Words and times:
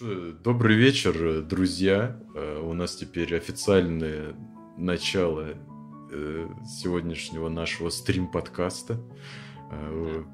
Добрый 0.00 0.76
вечер, 0.76 1.42
друзья. 1.42 2.18
Э, 2.34 2.58
у 2.58 2.72
нас 2.72 2.96
теперь 2.96 3.36
официальное 3.36 4.34
начало 4.78 5.48
э, 6.10 6.48
сегодняшнего 6.66 7.50
нашего 7.50 7.90
стрим-подкаста. 7.90 8.98
Э, 9.70 10.24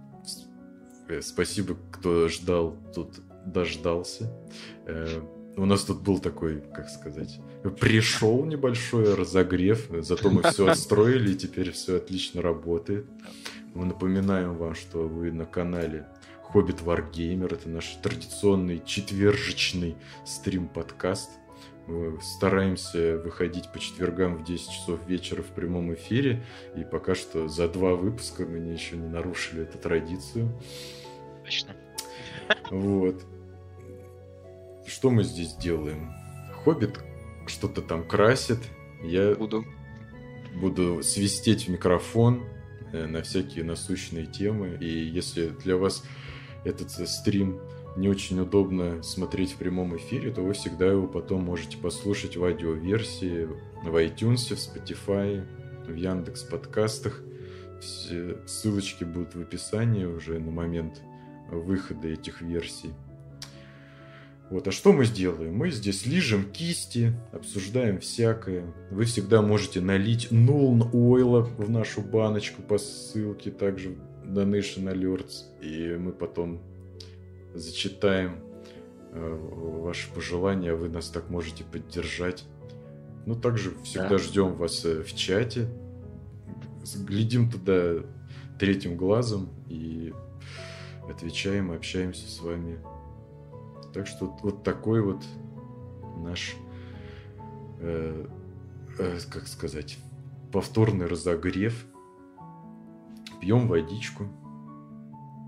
спасибо, 1.21 1.77
кто 1.91 2.29
ждал, 2.29 2.77
тут 2.95 3.15
дождался. 3.45 4.33
У 5.57 5.64
нас 5.64 5.83
тут 5.83 6.01
был 6.01 6.21
такой, 6.21 6.61
как 6.61 6.89
сказать, 6.89 7.41
пришел 7.80 8.45
небольшой 8.45 9.14
разогрев, 9.17 9.89
зато 9.98 10.30
мы 10.30 10.43
все 10.45 10.69
отстроили, 10.69 11.33
и 11.33 11.37
теперь 11.37 11.73
все 11.73 11.96
отлично 11.96 12.41
работает. 12.41 13.07
Мы 13.75 13.87
напоминаем 13.87 14.57
вам, 14.57 14.77
что 14.77 15.09
вы 15.09 15.33
на 15.33 15.45
канале 15.45 16.07
Хоббит 16.53 16.81
Wargamer. 16.81 17.53
Это 17.53 17.69
наш 17.69 17.97
традиционный 18.03 18.83
четвержечный 18.85 19.96
стрим-подкаст. 20.25 21.31
Мы 21.87 22.21
стараемся 22.21 23.18
выходить 23.18 23.71
по 23.73 23.79
четвергам 23.79 24.37
в 24.37 24.45
10 24.45 24.71
часов 24.71 25.07
вечера 25.07 25.43
в 25.43 25.49
прямом 25.49 25.95
эфире. 25.95 26.45
И 26.77 26.85
пока 26.85 27.14
что 27.14 27.49
за 27.49 27.68
два 27.68 27.95
выпуска 27.95 28.45
мы 28.45 28.59
еще 28.59 28.96
не 28.96 29.09
нарушили 29.09 29.63
эту 29.63 29.79
традицию. 29.79 30.51
Точно. 31.45 31.77
Вот. 32.70 33.25
Что 34.87 35.11
мы 35.11 35.25
здесь 35.25 35.55
делаем? 35.56 36.12
Хоббит 36.65 36.98
что-то 37.47 37.83
там 37.83 38.06
красит. 38.06 38.59
Я 39.03 39.34
буду. 39.34 39.65
Буду 40.55 41.03
свистеть 41.03 41.67
в 41.67 41.69
микрофон 41.69 42.45
э, 42.92 43.06
на 43.06 43.23
всякие 43.23 43.65
насущные 43.65 44.27
темы. 44.27 44.78
И 44.81 44.89
если 44.89 45.48
для 45.48 45.77
вас 45.77 46.03
этот 46.66 46.91
стрим 46.91 47.61
не 47.97 48.08
очень 48.08 48.38
удобно 48.41 49.02
смотреть 49.02 49.52
в 49.52 49.56
прямом 49.56 49.97
эфире, 49.97 50.30
то 50.30 50.42
вы 50.42 50.52
всегда 50.52 50.86
его 50.86 51.06
потом 51.06 51.44
можете 51.44 51.78
послушать 51.78 52.36
в 52.36 52.44
аудиоверсии 52.44 53.48
в 53.83 53.97
iTunes, 53.97 54.55
в 54.55 54.58
Spotify, 54.58 55.47
в 55.86 55.95
Яндекс 55.95 56.42
подкастах. 56.42 57.23
Все 57.81 58.39
ссылочки 58.47 59.05
будут 59.05 59.34
в 59.34 59.41
описании 59.41 60.05
уже 60.05 60.39
на 60.39 60.50
момент 60.50 61.00
выхода 61.50 62.08
этих 62.08 62.42
версий. 62.42 62.91
Вот, 64.51 64.69
а 64.69 64.73
что 64.73 64.92
мы 64.92 65.05
сделаем? 65.05 65.56
Мы 65.56 65.70
здесь 65.70 66.06
лижем 66.06 66.45
кисти, 66.53 67.12
обсуждаем 67.33 67.98
всякое. 67.98 68.73
Вы 68.91 69.05
всегда 69.05 69.42
можете 69.42 69.80
налить 69.80 70.28
Nuln 70.30 70.89
ойла 70.92 71.42
в 71.42 71.69
нашу 71.69 72.01
баночку 72.01 72.62
по 72.62 72.78
ссылке, 72.78 73.51
также 73.51 73.97
Donation 74.27 74.93
Alerts, 74.93 75.45
и 75.61 75.97
мы 75.97 76.13
потом 76.13 76.61
зачитаем 77.55 78.41
э, 79.13 79.39
ваши 79.83 80.13
пожелания, 80.13 80.75
вы 80.75 80.89
нас 80.89 81.09
так 81.09 81.31
можете 81.31 81.65
поддержать. 81.65 82.45
Ну, 83.25 83.35
также 83.35 83.75
всегда 83.83 84.11
да. 84.11 84.19
ждем 84.19 84.55
вас 84.55 84.85
э, 84.85 85.03
в 85.03 85.15
чате, 85.15 85.69
глядим 87.07 87.51
туда 87.51 88.05
третьим 88.59 88.97
глазом 88.97 89.49
и 89.69 90.13
отвечаем 91.11 91.73
общаемся 91.73 92.29
с 92.29 92.41
вами. 92.41 92.79
Так 93.93 94.07
что 94.07 94.37
вот 94.43 94.63
такой 94.63 95.01
вот 95.03 95.23
наш, 96.19 96.57
э, 97.81 98.27
э, 98.99 99.19
как 99.31 99.47
сказать, 99.49 99.99
повторный 100.53 101.07
разогрев 101.07 101.87
Пьем 103.41 103.69
водичку. 103.69 104.25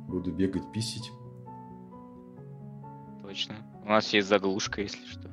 Буду 0.08 0.33
бегать, 0.33 0.72
писить. 0.72 1.11
Точно. 3.22 3.56
У 3.84 3.89
нас 3.89 4.12
есть 4.12 4.28
заглушка, 4.28 4.83
если 4.83 5.05
что. 5.06 5.31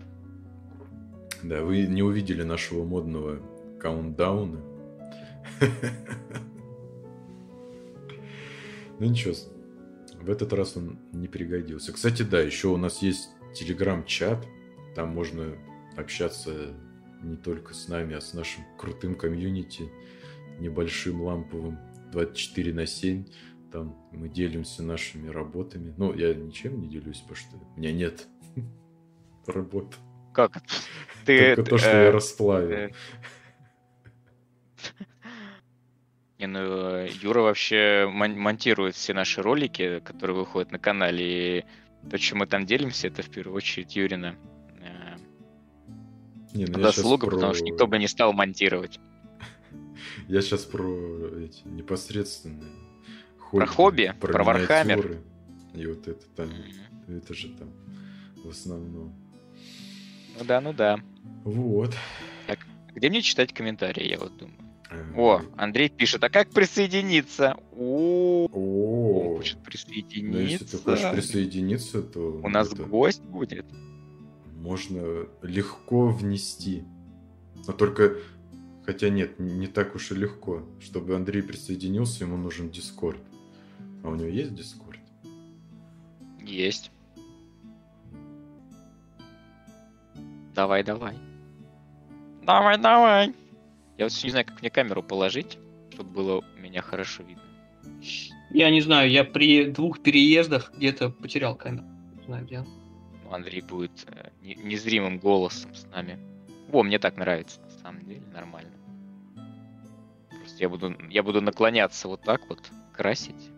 Да, 1.44 1.64
вы 1.64 1.86
не 1.88 2.04
увидели 2.04 2.44
нашего 2.44 2.84
модного 2.84 3.40
каунтдауна. 3.80 4.62
Ну 8.98 9.08
ничего, 9.08 9.34
в 10.22 10.30
этот 10.30 10.54
раз 10.54 10.78
он 10.78 10.98
не 11.12 11.28
пригодился. 11.28 11.92
Кстати, 11.92 12.24
да, 12.24 12.40
еще 12.40 12.70
у 12.70 12.78
нас 12.78 13.02
есть 13.02 13.30
телеграм-чат. 13.54 14.48
Там 14.96 15.10
можно 15.10 15.58
общаться 15.98 16.74
не 17.22 17.36
только 17.36 17.74
с 17.74 17.88
нами, 17.88 18.16
а 18.16 18.22
с 18.22 18.34
нашим 18.34 18.64
крутым 18.78 19.16
комьюнити, 19.16 19.92
небольшим 20.60 21.22
ламповым. 21.22 21.78
24 22.16 22.74
на 22.74 22.86
7. 22.86 23.26
Там 23.72 23.96
мы 24.12 24.30
делимся 24.30 24.84
нашими 24.84 25.30
работами. 25.30 25.94
Ну, 25.98 26.14
я 26.14 26.34
ничем 26.34 26.80
не 26.80 26.88
делюсь, 26.88 27.20
потому 27.20 27.36
что 27.36 27.58
у 27.58 27.80
меня 27.80 27.92
нет 27.92 28.28
работы. 29.48 29.98
Как? 30.34 30.62
Ты, 31.26 31.56
Только 31.56 31.72
то, 31.72 31.78
что 31.78 31.90
я 31.90 32.04
э, 32.04 32.10
расплавил. 32.12 32.72
Э. 32.72 32.92
Не, 36.40 36.48
ну, 36.48 37.06
Юра 37.22 37.42
вообще 37.42 38.10
монтирует 38.10 38.96
все 38.96 39.14
наши 39.14 39.42
ролики, 39.42 40.00
которые 40.00 40.38
выходят 40.38 40.72
на 40.72 40.80
канале, 40.80 41.60
и 41.60 41.66
то, 42.10 42.18
чем 42.18 42.40
мы 42.40 42.48
там 42.48 42.66
делимся, 42.66 43.08
это 43.08 43.24
в 43.24 43.30
первую 43.30 43.56
очередь 43.56 43.96
Юрина 43.96 44.36
э, 44.82 45.16
не, 46.54 46.66
ну 46.66 46.82
заслуга, 46.82 47.28
про... 47.28 47.36
потому 47.36 47.54
что 47.54 47.64
никто 47.64 47.88
бы 47.88 47.98
не 47.98 48.08
стал 48.08 48.34
монтировать. 48.34 49.00
Я 50.28 50.42
сейчас 50.42 50.64
про 50.64 51.30
эти 51.40 51.68
непосредственные 51.68 52.72
хобби. 53.38 53.66
Про 53.66 53.66
хобби? 53.68 54.14
Про, 54.20 54.34
про 54.34 54.44
Warhammer. 54.44 55.18
И 55.74 55.86
вот 55.88 56.08
это 56.08 56.26
там, 56.36 56.48
mm-hmm. 56.48 57.18
это 57.18 57.34
же 57.34 57.50
там 57.50 57.70
в 58.44 58.50
основном. 58.50 59.14
Ну 60.38 60.46
да, 60.46 60.62
ну 60.62 60.74
да. 60.74 61.00
Вот. 61.44 61.94
Так, 62.48 62.60
где 62.94 63.10
мне 63.10 63.22
читать 63.22 63.54
комментарии, 63.54 64.08
я 64.08 64.20
вот 64.20 64.38
думаю. 64.38 64.56
О, 65.16 65.42
Андрей 65.58 65.90
пишет, 65.90 66.24
а 66.24 66.30
как 66.30 66.50
присоединиться? 66.52 67.58
О, 67.76 68.48
О, 68.52 69.36
хочет 69.38 69.62
присоединиться. 69.64 70.32
Ну, 70.32 70.40
если 70.40 70.66
ты 70.66 70.78
хочешь 70.78 71.12
присоединиться, 71.12 72.02
то... 72.02 72.40
У 72.44 72.50
нас 72.50 72.74
гость 72.74 73.24
будет. 73.24 73.66
Можно 74.56 75.28
легко 75.42 76.08
внести. 76.08 76.84
Но 77.68 77.74
только 77.74 78.18
Хотя 78.86 79.10
нет, 79.10 79.40
не 79.40 79.68
так 79.68 79.96
уж 79.96 80.12
и 80.12 80.16
легко. 80.16 80.64
Чтобы 80.80 81.16
Андрей 81.16 81.42
присоединился, 81.42 82.24
ему 82.24 82.38
нужен 82.38 82.70
Дискорд. 82.70 83.20
А 84.04 84.10
у 84.10 84.16
него 84.16 84.28
есть 84.30 84.54
Дискорд? 84.54 85.00
Есть. 86.42 86.92
Давай, 90.54 90.84
давай. 90.84 91.16
Давай, 92.44 92.78
давай. 92.78 93.34
Я 93.98 94.06
вот 94.06 94.24
не 94.24 94.30
знаю, 94.30 94.46
как 94.46 94.62
мне 94.62 94.70
камеру 94.70 95.02
положить, 95.02 95.58
чтобы 95.92 96.12
было 96.12 96.44
меня 96.58 96.82
хорошо 96.82 97.24
видно. 97.24 97.42
Я 98.52 98.70
не 98.70 98.82
знаю, 98.82 99.10
я 99.10 99.24
при 99.24 99.66
двух 99.66 100.02
переездах 100.02 100.72
где-то 100.76 101.10
потерял 101.10 101.56
камеру. 101.56 101.86
Не 102.18 102.24
знаю, 102.26 102.46
где. 102.46 102.64
Ну, 103.24 103.34
Андрей 103.34 103.62
будет 103.62 104.06
э, 104.08 104.30
незримым 104.42 105.18
голосом 105.18 105.74
с 105.74 105.86
нами. 105.88 106.20
Во, 106.70 106.84
мне 106.84 107.00
так 107.00 107.18
нравится, 107.18 107.60
самом 107.86 108.06
деле, 108.06 108.24
нормально. 108.34 108.72
Просто 110.30 110.58
я 110.60 110.70
буду, 110.70 110.96
я 111.10 111.22
буду 111.22 111.42
наклоняться 111.42 112.08
вот 112.08 112.22
так 112.22 112.42
вот, 112.50 112.60
красить. 112.94 113.52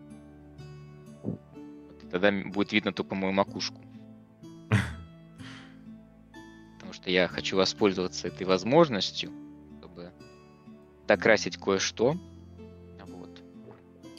Тогда 2.10 2.30
будет 2.30 2.72
видно 2.72 2.92
только 2.92 3.14
мою 3.14 3.32
макушку. 3.32 3.80
Потому 6.74 6.92
что 6.92 7.10
я 7.10 7.28
хочу 7.28 7.56
воспользоваться 7.56 8.28
этой 8.28 8.46
возможностью, 8.46 9.30
чтобы 9.78 10.12
докрасить 11.06 11.56
кое-что. 11.56 12.16
Вот. 13.06 13.42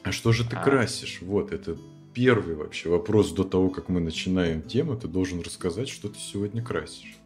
А 0.03 0.11
что 0.11 0.31
же 0.31 0.47
ты 0.47 0.55
а... 0.55 0.63
красишь? 0.63 1.21
Вот, 1.21 1.51
это 1.51 1.77
первый 2.13 2.55
вообще 2.55 2.89
вопрос 2.89 3.31
до 3.31 3.43
того, 3.43 3.69
как 3.69 3.89
мы 3.89 3.99
начинаем 3.99 4.63
тему. 4.63 4.95
Ты 4.97 5.07
должен 5.07 5.41
рассказать, 5.41 5.89
что 5.89 6.09
ты 6.09 6.17
сегодня 6.19 6.63
красишь. 6.63 7.19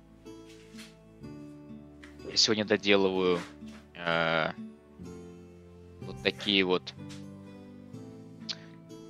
Сегодня 2.35 2.65
доделываю 2.65 3.39
э, 3.95 4.50
вот 6.01 6.15
такие 6.24 6.63
вот 6.63 6.94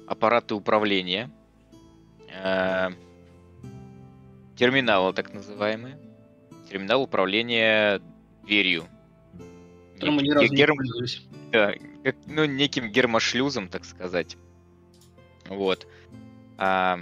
аппараты 0.08 0.56
управления, 0.56 1.32
э, 2.30 2.90
терминалы 4.56 5.14
так 5.14 5.34
называемые, 5.34 5.98
терминал 6.70 7.04
управления 7.04 8.02
дверью. 8.44 8.86
Неким, 10.02 10.56
гер... 10.56 10.74
да, 11.52 11.74
как, 12.04 12.16
ну, 12.26 12.46
неким 12.46 12.90
гермошлюзом, 12.90 13.70
так 13.70 13.86
сказать. 13.86 14.38
Вот. 15.48 15.88
А, 16.58 17.00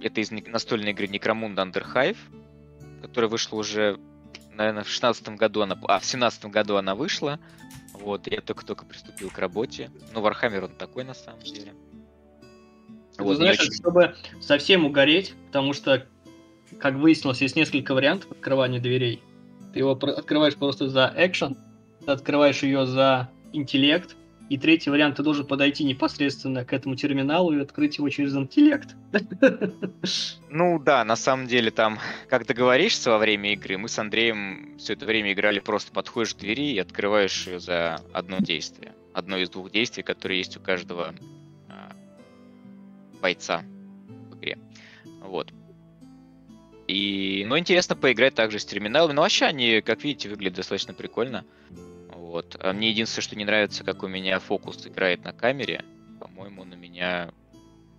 это 0.00 0.20
из 0.20 0.30
настольной 0.30 0.92
игры 0.92 1.06
Necromunda 1.06 1.70
Underhive, 1.70 2.16
которая 3.02 3.28
вышла 3.28 3.56
уже 3.56 3.98
наверное, 4.54 4.84
в 4.84 4.88
шестнадцатом 4.88 5.36
году 5.36 5.62
она... 5.62 5.78
А, 5.88 5.98
в 5.98 6.04
семнадцатом 6.04 6.50
году 6.50 6.76
она 6.76 6.94
вышла. 6.94 7.38
Вот, 7.94 8.26
я 8.26 8.40
только-только 8.40 8.84
приступил 8.84 9.30
к 9.30 9.38
работе. 9.38 9.90
Ну, 10.12 10.20
Warhammer 10.20 10.64
он 10.64 10.70
такой, 10.70 11.04
на 11.04 11.14
самом 11.14 11.40
деле. 11.40 11.74
Вот, 13.18 13.36
знаешь, 13.36 13.60
очень... 13.60 13.72
чтобы 13.72 14.16
совсем 14.40 14.84
угореть, 14.84 15.34
потому 15.46 15.72
что 15.72 16.06
как 16.78 16.94
выяснилось, 16.94 17.40
есть 17.40 17.56
несколько 17.56 17.94
вариантов 17.94 18.30
открывания 18.32 18.80
дверей. 18.80 19.22
Ты 19.72 19.80
его 19.80 19.92
открываешь 19.92 20.56
просто 20.56 20.88
за 20.88 21.12
экшен, 21.16 21.56
ты 22.04 22.10
открываешь 22.10 22.62
ее 22.62 22.86
за 22.86 23.30
интеллект, 23.52 24.16
и 24.48 24.58
третий 24.58 24.90
вариант, 24.90 25.16
ты 25.16 25.22
должен 25.22 25.46
подойти 25.46 25.84
непосредственно 25.84 26.64
к 26.64 26.72
этому 26.72 26.94
терминалу 26.96 27.52
и 27.52 27.60
открыть 27.60 27.98
его 27.98 28.08
через 28.08 28.34
интеллект. 28.34 28.94
Ну 30.54 30.78
да, 30.78 31.02
на 31.02 31.16
самом 31.16 31.46
деле 31.46 31.70
там, 31.70 31.98
как 32.28 32.46
договоришься 32.46 33.08
во 33.08 33.16
время 33.16 33.54
игры, 33.54 33.78
мы 33.78 33.88
с 33.88 33.98
Андреем 33.98 34.76
все 34.76 34.92
это 34.92 35.06
время 35.06 35.32
играли 35.32 35.60
просто 35.60 35.92
подходишь 35.92 36.34
к 36.34 36.38
двери 36.38 36.72
и 36.74 36.78
открываешь 36.78 37.46
ее 37.46 37.58
за 37.58 38.02
одно 38.12 38.36
действие. 38.38 38.92
Одно 39.14 39.38
из 39.38 39.48
двух 39.48 39.70
действий, 39.70 40.02
которые 40.02 40.38
есть 40.38 40.58
у 40.58 40.60
каждого 40.60 41.14
а, 41.70 41.92
бойца 43.22 43.62
в 44.30 44.36
игре. 44.36 44.58
Вот. 45.22 45.50
И, 46.86 47.44
ну, 47.46 47.58
интересно 47.58 47.96
поиграть 47.96 48.34
также 48.34 48.58
с 48.58 48.66
терминалами. 48.66 49.14
Но 49.14 49.22
вообще 49.22 49.46
они, 49.46 49.80
как 49.80 50.04
видите, 50.04 50.28
выглядят 50.28 50.56
достаточно 50.56 50.92
прикольно. 50.92 51.46
Вот. 52.32 52.56
А 52.60 52.72
мне 52.72 52.88
единственное, 52.88 53.22
что 53.22 53.36
не 53.36 53.44
нравится, 53.44 53.84
как 53.84 54.02
у 54.02 54.08
меня 54.08 54.38
фокус 54.38 54.86
играет 54.86 55.22
на 55.22 55.34
камере. 55.34 55.84
По-моему, 56.18 56.64
на 56.64 56.72
меня 56.72 57.30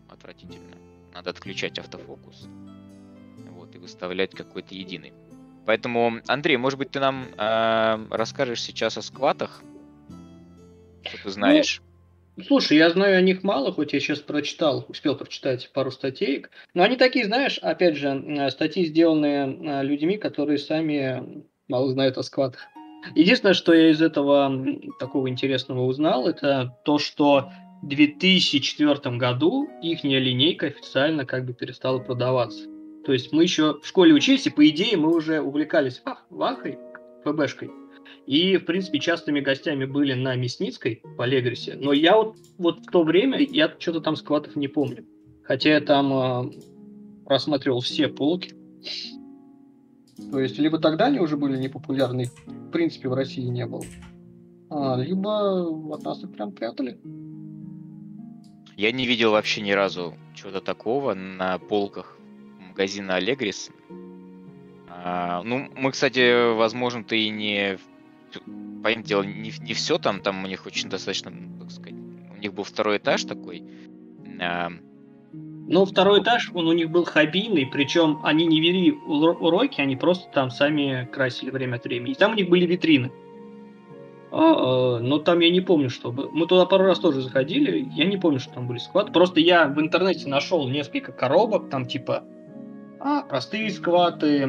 отвратительно. 0.10 0.76
Надо 1.14 1.30
отключать 1.30 1.78
автофокус. 1.78 2.48
Вот, 3.52 3.76
и 3.76 3.78
выставлять 3.78 4.32
какой-то 4.32 4.74
единый. 4.74 5.14
Поэтому, 5.68 6.20
Андрей, 6.26 6.58
может 6.58 6.80
быть, 6.80 6.90
ты 6.90 7.00
нам 7.00 7.28
э, 7.38 8.08
расскажешь 8.10 8.64
сейчас 8.64 8.98
о 8.98 9.04
скватах? 9.04 9.62
Что 11.04 11.24
ты 11.26 11.30
знаешь? 11.30 11.84
Ну, 12.36 12.44
слушай, 12.44 12.76
я 12.76 12.90
знаю 12.90 13.20
о 13.20 13.22
них 13.22 13.44
мало, 13.44 13.72
хоть 13.72 13.94
я 13.94 14.00
сейчас 14.00 14.18
прочитал, 14.18 14.84
успел 14.88 15.16
прочитать 15.16 15.70
пару 15.74 15.92
статей. 15.92 16.48
Но 16.74 16.82
они 16.82 16.96
такие, 16.96 17.26
знаешь, 17.26 17.60
опять 17.60 17.98
же, 17.98 18.50
статьи, 18.50 18.84
сделанные 18.84 19.84
людьми, 19.84 20.18
которые 20.18 20.58
сами 20.58 21.46
мало 21.68 21.92
знают 21.92 22.18
о 22.18 22.24
скватах. 22.24 22.68
Единственное, 23.16 23.54
что 23.54 23.74
я 23.74 23.92
из 23.92 24.02
этого 24.02 24.52
такого 25.00 25.30
интересного 25.30 25.86
узнал, 25.86 26.28
это 26.28 26.78
то, 26.86 27.00
что 27.00 27.50
в 27.82 27.88
2004 27.88 29.18
году 29.18 29.68
их 29.82 30.04
линейка 30.04 30.68
официально 30.68 31.26
как 31.26 31.46
бы 31.46 31.54
перестала 31.54 32.00
продаваться. 32.00 32.68
То 33.06 33.12
есть 33.12 33.34
мы 33.34 33.44
еще 33.44 33.80
в 33.82 33.86
школе 33.86 34.14
учились, 34.14 34.48
и 34.48 34.50
по 34.50 34.68
идее 34.68 34.96
мы 34.96 35.14
уже 35.14 35.42
увлекались 35.42 36.02
вахой, 36.30 36.80
ФБшкой. 37.26 37.72
И, 38.26 38.56
в 38.56 38.66
принципе, 38.66 39.00
частыми 39.00 39.42
гостями 39.42 39.84
были 39.84 40.14
на 40.14 40.36
Мясницкой 40.36 41.02
по 41.18 41.26
Легрисе. 41.26 41.76
Но 41.76 41.92
я 41.92 42.16
вот, 42.16 42.38
вот 42.58 42.80
в 42.80 42.90
то 42.90 43.04
время, 43.04 43.40
я 43.40 43.74
что-то 43.78 44.00
там 44.00 44.16
скватов 44.16 44.56
не 44.56 44.70
помню. 44.70 45.06
Хотя 45.44 45.72
я 45.72 45.82
там 45.82 46.14
э, 46.14 46.52
просматривал 47.26 47.82
все 47.82 48.08
полки. 48.08 48.54
То 50.32 50.40
есть, 50.40 50.58
либо 50.58 50.80
тогда 50.80 51.06
они 51.06 51.20
уже 51.20 51.38
были 51.38 51.58
непопулярны, 51.58 52.30
в 52.46 52.72
принципе, 52.72 53.10
в 53.10 53.14
России 53.14 53.44
не 53.44 53.66
было, 53.66 53.84
а, 54.70 54.98
либо 54.98 55.94
от 55.94 56.04
нас 56.04 56.24
их 56.24 56.32
прям 56.32 56.52
прятали. 56.52 57.00
Я 58.76 58.92
не 58.92 59.06
видел 59.06 59.32
вообще 59.32 59.62
ни 59.62 59.72
разу 59.72 60.16
чего-то 60.34 60.60
такого 60.60 61.14
на 61.14 61.60
полках 61.60 62.18
магазина 62.60 63.16
Аллегрис. 63.16 63.70
А, 64.90 65.44
ну, 65.44 65.70
мы, 65.76 65.92
кстати, 65.92 66.56
возможно, 66.56 67.04
ты 67.04 67.26
и 67.26 67.30
не... 67.30 67.78
Понятное 68.84 69.06
дело, 69.06 69.24
не, 69.24 69.54
не 69.60 69.74
все 69.74 70.00
там, 70.00 70.22
там 70.22 70.44
у 70.44 70.48
них 70.48 70.66
очень 70.66 70.90
достаточно, 70.90 71.32
так 71.60 71.72
сказать, 71.72 71.94
у 71.94 72.38
них 72.40 72.54
был 72.54 72.64
второй 72.64 72.98
этаж 72.98 73.24
такой, 73.26 73.64
а, 75.74 75.80
ну, 75.80 75.86
второй 75.86 76.22
этаж, 76.22 76.52
он 76.54 76.68
у 76.68 76.74
них 76.74 76.92
был 76.92 77.04
хоббийный, 77.04 77.66
причем 77.66 78.20
они 78.24 78.46
не 78.46 78.62
вели 78.62 78.92
уроки, 78.92 79.82
они 79.82 79.96
просто 79.96 80.32
там 80.32 80.52
сами 80.52 81.10
красили 81.12 81.50
время 81.50 81.78
от 81.78 81.86
времени. 81.86 82.12
И 82.12 82.16
там 82.16 82.34
у 82.34 82.36
них 82.36 82.48
были 82.48 82.68
витрины. 82.68 83.12
А, 84.32 84.38
а, 84.38 85.00
но 85.00 85.18
там 85.18 85.40
я 85.40 85.50
не 85.50 85.62
помню, 85.62 85.90
чтобы... 85.90 86.30
Мы 86.32 86.46
туда 86.46 86.66
пару 86.66 86.86
раз 86.86 87.00
тоже 87.00 87.22
заходили, 87.22 87.88
я 87.96 88.06
не 88.06 88.18
помню, 88.18 88.40
что 88.40 88.54
там 88.54 88.68
были 88.68 88.78
скваты. 88.78 89.12
Просто 89.12 89.40
я 89.40 89.68
в 89.68 89.80
интернете 89.80 90.30
нашел 90.30 90.68
несколько 90.68 91.12
коробок, 91.12 91.70
там 91.70 91.88
типа 91.88 92.24
а, 93.00 93.24
простые 93.24 93.72
скваты, 93.72 94.44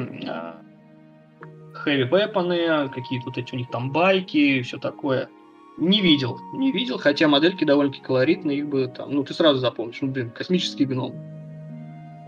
weapon, 1.86 2.88
какие-то 2.90 3.26
вот 3.26 3.38
эти 3.38 3.54
у 3.54 3.58
них 3.58 3.70
там 3.70 3.92
байки, 3.92 4.60
все 4.62 4.78
такое. 4.78 5.28
Не 5.76 6.00
видел, 6.00 6.40
не 6.52 6.70
видел, 6.70 6.98
хотя 6.98 7.26
модельки 7.26 7.64
довольно-таки 7.64 8.04
колоритные, 8.04 8.58
их 8.58 8.68
бы 8.68 8.86
там, 8.86 9.10
ну, 9.10 9.24
ты 9.24 9.34
сразу 9.34 9.58
запомнишь, 9.58 9.98
ну, 10.02 10.10
блин, 10.10 10.30
космический 10.30 10.84
гном. 10.84 11.14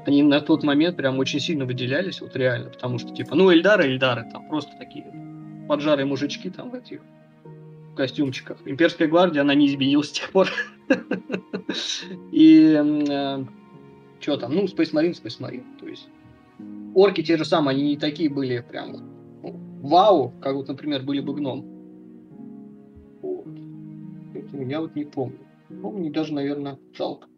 Они 0.04 0.22
на 0.22 0.40
тот 0.40 0.64
момент 0.64 0.96
прям 0.96 1.18
очень 1.18 1.38
сильно 1.38 1.64
выделялись, 1.64 2.20
вот 2.20 2.34
реально, 2.34 2.70
потому 2.70 2.98
что, 2.98 3.14
типа, 3.14 3.36
ну, 3.36 3.52
Эльдары, 3.52 3.84
Эльдары, 3.84 4.28
там 4.32 4.48
просто 4.48 4.72
такие 4.78 5.06
поджарые 5.68 6.06
мужички 6.06 6.50
там 6.50 6.70
в 6.70 6.74
этих 6.74 7.00
костюмчиках. 7.96 8.58
Имперская 8.64 9.06
гвардия, 9.06 9.42
она 9.42 9.54
не 9.54 9.68
изменилась 9.68 10.08
с 10.08 10.12
тех 10.12 10.30
пор. 10.30 10.48
И 12.32 12.76
э, 12.76 13.44
что 14.20 14.36
там, 14.38 14.54
ну, 14.54 14.64
Space 14.64 14.92
Marine, 14.92 15.12
Space 15.12 15.40
Marine, 15.40 15.64
то 15.78 15.86
есть 15.86 16.08
орки 16.94 17.22
те 17.22 17.36
же 17.36 17.44
самые, 17.44 17.76
они 17.76 17.90
не 17.90 17.96
такие 17.96 18.28
были 18.28 18.64
прям 18.68 18.92
ну, 19.42 19.56
вау, 19.82 20.34
как 20.40 20.54
вот, 20.54 20.66
например, 20.66 21.02
были 21.02 21.20
бы 21.20 21.34
гном 21.34 21.75
Поэтому 24.56 24.70
я 24.70 24.80
вот 24.80 24.96
не 24.96 25.04
помню. 25.04 25.38
Мне 25.68 26.10
даже, 26.10 26.32
наверное, 26.32 26.78
жалко. 26.96 27.28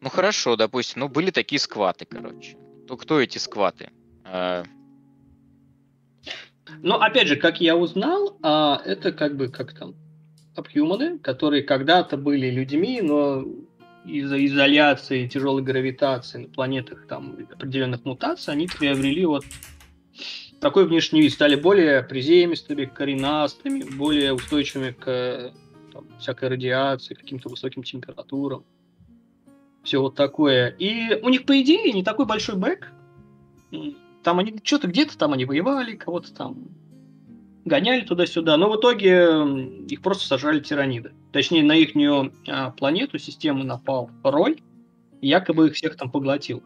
Ну 0.00 0.08
хорошо, 0.08 0.56
допустим, 0.56 1.00
ну 1.00 1.08
были 1.08 1.30
такие 1.30 1.58
скваты, 1.58 2.06
короче. 2.06 2.56
То 2.88 2.96
кто 2.96 3.20
эти 3.20 3.36
скваты? 3.38 3.90
А... 4.24 4.64
Ну, 6.82 6.94
опять 6.94 7.28
же, 7.28 7.36
как 7.36 7.60
я 7.60 7.76
узнал, 7.76 8.38
а, 8.42 8.80
это 8.86 9.12
как 9.12 9.36
бы 9.36 9.48
как 9.48 9.76
там 9.76 9.94
обхьюманы, 10.56 11.18
которые 11.18 11.62
когда-то 11.62 12.16
были 12.16 12.48
людьми, 12.48 13.02
но 13.02 13.44
из-за 14.06 14.44
изоляции, 14.46 15.28
тяжелой 15.28 15.62
гравитации 15.62 16.38
на 16.38 16.48
планетах 16.48 17.06
там 17.06 17.36
определенных 17.52 18.04
мутаций, 18.04 18.54
они 18.54 18.66
приобрели 18.66 19.26
вот 19.26 19.44
такой 20.60 20.86
внешний 20.86 21.20
вид, 21.20 21.32
стали 21.32 21.56
более 21.56 22.02
приземистыми, 22.02 22.86
коренастыми, 22.86 23.82
более 23.82 24.32
устойчивыми 24.32 24.92
к 24.92 25.52
там, 25.92 26.06
всякой 26.18 26.50
радиации, 26.50 27.14
каким-то 27.14 27.48
высоким 27.48 27.82
температурам. 27.82 28.64
Все 29.82 30.00
вот 30.00 30.14
такое. 30.14 30.68
И 30.78 31.20
у 31.22 31.28
них, 31.28 31.46
по 31.46 31.60
идее, 31.60 31.92
не 31.92 32.04
такой 32.04 32.26
большой 32.26 32.56
бэк. 32.56 32.92
Там 34.22 34.38
они 34.38 34.60
что-то 34.62 34.88
где-то 34.88 35.16
там 35.16 35.32
они 35.32 35.44
воевали, 35.44 35.96
кого-то 35.96 36.34
там 36.34 36.68
гоняли 37.64 38.02
туда-сюда, 38.02 38.56
но 38.56 38.70
в 38.70 38.76
итоге 38.76 39.84
их 39.86 40.02
просто 40.02 40.26
сажали 40.26 40.60
тираниды. 40.60 41.12
Точнее, 41.32 41.62
на 41.62 41.76
их 41.76 41.92
а, 42.48 42.70
планету, 42.70 43.18
систему 43.18 43.64
напал 43.64 44.10
Рой, 44.22 44.62
якобы 45.20 45.68
их 45.68 45.74
всех 45.74 45.96
там 45.96 46.10
поглотил. 46.10 46.62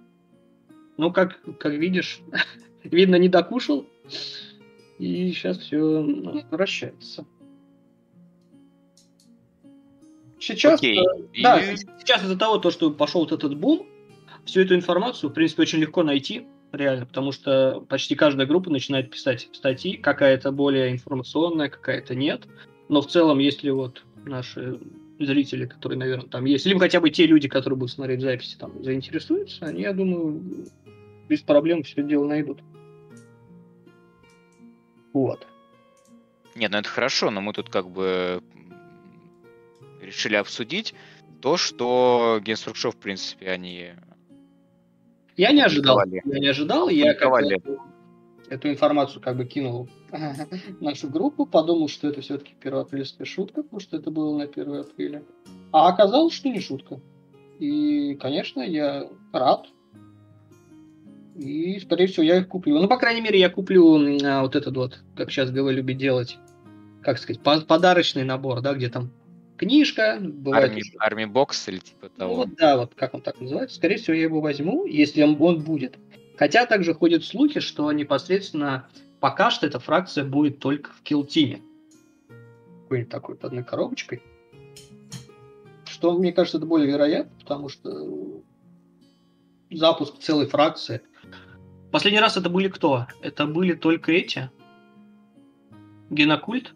Ну, 0.97 1.13
как, 1.13 1.41
как 1.59 1.75
видишь, 1.75 2.21
видно, 2.85 3.17
не 3.17 3.29
докушал, 3.29 3.87
и 4.99 5.33
сейчас 5.33 5.59
все 5.59 6.03
возвращается. 6.03 7.27
Сейчас, 10.45 10.81
Окей. 10.81 10.99
э, 10.99 11.43
да, 11.43 11.59
и... 11.59 11.77
сейчас 11.77 12.23
из-за 12.23 12.37
того, 12.37 12.59
то, 12.59 12.71
что 12.71 12.91
пошел 12.91 13.23
вот 13.23 13.33
этот 13.33 13.57
бум, 13.57 13.87
всю 14.45 14.61
эту 14.61 14.75
информацию, 14.75 15.31
в 15.31 15.33
принципе, 15.33 15.63
очень 15.63 15.79
легко 15.79 16.03
найти, 16.03 16.47
реально, 16.73 17.07
потому 17.07 17.33
что 17.33 17.85
почти 17.89 18.15
каждая 18.15 18.47
группа 18.47 18.71
начинает 18.71 19.11
писать 19.11 19.49
статьи, 19.53 19.97
какая-то 19.97 20.53
более 20.53 20.93
информационная, 20.93 21.69
какая-то 21.69 22.15
нет. 22.15 22.47
Но 22.89 23.01
в 23.01 23.07
целом, 23.07 23.39
если 23.39 23.71
вот 23.71 24.05
наши 24.25 24.79
зрители, 25.19 25.65
которые, 25.65 25.99
наверное, 25.99 26.29
там 26.29 26.45
есть, 26.45 26.67
либо 26.67 26.81
хотя 26.81 27.01
бы 27.01 27.09
те 27.09 27.27
люди, 27.27 27.49
которые 27.49 27.79
будут 27.79 27.93
смотреть 27.93 28.21
записи, 28.21 28.57
там, 28.59 28.85
заинтересуются, 28.85 29.65
они, 29.65 29.83
я 29.83 29.93
думаю, 29.93 30.43
без 31.29 31.41
проблем 31.41 31.83
все 31.85 32.03
дело 32.03 32.27
найдут. 32.27 32.59
Вот. 35.15 35.47
Нет, 36.55 36.71
ну 36.71 36.79
это 36.79 36.89
хорошо, 36.89 37.31
но 37.31 37.41
мы 37.41 37.53
тут 37.53 37.71
как 37.71 37.89
бы 37.89 38.43
решили 40.05 40.37
обсудить 40.37 40.95
то, 41.41 41.57
что 41.57 42.41
Генструкшо, 42.43 42.91
в 42.91 42.97
принципе, 42.97 43.51
они... 43.51 43.91
Я 45.37 45.53
не 45.53 45.63
ожидал. 45.63 46.01
Я 46.07 46.23
не 46.25 46.49
ожидал. 46.49 46.89
Я 46.89 47.13
эту, 47.13 47.81
эту 48.49 48.71
информацию 48.71 49.21
как 49.21 49.37
бы 49.37 49.45
кинул 49.45 49.89
нашу 50.81 51.11
группу, 51.11 51.45
подумал, 51.45 51.89
что 51.89 52.09
это 52.09 52.21
все-таки 52.21 52.55
первоапрельская 52.61 53.27
шутка, 53.27 53.63
потому 53.63 53.81
что 53.81 53.97
это 53.97 54.11
было 54.11 54.37
на 54.37 54.45
1 54.45 54.75
апреля. 54.77 55.23
А 55.73 55.89
оказалось, 55.89 56.33
что 56.33 56.49
не 56.49 56.61
шутка. 56.61 57.01
И, 57.59 58.15
конечно, 58.15 58.61
я 58.63 59.09
рад. 59.33 59.67
И, 61.37 61.81
скорее 61.81 62.07
всего, 62.07 62.23
я 62.23 62.39
их 62.39 62.49
куплю. 62.49 62.81
Ну, 62.81 62.89
по 62.89 62.97
крайней 62.97 63.21
мере, 63.21 63.39
я 63.39 63.51
куплю 63.51 63.99
а, 64.25 64.43
вот 64.43 64.55
этот 64.55 64.77
вот, 64.77 65.01
как 65.17 65.31
сейчас 65.31 65.51
ГВ 65.51 65.71
любит 65.73 65.99
делать, 65.99 66.39
как 67.03 67.19
сказать, 67.19 67.43
подарочный 67.43 68.25
набор, 68.25 68.61
да, 68.61 68.73
где 68.75 68.89
там 68.89 69.11
книжка. 69.57 70.19
Бывает 70.21 70.71
Арми, 70.71 70.79
еще... 70.79 70.97
Арми 70.99 71.25
бокс 71.25 71.69
или 71.69 71.79
типа 71.79 72.03
ну 72.03 72.09
того. 72.19 72.31
Ну, 72.31 72.37
вот, 72.37 72.55
да, 72.57 72.77
вот 72.77 72.95
как 72.95 73.15
он 73.15 73.23
так 73.23 73.41
называется. 73.41 73.77
Скорее 73.77 73.97
всего, 73.97 74.15
я 74.15 74.23
его 74.23 74.41
возьму, 74.41 74.87
если 74.87 75.23
он, 75.23 75.37
он 75.41 75.63
будет. 75.63 75.99
Хотя 76.37 76.67
также 76.67 76.95
ходят 76.95 77.25
слухи, 77.25 77.61
что 77.61 77.91
непосредственно 77.93 78.89
пока 79.21 79.51
что 79.51 79.67
эта 79.67 79.79
фракция 79.79 80.25
будет 80.25 80.59
только 80.59 80.91
в 80.93 81.03
килтиме. 81.03 81.63
Какой-нибудь 82.83 83.11
такой 83.11 83.37
под 83.37 83.45
одной 83.47 83.65
коробочкой. 83.65 84.23
Что, 85.87 86.19
мне 86.19 86.33
кажется, 86.33 86.59
это 86.59 86.67
более 86.67 86.89
вероятно, 86.89 87.33
потому 87.41 87.69
что 87.69 88.43
запуск 89.71 90.19
целой 90.19 90.47
фракции. 90.47 91.01
Последний 91.91 92.21
раз 92.21 92.37
это 92.37 92.51
были 92.51 92.69
кто? 92.69 93.07
Это 93.23 93.47
были 93.47 93.75
только 93.75 94.13
эти. 94.13 94.51
Генокульт. 96.11 96.75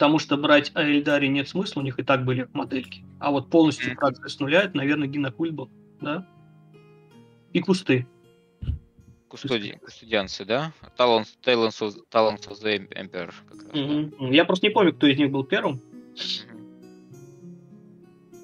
Потому 0.00 0.18
что 0.18 0.38
брать 0.38 0.70
Аэльдари 0.72 1.26
нет 1.26 1.46
смысла, 1.46 1.80
у 1.80 1.84
них 1.84 1.98
и 1.98 2.02
так 2.02 2.24
были 2.24 2.48
модельки. 2.54 3.04
А 3.18 3.30
вот 3.30 3.50
полностью 3.50 3.94
фракция 3.96 4.28
с 4.28 4.40
нуля, 4.40 4.62
это, 4.62 4.74
наверное, 4.78 5.06
Генокульт 5.06 5.52
был. 5.52 5.68
Да? 6.00 6.26
И 7.52 7.60
кусты. 7.60 8.06
Кустуди, 9.28 9.72
кустудианцы, 9.72 10.46
да? 10.46 10.72
Talents, 10.96 11.26
Talents, 11.44 11.82
of, 11.82 11.96
Talents 12.10 12.48
of 12.48 12.62
the 12.64 12.88
Emperor. 12.94 13.34
Как 13.46 13.62
раз, 13.62 13.74
Угу. 13.74 14.32
Я 14.32 14.46
просто 14.46 14.68
не 14.68 14.72
помню, 14.72 14.94
кто 14.94 15.06
из 15.06 15.18
них 15.18 15.30
был 15.30 15.44
первым. 15.44 15.76
да. 15.76 15.82
Мгм. 16.54 16.60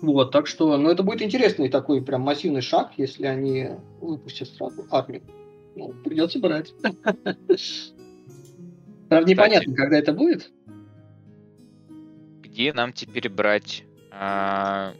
Вот, 0.02 0.30
так 0.32 0.46
что, 0.46 0.76
ну, 0.76 0.90
это 0.90 1.02
будет 1.02 1.22
интересный 1.22 1.70
такой 1.70 2.02
прям 2.02 2.20
массивный 2.20 2.60
шаг, 2.60 2.92
если 2.98 3.24
они 3.24 3.70
выпустят 4.02 4.50
сразу 4.50 4.86
армию. 4.90 5.22
Ну, 5.74 5.94
придется 6.04 6.38
брать. 6.38 6.74
Правда, 9.08 9.30
непонятно, 9.30 9.74
когда 9.74 9.96
это 9.96 10.12
будет. 10.12 10.52
Где 12.56 12.72
нам 12.72 12.94
теперь 12.94 13.28
брать 13.28 13.84
а, 14.10 14.94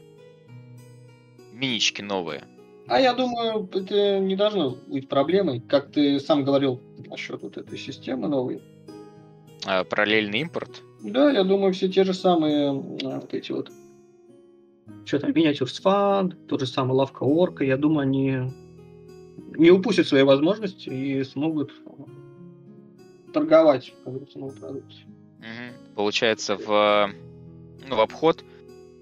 минички 1.54 2.02
новые? 2.02 2.44
А 2.86 3.00
я 3.00 3.14
думаю, 3.14 3.66
это 3.72 4.18
не 4.18 4.36
должно 4.36 4.76
быть 4.86 5.08
проблемой. 5.08 5.60
Как 5.60 5.90
ты 5.90 6.20
сам 6.20 6.44
говорил 6.44 6.82
насчет 7.08 7.40
вот 7.40 7.56
этой 7.56 7.78
системы 7.78 8.28
новой. 8.28 8.60
А, 9.64 9.84
параллельный 9.84 10.40
импорт? 10.40 10.82
Да, 11.00 11.30
я 11.30 11.44
думаю, 11.44 11.72
все 11.72 11.88
те 11.88 12.04
же 12.04 12.12
самые 12.12 12.66
м, 12.66 12.98
вот 12.98 13.32
эти 13.32 13.52
вот. 13.52 13.72
Что 15.06 15.20
там, 15.20 15.30
Miniatures 15.30 15.82
Fund, 15.82 16.34
тот 16.48 16.60
же 16.60 16.66
самый 16.66 16.92
Лавка 16.92 17.22
Орка. 17.22 17.64
Я 17.64 17.78
думаю, 17.78 18.00
они 18.00 18.52
не 19.56 19.70
упустят 19.70 20.06
свои 20.06 20.24
возможности 20.24 20.90
и 20.90 21.24
смогут 21.24 21.72
торговать, 23.32 23.94
как 24.04 24.12
говорится. 24.12 25.06
Мгм. 25.38 25.94
Получается, 25.94 26.58
в, 26.58 27.14
ну, 27.88 27.96
в 27.96 28.00
обход 28.00 28.44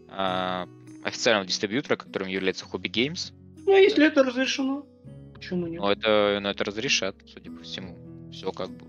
а, 0.08 0.68
официального 1.02 1.46
дистрибьютора, 1.46 1.96
которым 1.96 2.28
является 2.28 2.66
Hobby 2.66 2.90
Games, 2.90 3.32
Ну, 3.66 3.74
а 3.74 3.78
если 3.78 4.06
это 4.06 4.22
разрешено, 4.22 4.86
почему 5.34 5.66
нет? 5.66 5.80
но 5.80 5.92
это, 5.92 6.38
но 6.40 6.50
это 6.50 6.64
разрешат, 6.64 7.16
судя 7.26 7.50
по 7.50 7.62
всему. 7.62 7.96
Все 8.32 8.50
как 8.52 8.70
бы. 8.70 8.86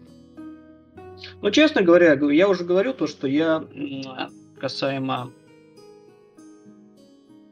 Ну, 1.41 1.51
честно 1.51 1.81
говоря, 1.81 2.13
я 2.13 2.49
уже 2.49 2.63
говорю 2.63 2.93
то, 2.93 3.07
что 3.07 3.27
я 3.27 3.63
касаемо 4.59 5.31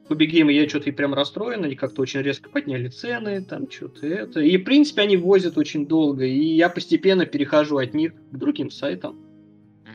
Кубигейма 0.07 0.51
я 0.51 0.67
что-то 0.67 0.89
и 0.89 0.91
прям 0.91 1.13
расстроен, 1.13 1.63
они 1.63 1.75
как-то 1.75 2.01
очень 2.01 2.21
резко 2.21 2.49
подняли 2.49 2.89
цены, 2.89 3.43
там 3.43 3.71
что-то 3.71 4.05
это. 4.05 4.41
И, 4.41 4.57
в 4.57 4.63
принципе, 4.63 5.01
они 5.01 5.15
возят 5.15 5.57
очень 5.57 5.87
долго, 5.87 6.25
и 6.25 6.55
я 6.55 6.69
постепенно 6.69 7.25
перехожу 7.25 7.77
от 7.77 7.93
них 7.93 8.13
к 8.13 8.35
другим 8.37 8.69
сайтам. 8.69 9.17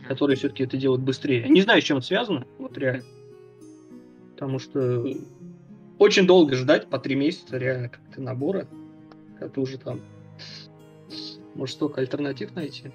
Которые 0.09 0.37
все-таки 0.37 0.65
это 0.65 0.79
делают 0.79 1.03
быстрее. 1.03 1.47
Не 1.49 1.61
знаю, 1.61 1.83
с 1.83 1.85
чем 1.85 1.99
это 1.99 2.07
связано, 2.07 2.47
вот 2.59 2.77
реально. 2.79 3.05
Потому 4.33 4.59
что 4.59 5.07
очень 5.99 6.27
долго 6.27 6.57
ждать, 6.57 6.89
по 6.89 6.99
три 6.99 7.15
месяца 7.15 7.59
реально 7.59 7.91
как-то 7.91 8.23
набора, 8.23 8.67
когда 9.35 9.53
ты 9.53 9.61
уже 9.61 9.77
там 9.77 10.01
может 11.55 11.75
столько 11.75 12.01
альтернатив 12.01 12.55
найти. 12.55 12.91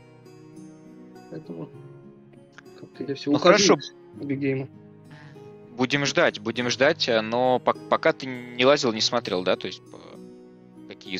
Поэтому 1.29 1.69
как-то 2.79 3.03
я 3.03 3.13
все 3.13 3.31
Ну, 3.31 3.37
хорошо. 3.37 3.77
Бигейма. 4.15 4.67
Будем 5.77 6.05
ждать, 6.05 6.39
будем 6.39 6.69
ждать, 6.69 7.07
а, 7.09 7.21
но 7.21 7.61
пок- 7.63 7.89
пока 7.89 8.13
ты 8.13 8.25
не 8.25 8.65
лазил, 8.65 8.91
не 8.91 9.01
смотрел, 9.01 9.43
да? 9.43 9.55
То 9.55 9.67
есть 9.67 9.81
какие... 10.87 11.19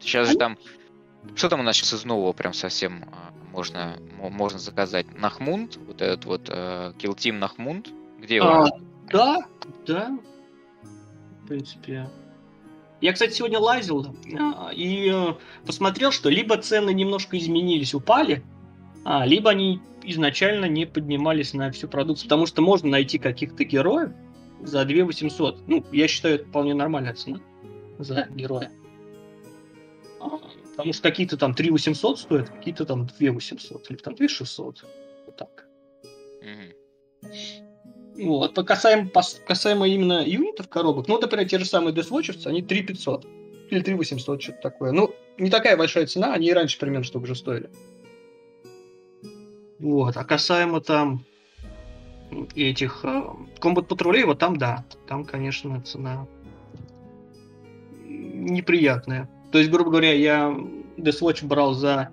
Сейчас 0.00 0.30
же 0.30 0.36
там... 0.36 0.58
Что 1.34 1.48
там 1.48 1.60
у 1.60 1.62
нас 1.62 1.76
сейчас 1.76 1.94
из 1.94 2.04
нового 2.04 2.32
прям 2.32 2.52
совсем 2.52 3.04
а, 3.12 3.31
можно, 3.52 3.98
мо- 4.18 4.30
можно 4.30 4.58
заказать? 4.58 5.06
Нахмунд, 5.18 5.76
вот 5.86 6.00
этот 6.00 6.24
вот 6.24 6.48
э, 6.48 6.92
Kill 6.98 7.14
Team 7.16 7.38
Нахмунд. 7.38 7.90
Где 8.18 8.36
его? 8.36 8.46
А, 8.46 8.68
да, 9.10 9.46
да. 9.86 10.18
В 11.42 11.46
принципе. 11.48 12.08
Я, 13.00 13.12
кстати, 13.12 13.32
сегодня 13.32 13.58
лазил 13.58 14.06
а, 14.38 14.70
и 14.72 15.10
э, 15.12 15.34
посмотрел, 15.66 16.12
что 16.12 16.28
либо 16.28 16.56
цены 16.56 16.94
немножко 16.94 17.36
изменились, 17.36 17.94
упали, 17.94 18.44
а, 19.04 19.26
либо 19.26 19.50
они 19.50 19.80
изначально 20.04 20.66
не 20.66 20.86
поднимались 20.86 21.52
на 21.52 21.70
всю 21.72 21.88
продукцию, 21.88 22.26
потому 22.28 22.46
что 22.46 22.62
можно 22.62 22.88
найти 22.88 23.18
каких-то 23.18 23.64
героев 23.64 24.12
за 24.62 24.84
2 24.84 25.04
800. 25.04 25.66
Ну, 25.66 25.84
я 25.92 26.08
считаю, 26.08 26.36
это 26.36 26.44
вполне 26.46 26.74
нормальная 26.74 27.14
цена 27.14 27.40
за 27.98 28.28
героя. 28.30 28.70
Потому 30.72 30.92
что 30.92 31.02
какие-то 31.02 31.36
там 31.36 31.54
3 31.54 31.70
800 31.70 32.18
стоят, 32.18 32.48
какие-то 32.48 32.84
там 32.86 33.06
2 33.06 33.32
800, 33.32 33.90
или 33.90 33.98
там 33.98 34.14
2 34.14 34.28
600. 34.28 34.84
Вот 35.26 35.36
так. 35.36 35.66
Мгм. 36.40 36.72
Вот. 38.16 38.54
По 38.54 38.62
касаемо, 38.62 39.08
пос- 39.08 39.42
касаемо 39.46 39.86
именно 39.86 40.24
юнитов 40.26 40.68
коробок, 40.68 41.08
ну, 41.08 41.18
например, 41.18 41.48
те 41.48 41.58
же 41.58 41.64
самые 41.64 41.94
Deathwatchers, 41.94 42.46
они 42.46 42.62
3500 42.62 43.26
или 43.70 43.80
3800, 43.80 44.42
что-то 44.42 44.58
такое. 44.60 44.92
Ну, 44.92 45.14
не 45.38 45.50
такая 45.50 45.76
большая 45.76 46.06
цена, 46.06 46.34
они 46.34 46.48
и 46.48 46.52
раньше 46.52 46.78
примерно 46.78 47.04
столько 47.04 47.26
же 47.26 47.34
стоили. 47.34 47.70
Вот. 49.78 50.16
А 50.16 50.24
касаемо 50.24 50.80
там 50.80 51.24
этих 52.54 53.04
э, 53.04 53.22
комбат 53.60 53.88
патрулей, 53.88 54.24
вот 54.24 54.38
там 54.38 54.56
да, 54.56 54.84
там, 55.06 55.24
конечно, 55.24 55.82
цена 55.82 56.26
неприятная. 58.04 59.28
То 59.52 59.58
есть, 59.58 59.70
грубо 59.70 59.90
говоря, 59.90 60.12
я 60.12 60.48
Deathwatch 60.96 61.46
брал 61.46 61.74
за 61.74 62.08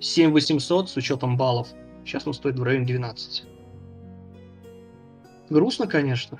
7800 0.00 0.90
с 0.90 0.96
учетом 0.96 1.38
баллов. 1.38 1.68
Сейчас 2.04 2.26
он 2.26 2.34
стоит 2.34 2.58
в 2.58 2.62
районе 2.62 2.84
12. 2.84 3.44
Грустно, 5.48 5.86
конечно. 5.86 6.38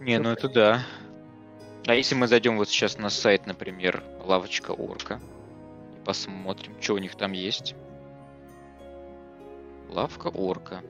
Не, 0.00 0.18
ну 0.18 0.28
это 0.28 0.48
да. 0.48 0.82
А 1.86 1.94
если 1.94 2.14
мы 2.14 2.28
зайдем 2.28 2.58
вот 2.58 2.68
сейчас 2.68 2.98
на 2.98 3.08
сайт, 3.08 3.46
например, 3.46 4.04
лавочка 4.22 4.72
Орка, 4.72 5.20
и 5.96 6.04
посмотрим, 6.04 6.74
что 6.80 6.94
у 6.94 6.98
них 6.98 7.14
там 7.14 7.32
есть. 7.32 7.74
Лавка 9.88 10.28
Орка. 10.28 10.82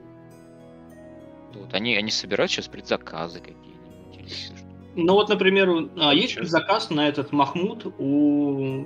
Вот, 1.53 1.73
они, 1.73 1.95
они 1.95 2.11
собирают 2.11 2.51
сейчас 2.51 2.67
предзаказы 2.67 3.39
какие-нибудь. 3.39 4.68
Ну 5.01 5.13
вот, 5.13 5.29
например, 5.29 5.89
а, 5.97 6.13
есть 6.13 6.41
заказ 6.43 6.89
на 6.89 7.07
этот 7.07 7.31
Махмуд 7.31 7.85
у 7.97 8.85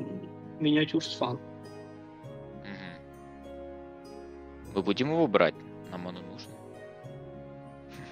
Миниатюрс 0.60 1.16
Фан. 1.16 1.40
Мы 4.76 4.82
будем 4.82 5.10
его 5.10 5.28
брать, 5.28 5.56
нам 5.92 6.08
оно 6.08 6.20
нужно. 6.22 6.52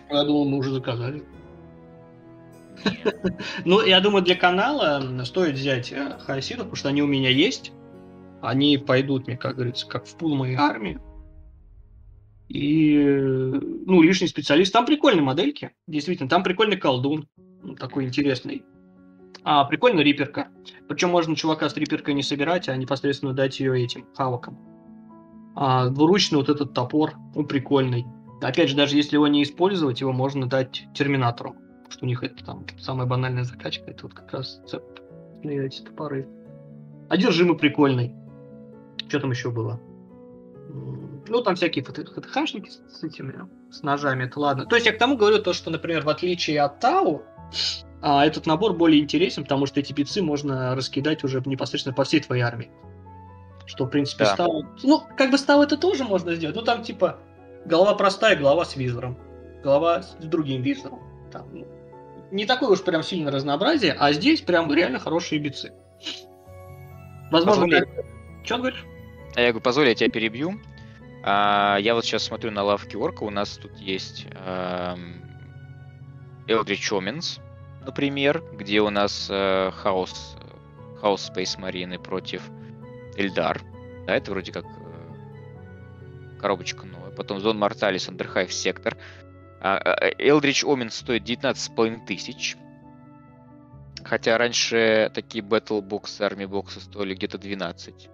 Я 0.10 0.24
думал, 0.24 0.46
мы 0.46 0.58
уже 0.58 0.72
заказали. 0.72 1.24
Ну, 3.66 3.86
я 3.86 4.00
думаю, 4.00 4.24
для 4.24 4.36
канала 4.36 5.24
стоит 5.26 5.56
взять 5.56 5.92
э, 5.92 6.18
хаоситов, 6.20 6.64
потому 6.64 6.76
что 6.76 6.90
они 6.90 7.04
у 7.04 7.08
меня 7.08 7.30
есть. 7.30 7.72
Они 8.42 8.78
пойдут 8.78 9.28
мне, 9.28 9.38
как 9.38 9.56
говорится, 9.56 9.88
как 9.88 10.06
в 10.08 10.16
пул 10.16 10.36
моей 10.36 10.56
армии. 10.56 11.00
И, 12.50 12.98
э, 12.98 13.60
ну, 13.86 14.02
лишний 14.02 14.28
специалист. 14.28 14.74
Там 14.74 14.86
прикольные 14.86 15.22
модельки, 15.22 15.72
действительно. 15.86 16.30
Там 16.30 16.44
прикольный 16.44 16.78
колдун, 16.78 17.28
такой 17.78 18.06
интересный. 18.06 18.66
А, 19.44 19.66
прикольная 19.66 20.04
риперка. 20.04 20.50
Причем 20.88 21.10
можно 21.10 21.36
чувака 21.36 21.70
с 21.70 21.76
риперкой 21.76 22.14
не 22.14 22.24
собирать, 22.24 22.70
а 22.70 22.76
непосредственно 22.76 23.34
дать 23.34 23.60
ее 23.60 23.84
этим 23.84 24.06
хавокам. 24.16 24.58
А, 25.56 25.90
двуручный 25.90 26.38
вот 26.38 26.50
этот 26.50 26.74
топор, 26.74 27.14
он 27.36 27.48
прикольный. 27.48 28.06
Опять 28.42 28.70
же, 28.70 28.76
даже 28.76 28.96
если 28.96 29.16
его 29.16 29.28
не 29.28 29.44
использовать, 29.44 30.02
его 30.02 30.12
можно 30.12 30.48
дать 30.48 30.88
терминатору. 30.94 31.54
Потому 31.54 31.92
что 31.92 32.06
у 32.06 32.08
них 32.08 32.24
это 32.24 32.44
там 32.44 32.66
самая 32.80 33.08
банальная 33.08 33.44
закачка, 33.44 33.92
это 33.92 34.04
вот 34.04 34.14
как 34.14 34.32
раз 34.32 34.62
цеп 34.68 34.84
на 35.44 35.50
эти 35.52 35.82
топоры. 35.82 36.28
Одержимый 37.10 37.58
прикольный. 37.58 38.16
Что 39.08 39.20
там 39.20 39.32
еще 39.32 39.52
было? 39.52 39.80
Ну, 41.28 41.42
там 41.42 41.56
всякие 41.56 41.84
ФТХшники 41.84 42.70
с 42.70 43.04
этими, 43.04 43.48
с 43.72 43.84
ножами, 43.84 44.24
это 44.24 44.40
ладно. 44.40 44.66
То 44.66 44.76
есть 44.76 44.86
я 44.86 44.94
к 44.94 44.98
тому 44.98 45.18
говорю 45.18 45.40
то, 45.40 45.54
что, 45.54 45.70
например, 45.70 46.04
в 46.04 46.10
отличие 46.10 46.62
от 46.62 46.80
Тау, 46.80 47.24
а, 48.02 48.26
этот 48.26 48.46
набор 48.46 48.74
более 48.74 49.02
интересен, 49.02 49.44
потому 49.44 49.66
что 49.66 49.80
эти 49.80 49.94
пицы 49.94 50.22
можно 50.22 50.76
раскидать 50.76 51.24
уже 51.24 51.42
непосредственно 51.46 51.96
по 51.96 52.04
всей 52.04 52.20
твоей 52.22 52.42
армии. 52.42 52.72
Что, 53.66 53.86
в 53.86 53.90
принципе, 53.90 54.26
Да. 54.26 54.34
Стау... 54.34 54.66
Ну, 54.84 55.04
как 55.18 55.32
бы 55.32 55.38
Стау 55.38 55.62
это 55.62 55.78
тоже 55.78 56.04
можно 56.04 56.34
сделать. 56.36 56.56
Ну, 56.56 56.64
там, 56.64 56.84
типа, 56.84 57.20
голова 57.66 57.94
простая, 57.94 58.36
голова 58.36 58.66
с 58.66 58.76
визором. 58.76 59.18
Голова 59.64 60.02
с 60.02 60.16
другим 60.16 60.62
визором. 60.62 61.00
Там, 61.32 61.48
ну, 61.54 61.68
не 62.32 62.46
такое 62.46 62.70
уж 62.70 62.84
прям 62.84 63.04
сильно 63.04 63.30
разнообразие, 63.32 63.94
а 63.94 64.12
здесь 64.14 64.42
прям 64.42 64.74
реально 64.74 65.00
хорошие 65.00 65.40
бицы. 65.40 65.72
Возможно, 67.32 67.64
Позволь- 67.64 67.80
как- 67.80 68.06
Чё 68.44 68.56
ты 68.56 68.62
говоришь? 68.62 68.86
А 69.36 69.42
Я 69.42 69.48
говорю, 69.50 69.62
позволь, 69.64 69.88
я 69.88 69.96
тебя 69.96 70.10
перебью. 70.10 70.60
А, 71.24 71.78
я 71.80 71.94
вот 71.94 72.04
сейчас 72.04 72.24
смотрю 72.24 72.52
на 72.52 72.64
лавки 72.64 72.96
орка, 72.96 73.24
у 73.24 73.30
нас 73.30 73.58
тут 73.58 73.78
есть 73.78 74.26
эм, 74.46 75.21
Eldritch 76.48 76.92
Omens, 76.92 77.40
например, 77.86 78.44
где 78.54 78.82
у 78.82 78.90
нас 78.90 79.28
э, 79.30 79.72
хаос, 79.72 80.36
хаос 81.00 81.32
Space 81.34 81.60
Marine 81.60 82.02
против 82.02 82.44
Эльдар. 83.16 83.62
Да, 84.08 84.16
это 84.16 84.32
вроде 84.32 84.52
как 84.52 84.66
э, 84.66 86.40
коробочка 86.40 86.86
новая. 86.86 87.12
Потом 87.12 87.40
Зон 87.40 87.58
Морталис, 87.58 88.10
Андерхайв 88.10 88.54
Сектор. 88.54 88.98
Eldritch 89.62 90.66
Omens 90.66 90.92
стоит 90.92 91.24
19,5 91.24 92.06
тысяч. 92.06 92.58
Хотя 94.04 94.38
раньше 94.38 95.12
такие 95.14 95.44
Battle 95.44 95.82
Box, 95.82 96.20
Army 96.20 96.48
боксы 96.48 96.80
стоили 96.80 97.14
где-то 97.14 97.38
12. 97.38 98.10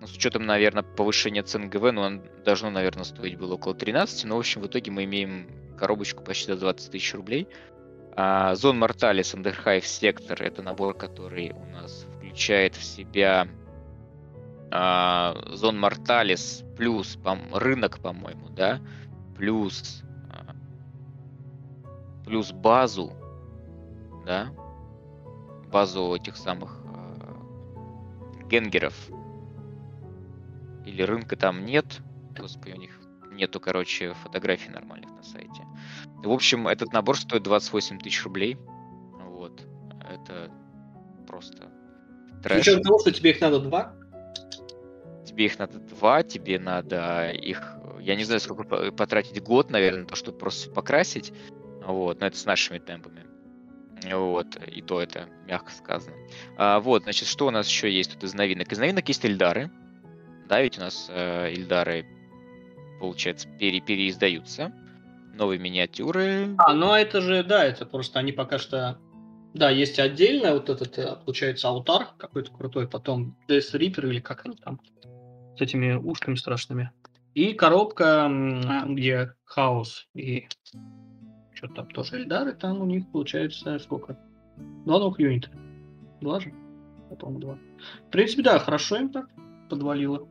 Ну, 0.00 0.06
с 0.06 0.12
учетом, 0.12 0.46
наверное, 0.46 0.82
повышения 0.82 1.42
цен 1.42 1.68
ГВ, 1.68 1.92
ну, 1.92 2.02
он 2.02 2.22
должно, 2.44 2.70
наверное, 2.70 3.04
стоить 3.04 3.36
было 3.36 3.54
около 3.54 3.74
13. 3.74 4.24
Но, 4.26 4.36
в 4.36 4.38
общем, 4.38 4.60
в 4.60 4.66
итоге 4.66 4.90
мы 4.90 5.04
имеем 5.04 5.48
коробочку 5.76 6.22
почти 6.22 6.52
за 6.52 6.58
20 6.58 6.90
тысяч 6.90 7.14
рублей. 7.14 7.48
А, 8.16 8.54
Зон 8.54 8.78
Морталис, 8.78 9.34
Андерхайв 9.34 9.86
Сектор— 9.86 10.42
это 10.42 10.62
набор, 10.62 10.94
который 10.94 11.52
у 11.52 11.66
нас 11.66 12.06
включает 12.16 12.74
в 12.74 12.82
себя 12.82 13.46
а, 14.70 15.36
Зон 15.52 15.78
Морталис 15.78 16.64
плюс 16.76 17.16
пом- 17.16 17.56
рынок, 17.56 17.98
по-моему, 17.98 18.48
да, 18.48 18.80
плюс 19.36 20.02
а, 20.30 20.54
плюс 22.24 22.52
базу, 22.52 23.12
да, 24.24 24.50
базу 25.70 26.14
этих 26.14 26.36
самых 26.36 26.80
а, 26.86 28.44
генгеров. 28.48 28.94
Или 30.86 31.02
рынка 31.02 31.36
там 31.36 31.64
нет. 31.64 32.00
Господи, 32.38 32.72
у 32.72 32.76
них 32.78 32.98
нету, 33.32 33.60
короче, 33.60 34.14
фотографий 34.14 34.70
нормальных 34.70 35.10
на 35.10 35.22
сайте. 35.22 35.65
В 36.22 36.30
общем, 36.30 36.66
этот 36.68 36.92
набор 36.92 37.18
стоит 37.18 37.42
28 37.42 37.98
тысяч 37.98 38.24
рублей. 38.24 38.56
Вот. 39.28 39.60
Это 40.08 40.50
просто 41.26 41.68
трэш. 42.42 42.62
учетом 42.62 42.82
того, 42.82 42.98
что 42.98 43.12
тебе 43.12 43.30
их 43.30 43.40
надо 43.40 43.60
два. 43.60 43.94
Тебе 45.24 45.46
их 45.46 45.58
надо 45.58 45.78
два, 45.78 46.22
тебе 46.22 46.58
надо 46.58 47.30
их, 47.30 47.76
я 48.00 48.16
не 48.16 48.24
знаю, 48.24 48.40
сколько 48.40 48.64
по- 48.64 48.92
потратить 48.92 49.42
год, 49.42 49.70
наверное, 49.70 50.02
на 50.02 50.06
то, 50.06 50.16
чтобы 50.16 50.38
просто 50.38 50.70
покрасить. 50.70 51.32
Вот, 51.84 52.20
но 52.20 52.26
это 52.26 52.36
с 52.36 52.44
нашими 52.46 52.78
темпами. 52.78 53.24
Вот, 54.12 54.56
и 54.66 54.82
то 54.82 55.00
это 55.00 55.28
мягко 55.46 55.72
сказано. 55.72 56.16
А, 56.56 56.80
вот, 56.80 57.04
значит, 57.04 57.28
что 57.28 57.46
у 57.46 57.50
нас 57.50 57.68
еще 57.68 57.90
есть 57.90 58.12
тут 58.12 58.24
из 58.24 58.34
новинок? 58.34 58.70
Из 58.70 58.78
новинок 58.78 59.08
есть 59.08 59.24
Эльдары. 59.24 59.70
Да, 60.48 60.60
ведь 60.62 60.78
у 60.78 60.80
нас 60.80 61.08
э, 61.10 61.52
Эльдары, 61.52 62.06
получается, 63.00 63.48
пере 63.58 63.80
переиздаются. 63.80 64.72
Новые 65.36 65.58
миниатюры. 65.58 66.54
А, 66.58 66.72
ну 66.72 66.92
а 66.92 67.00
это 67.00 67.20
же, 67.20 67.44
да, 67.44 67.64
это 67.64 67.86
просто 67.86 68.18
они 68.18 68.32
пока 68.32 68.58
что... 68.58 68.98
Да, 69.54 69.70
есть 69.70 69.98
отдельно 69.98 70.52
вот 70.52 70.68
этот, 70.68 70.98
э, 70.98 71.16
получается, 71.24 71.68
алтар 71.68 72.08
какой-то 72.18 72.52
крутой, 72.52 72.88
потом 72.88 73.36
Death 73.48 73.74
Reaper 73.74 74.06
или 74.08 74.20
как 74.20 74.44
они 74.44 74.56
там, 74.56 74.80
с 75.56 75.60
этими 75.60 75.94
ушками 75.94 76.34
страшными. 76.34 76.90
И 77.34 77.54
коробка, 77.54 78.26
м, 78.26 78.94
где 78.94 79.32
хаос 79.44 80.06
и 80.14 80.48
что 81.54 81.68
там 81.68 81.90
тоже 81.90 82.16
Эльдары, 82.16 82.52
там 82.52 82.80
у 82.82 82.84
них 82.84 83.10
получается 83.10 83.78
сколько? 83.78 84.18
Два 84.84 84.98
новых 84.98 85.18
юнита. 85.20 85.48
Два 86.20 86.40
же? 86.40 86.52
По-моему, 87.18 87.40
два. 87.40 87.58
В 88.08 88.10
принципе, 88.10 88.42
да, 88.42 88.58
хорошо 88.58 88.96
им 88.96 89.10
так 89.10 89.28
подвалило. 89.70 90.28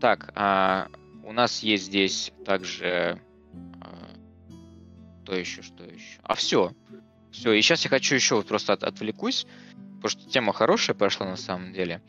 Так, 0.00 0.32
а, 0.34 0.88
у 1.30 1.32
нас 1.32 1.62
есть 1.62 1.84
здесь 1.84 2.32
также... 2.44 3.20
а, 3.80 4.10
что 5.22 5.36
еще, 5.36 5.62
что 5.62 5.84
еще? 5.84 6.18
А, 6.24 6.34
все. 6.34 6.72
Все, 7.30 7.52
и 7.52 7.62
сейчас 7.62 7.84
я 7.84 7.88
хочу 7.88 8.16
еще 8.16 8.34
вот 8.34 8.48
просто 8.48 8.72
от- 8.72 8.82
отвлекусь, 8.82 9.46
потому 9.94 10.08
что 10.08 10.28
тема 10.28 10.52
хорошая 10.52 10.96
пошла 10.96 11.26
на 11.26 11.36
самом 11.36 11.72
деле. 11.72 12.02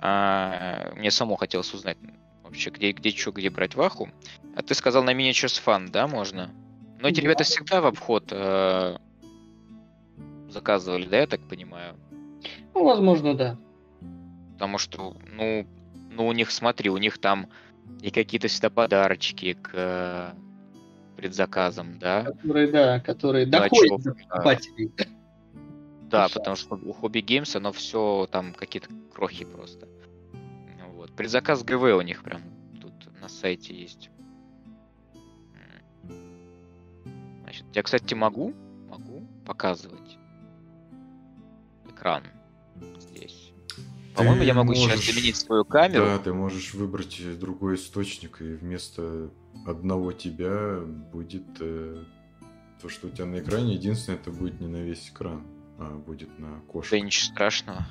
А, 0.00 0.92
мне 0.96 1.12
само 1.12 1.36
хотелось 1.36 1.72
узнать 1.72 1.96
вообще, 2.42 2.70
где, 2.70 2.90
где 2.90 3.10
что, 3.10 3.30
где 3.30 3.48
брать 3.48 3.76
ваху. 3.76 4.10
А 4.56 4.62
ты 4.62 4.74
сказал 4.74 5.04
на 5.04 5.14
Miniatures 5.14 5.62
Fun, 5.64 5.90
да, 5.90 6.08
можно? 6.08 6.50
Но 6.98 7.06
эти 7.06 7.20
Да. 7.20 7.22
ребята 7.22 7.44
всегда 7.44 7.80
в 7.80 7.86
обход 7.86 8.24
э, 8.32 8.96
заказывали, 10.48 11.06
да, 11.06 11.20
я 11.20 11.26
так 11.28 11.46
понимаю? 11.48 11.94
Ну, 12.74 12.84
возможно, 12.84 13.34
да. 13.36 13.56
Потому 14.54 14.78
что, 14.78 15.16
ну, 15.30 15.64
ну, 16.10 16.26
у 16.26 16.32
них, 16.32 16.50
смотри, 16.50 16.90
у 16.90 16.96
них 16.96 17.18
там 17.18 17.48
и 18.00 18.10
какие-то 18.10 18.48
всегда 18.48 18.70
подарочки 18.70 19.54
к 19.54 19.70
э, 19.72 20.32
предзаказам, 21.16 21.98
да? 21.98 22.24
Которые, 22.24 22.70
да, 22.70 23.00
которые 23.00 23.46
Да, 23.46 23.62
доходят 23.62 24.02
до 24.02 24.14
покупателей. 24.14 24.92
Да, 26.10 26.28
потому 26.28 26.54
что 26.54 26.74
у 26.74 26.92
Hobby 26.92 27.24
Games 27.24 27.56
оно 27.56 27.72
все 27.72 28.28
там 28.30 28.52
какие-то 28.52 28.88
крохи 29.12 29.44
просто. 29.44 29.88
Вот. 30.94 31.12
Предзаказ 31.16 31.64
ГВ 31.64 31.82
у 31.96 32.00
них 32.02 32.22
прям 32.22 32.42
тут 32.80 32.92
на 33.20 33.28
сайте 33.28 33.74
есть. 33.74 34.10
Значит, 37.42 37.64
я, 37.72 37.82
кстати, 37.82 38.14
могу, 38.14 38.52
могу 38.88 39.26
показывать 39.46 40.18
экран. 41.88 42.22
По-моему, 44.14 44.42
я 44.42 44.54
могу 44.54 44.74
сейчас 44.74 44.96
можешь- 44.96 45.14
заменить 45.14 45.36
свою 45.36 45.64
камеру. 45.64 46.04
Да, 46.04 46.18
ты 46.18 46.32
можешь 46.32 46.74
выбрать 46.74 47.20
другой 47.38 47.74
источник, 47.76 48.40
и 48.40 48.54
вместо 48.54 49.30
одного 49.66 50.12
тебя 50.12 50.80
будет 51.12 51.44
э, 51.60 52.04
то, 52.80 52.88
что 52.88 53.08
у 53.08 53.10
тебя 53.10 53.26
на 53.26 53.38
экране. 53.40 53.74
Единственное, 53.74 54.18
это 54.18 54.30
будет 54.30 54.60
не 54.60 54.68
на 54.68 54.76
весь 54.82 55.08
экран, 55.10 55.42
а 55.78 55.96
будет 55.96 56.38
на 56.38 56.60
кошку. 56.68 56.90
Да 56.94 57.00
ничего 57.00 57.32
страшного. 57.32 57.86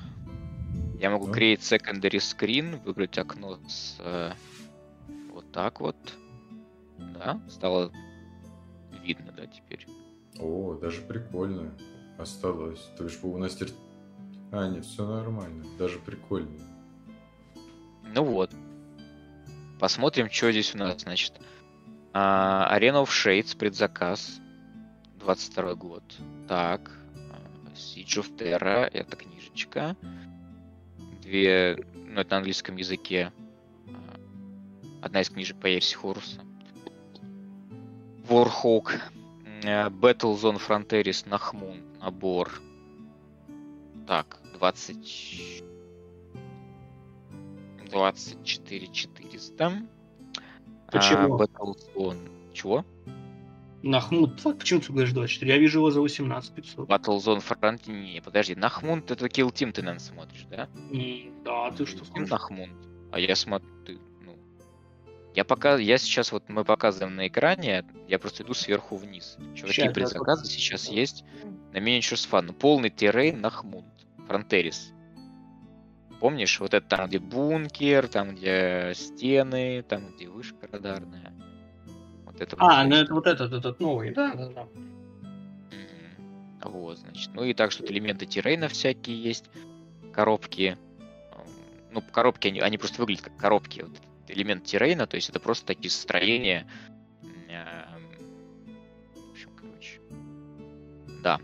Я 0.99 1.09
могу 1.09 1.27
Да. 1.27 1.33
create 1.33 1.59
secondary 1.59 2.19
screen, 2.19 2.81
выбрать 2.83 3.17
окно 3.17 3.59
с 3.67 3.97
э, 3.99 4.31
вот 5.33 5.51
так 5.51 5.81
вот. 5.81 5.95
Да, 6.97 7.41
стало 7.49 7.91
видно, 9.03 9.33
да, 9.35 9.45
теперь. 9.47 9.85
О, 10.39 10.75
даже 10.75 11.01
прикольно. 11.01 11.73
Осталось. 12.17 12.79
То 12.97 13.03
есть 13.05 13.21
у 13.23 13.37
нас 13.37 13.55
теперь... 13.55 13.73
А, 14.53 14.67
нет, 14.69 14.85
все 14.85 15.03
нормально. 15.03 15.65
Даже 15.79 15.97
прикольно. 15.97 16.59
Ну 18.03 18.23
вот. 18.23 18.51
Посмотрим, 19.79 20.29
что 20.29 20.51
здесь 20.51 20.75
у 20.75 20.77
нас, 20.77 21.01
значит. 21.01 21.33
А, 22.13 22.69
Arena 22.77 23.03
of 23.03 23.07
Shades, 23.07 23.57
предзаказ. 23.57 24.39
22 25.19 25.73
год. 25.73 26.03
Так. 26.47 26.91
Siege 27.73 28.21
of 28.21 28.37
Terra, 28.37 28.87
это 28.93 29.15
книжечка. 29.15 29.95
Две, 31.23 31.83
ну 31.95 32.21
это 32.21 32.31
на 32.31 32.37
английском 32.37 32.75
языке. 32.75 33.33
Одна 35.01 35.21
из 35.21 35.29
книжек 35.31 35.59
по 35.59 35.65
версии 35.65 35.95
Хоруса. 35.95 36.41
Warhawk. 38.29 38.99
э, 39.63 39.87
Battle 39.89 40.35
Zone 40.39 40.61
Frontiers 40.61 41.27
Нахмун. 41.27 41.81
Набор. 41.99 42.51
Так, 44.05 44.37
20... 44.63 45.63
24 47.91 48.87
400. 48.87 49.87
Почему? 50.89 51.35
А, 51.35 51.43
Battlezone. 51.43 52.53
Чего? 52.53 52.85
Нахмут. 53.81 54.41
Почему 54.41 54.79
ты 54.79 54.93
говоришь 54.93 55.11
24? 55.11 55.53
Я 55.53 55.59
вижу 55.59 55.79
его 55.79 55.91
за 55.91 55.99
18 55.99 56.53
500. 56.55 56.87
Battlezone 56.89 57.43
Frontier. 57.45 57.91
Не, 57.91 58.21
подожди. 58.21 58.55
Нахмунд 58.55 59.11
это 59.11 59.25
Kill 59.25 59.51
Team 59.51 59.73
ты, 59.73 59.81
наверное, 59.81 59.99
смотришь, 59.99 60.45
да? 60.49 60.69
М, 60.91 61.43
Да, 61.43 61.69
ты 61.71 61.85
что 61.85 62.05
скажешь? 62.05 62.29
Нахмунд. 62.29 62.71
А 63.11 63.19
я 63.19 63.35
смотрю, 63.35 63.67
ты, 63.85 63.99
ну... 64.21 64.37
Я 65.35 65.43
пока, 65.43 65.75
я 65.77 65.97
сейчас 65.97 66.31
вот 66.31 66.47
мы 66.47 66.63
показываем 66.63 67.17
на 67.17 67.27
экране, 67.27 67.83
я 68.07 68.17
просто 68.17 68.43
иду 68.43 68.53
сверху 68.53 68.95
вниз. 68.95 69.37
Чуваки, 69.55 69.81
я 69.81 69.91
предзаказы 69.91 70.45
сейчас 70.45 70.87
есть 70.87 71.25
на 71.73 71.79
Miniatures 71.79 72.29
Fun. 72.31 72.43
Ну, 72.43 72.53
Полный 72.53 72.89
террейн 72.89 73.41
Нахмунд. 73.41 73.87
Фронтерис. 74.27 74.93
Помнишь, 76.19 76.59
вот 76.59 76.73
это 76.73 76.87
там, 76.87 77.07
где 77.07 77.19
бункер, 77.19 78.07
там, 78.07 78.35
где 78.35 78.93
стены, 78.95 79.83
там, 79.83 80.15
где 80.15 80.29
вышка 80.29 80.67
радарная. 80.71 81.33
Вот 82.25 82.39
это 82.39 82.55
А, 82.59 82.85
ну 82.85 82.95
это 82.95 83.13
вот 83.13 83.27
этот, 83.27 83.51
этот 83.51 83.79
новый, 83.79 84.13
да, 84.13 84.33
да, 84.33 84.49
да. 84.49 84.67
Вот, 86.63 86.97
значит. 86.99 87.31
Ну 87.33 87.43
и 87.43 87.53
так 87.53 87.71
что 87.71 87.85
элементы 87.85 88.25
террейна 88.25 88.69
всякие 88.69 89.21
есть. 89.21 89.49
Коробки. 90.13 90.77
Ну, 91.91 92.01
коробки, 92.01 92.47
они, 92.47 92.59
они 92.61 92.77
просто 92.77 93.01
выглядят 93.01 93.25
как 93.25 93.35
коробки. 93.35 93.81
Вот 93.81 93.99
элемент 94.27 94.63
террейна, 94.63 95.07
то 95.07 95.15
есть 95.15 95.29
это 95.29 95.39
просто 95.39 95.65
такие 95.65 95.91
строения. 95.91 96.67
В 99.15 99.31
общем, 99.31 99.49
короче. 99.59 99.99
Да. 101.21 101.39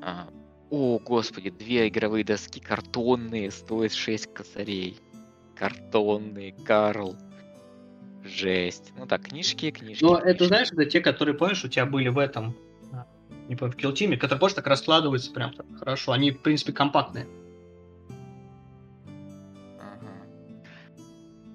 А, 0.00 0.28
О, 0.70 0.98
господи, 0.98 1.50
две 1.50 1.88
игровые 1.88 2.24
доски 2.24 2.60
картонные 2.60 3.50
стоят 3.50 3.92
6 3.92 4.32
косарей. 4.32 4.98
Картонные, 5.54 6.52
Карл. 6.64 7.16
Жесть. 8.24 8.92
Ну 8.96 9.06
так, 9.06 9.22
книжки, 9.22 9.70
книжки. 9.70 10.02
Но 10.02 10.16
книжки. 10.16 10.28
это, 10.28 10.46
знаешь, 10.46 10.72
это 10.72 10.84
те, 10.84 11.00
которые, 11.00 11.36
помнишь, 11.36 11.64
у 11.64 11.68
тебя 11.68 11.86
были 11.86 12.08
в 12.08 12.18
этом, 12.18 12.56
а, 12.92 13.06
не 13.48 13.54
помню, 13.54 13.72
в 13.72 13.76
Килтиме, 13.76 14.16
которые 14.16 14.40
просто 14.40 14.56
так 14.56 14.66
раскладываются 14.66 15.32
прям 15.32 15.52
так 15.52 15.66
хорошо. 15.78 16.10
Они, 16.10 16.32
в 16.32 16.40
принципе, 16.40 16.72
компактные. 16.72 17.28
Ага. 19.78 20.10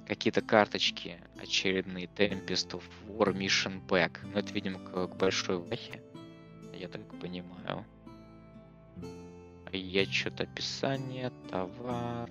Какие-то 0.08 0.42
карточки 0.42 1.18
очередные. 1.38 2.06
Tempest 2.06 2.72
of 2.72 2.84
War 3.10 3.34
Mission 3.34 3.86
Pack. 3.86 4.20
Ну, 4.24 4.40
это, 4.40 4.54
видимо, 4.54 4.80
к, 4.80 5.08
к 5.08 5.16
большой 5.18 5.58
вахе. 5.58 6.02
Я 6.74 6.88
так 6.88 7.02
понимаю. 7.20 7.86
Я 9.74 10.06
что-то 10.06 10.44
описание, 10.44 11.32
товар. 11.50 12.30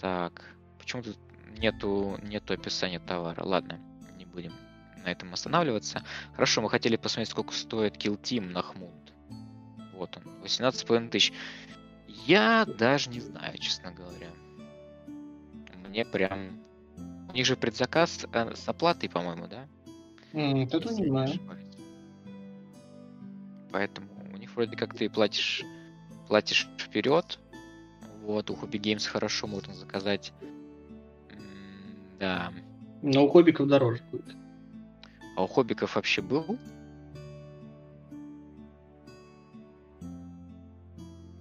Так. 0.00 0.44
Почему 0.78 1.02
тут 1.02 1.18
нету, 1.58 2.18
нету 2.22 2.54
описания 2.54 3.00
товара? 3.00 3.42
Ладно, 3.44 3.80
не 4.16 4.24
будем 4.24 4.52
на 5.04 5.10
этом 5.10 5.32
останавливаться. 5.32 6.02
Хорошо, 6.34 6.62
мы 6.62 6.70
хотели 6.70 6.96
посмотреть, 6.96 7.30
сколько 7.30 7.52
стоит 7.52 7.96
Kill 7.96 8.20
Team 8.20 8.50
на 8.52 8.62
Хмунд. 8.62 9.12
Вот 9.94 10.16
он, 10.16 10.22
18,5 10.44 11.08
тысяч. 11.10 11.32
Я 12.06 12.64
даже 12.64 13.10
не 13.10 13.20
знаю, 13.20 13.58
честно 13.58 13.90
говоря. 13.90 14.28
Мне 15.88 16.04
прям... 16.04 16.60
У 17.30 17.32
них 17.32 17.46
же 17.46 17.56
предзаказ 17.56 18.26
э, 18.32 18.54
с 18.54 18.68
оплатой, 18.68 19.08
по-моему, 19.08 19.48
да? 19.48 19.66
Это 20.32 20.76
Если 20.76 21.02
не 21.02 21.08
знаю. 21.08 21.40
Поэтому 23.70 24.17
вроде 24.58 24.76
как 24.76 24.92
ты 24.92 25.08
платишь, 25.08 25.62
платишь 26.26 26.68
вперед. 26.78 27.38
Вот, 28.24 28.50
у 28.50 28.54
Hobby 28.54 28.80
Games 28.80 29.06
хорошо 29.06 29.46
можно 29.46 29.72
заказать. 29.72 30.32
Да. 32.18 32.52
Но 33.00 33.24
у 33.24 33.28
хоббиков 33.28 33.68
дороже 33.68 34.02
будет. 34.10 34.34
А 35.36 35.44
у 35.44 35.46
хоббиков 35.46 35.94
вообще 35.94 36.22
был? 36.22 36.58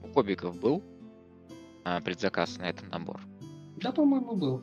У 0.03 0.13
хоббиков 0.13 0.56
был 0.60 0.84
а, 1.86 1.99
предзаказ 2.01 2.60
на 2.60 2.69
этот 2.69 2.88
набор? 2.91 3.19
Да, 3.77 3.91
по-моему, 3.91 4.36
был. 4.36 4.62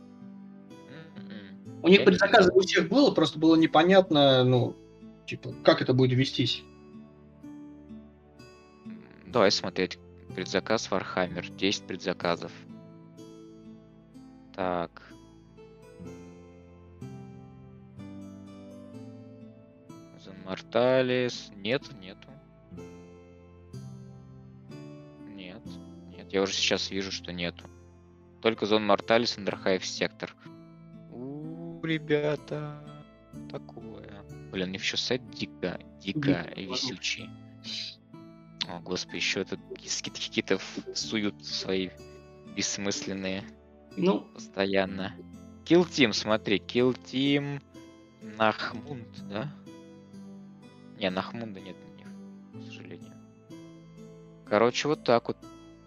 М-м. 1.17 1.81
У 1.83 1.89
них 1.89 1.99
Я 1.99 2.07
предзаказы 2.07 2.53
у 2.53 2.61
всех 2.61 2.89
было, 2.89 3.11
просто 3.11 3.41
было 3.41 3.57
непонятно, 3.57 4.45
ну, 4.45 4.77
типа, 5.27 5.53
как 5.65 5.83
это 5.83 5.93
будет 5.93 6.17
вестись. 6.17 6.63
Давай 9.35 9.51
смотреть. 9.51 9.99
Предзаказ 10.37 10.89
Warhammer. 10.93 11.45
10 11.57 11.89
предзаказов. 11.89 12.53
Так. 14.55 15.03
Зон 20.21 20.37
Морталис. 20.45 21.51
Нет, 21.57 21.83
нету. 22.01 22.29
Нет, 25.35 25.63
нет. 26.17 26.33
Я 26.33 26.41
уже 26.41 26.53
сейчас 26.53 26.93
вижу, 26.93 27.11
что 27.11 27.33
нету. 27.33 27.65
Только 28.41 28.67
Зон 28.67 28.87
Морталис, 28.87 29.37
Андерхайв 29.37 29.85
Сектор. 29.85 30.33
У, 31.11 31.83
ребята. 31.83 32.81
Такое. 33.51 34.23
Блин, 34.53 34.69
мне 34.69 34.79
еще 34.79 34.97
сайт 34.97 35.29
дико 35.31 35.81
Дико, 36.01 36.49
висючий. 36.55 37.29
О, 38.69 38.81
господи, 38.81 39.17
еще 39.17 39.41
это 39.43 39.59
скидки 39.87 40.29
какие-то 40.29 40.59
суют 40.95 41.45
свои 41.45 41.91
бессмысленные 42.57 43.45
Ну, 43.97 44.21
постоянно. 44.21 45.15
Kill 45.65 45.89
Team, 45.89 46.13
смотри, 46.13 46.59
Kill 46.59 46.97
Team 47.11 47.61
Нахмунд, 48.23 49.09
да? 49.29 49.53
Не, 50.99 51.11
Нахмунда 51.11 51.61
нет 51.61 51.77
у 51.77 51.97
них, 51.97 52.09
к 52.53 52.67
сожалению. 52.67 53.13
Короче, 54.47 54.89
вот 54.89 55.05
так 55.05 55.29
вот. 55.29 55.37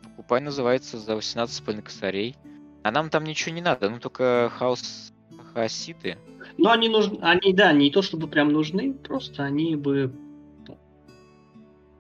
Покупай 0.03 0.41
называется 0.41 0.97
за 0.97 1.13
18,5 1.13 1.81
косарей. 1.81 2.35
А 2.83 2.91
нам 2.91 3.09
там 3.09 3.23
ничего 3.23 3.53
не 3.53 3.61
надо, 3.61 3.89
ну 3.89 3.99
только 3.99 4.51
хаос 4.57 5.13
хаоситы. 5.53 6.17
ну 6.57 6.69
они 6.69 6.89
нужны, 6.89 7.17
они, 7.21 7.53
да, 7.53 7.73
не 7.73 7.91
то 7.91 8.01
чтобы 8.01 8.27
прям 8.27 8.49
нужны, 8.53 8.93
просто 8.93 9.43
они 9.43 9.75
бы 9.75 10.11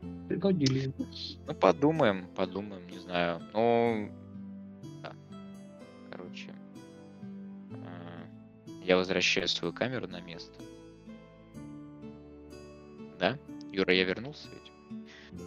бы. 0.07 1.05
Ну, 1.47 1.53
подумаем, 1.53 2.27
подумаем, 2.35 2.87
не 2.87 2.99
знаю. 2.99 3.41
Ну, 3.53 4.11
да. 5.01 5.13
Короче, 6.11 6.53
а, 7.71 8.27
я 8.83 8.97
возвращаю 8.97 9.47
свою 9.47 9.73
камеру 9.73 10.07
на 10.07 10.21
место. 10.21 10.53
Да? 13.19 13.37
Юра, 13.71 13.93
я 13.93 14.03
вернулся 14.03 14.47
ведь? 14.49 15.41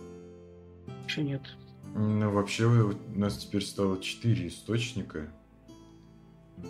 Еще 1.07 1.23
нет. 1.23 1.43
Ну, 1.95 2.31
вообще, 2.31 2.67
у 2.67 2.95
нас 3.19 3.39
теперь 3.39 3.63
стало 3.63 4.01
4 4.01 4.47
источника. 4.49 5.29
М, 6.59 6.67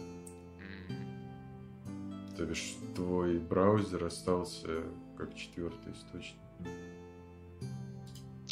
То 2.37 2.46
бишь, 2.46 2.74
твой 2.94 3.38
браузер 3.38 4.05
остался 4.05 4.83
как 5.16 5.35
четвертый 5.35 5.92
источник. 5.92 6.38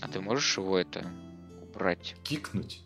А 0.00 0.08
ты 0.08 0.20
можешь 0.20 0.56
его 0.58 0.78
это 0.78 1.06
убрать? 1.62 2.14
Кикнуть? 2.24 2.82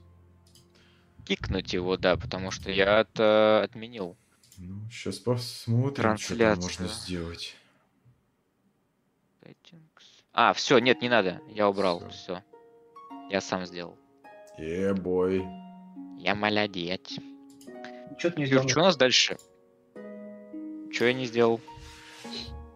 Кикнуть 1.24 1.72
его, 1.72 1.96
да, 1.96 2.16
потому 2.16 2.50
что 2.50 2.70
я 2.70 3.00
это 3.00 3.62
отменил. 3.62 4.16
Ну, 4.58 4.88
сейчас 4.90 5.18
посмотрим, 5.18 6.16
что 6.18 6.34
там 6.36 6.56
Трансляция. 6.56 6.62
можно 6.62 6.88
сделать. 6.88 7.56
Settings. 9.42 9.80
А, 10.32 10.52
все, 10.52 10.78
нет, 10.78 11.02
не 11.02 11.08
надо. 11.08 11.40
Я 11.48 11.68
убрал, 11.68 12.00
Всё. 12.00 12.10
все. 12.10 12.42
Я 13.30 13.40
сам 13.40 13.66
сделал. 13.66 13.96
Е, 14.58 14.94
бой. 14.94 15.44
Я 16.18 16.34
молодец. 16.34 17.18
Что-то 18.18 18.36
не 18.38 18.44
Юр, 18.44 18.48
сделал. 18.62 18.68
что 18.68 18.80
у 18.80 18.84
нас 18.84 18.96
дальше? 18.96 19.36
Что 20.92 21.06
я 21.06 21.12
не 21.14 21.26
сделал? 21.26 21.60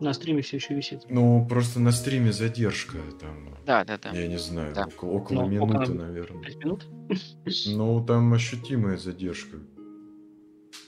На 0.01 0.13
стриме 0.13 0.43
все 0.43 0.57
еще 0.59 0.75
висит. 0.75 1.01
Ну, 1.09 1.47
просто 1.49 1.81
на 1.81 1.91
стриме 1.91 2.31
задержка 2.33 2.99
там. 3.19 3.57
Да, 3.65 3.85
да, 3.85 3.97
да. 3.99 4.11
Я 4.11 4.29
не 4.29 4.39
знаю, 4.39 4.75
Да. 4.75 4.85
около, 4.87 5.11
около 5.13 5.43
Ну, 5.43 5.49
минуты, 5.49 5.75
около- 5.79 5.95
наверное. 5.95 6.43
Пять 6.43 6.57
минут? 6.59 6.87
Ну, 7.67 8.05
там 8.05 8.33
ощутимая 8.35 8.99
задержка. 8.99 9.57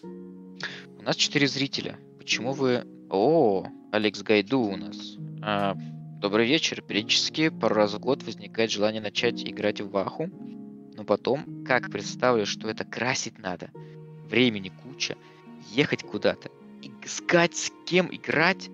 У 0.03 1.03
нас 1.03 1.17
четыре 1.17 1.47
зрителя. 1.49 1.99
Почему 2.19 2.53
вы... 2.53 2.85
О, 3.11 3.67
Алекс 3.93 4.23
Гайду 4.23 4.61
у 4.61 4.77
нас. 4.77 5.17
А, 5.41 5.75
добрый 6.21 6.47
вечер. 6.47 6.83
Периодически 6.83 7.49
пару 7.49 7.75
раз 7.77 7.95
в 7.95 7.99
год 8.01 8.23
возникает 8.23 8.71
желание 8.71 9.01
начать 9.01 9.43
играть 9.43 9.81
в 9.81 9.89
Ваху. 9.91 10.29
Но 10.95 11.05
потом, 11.05 11.65
как 11.65 11.91
представлю, 11.91 12.45
что 12.45 12.69
это 12.69 12.85
красить 12.85 13.39
надо, 13.39 13.71
времени 14.29 14.71
куча, 14.83 15.17
ехать 15.71 16.03
куда-то, 16.03 16.51
искать 17.03 17.57
с 17.57 17.73
кем 17.87 18.09
играть, 18.15 18.69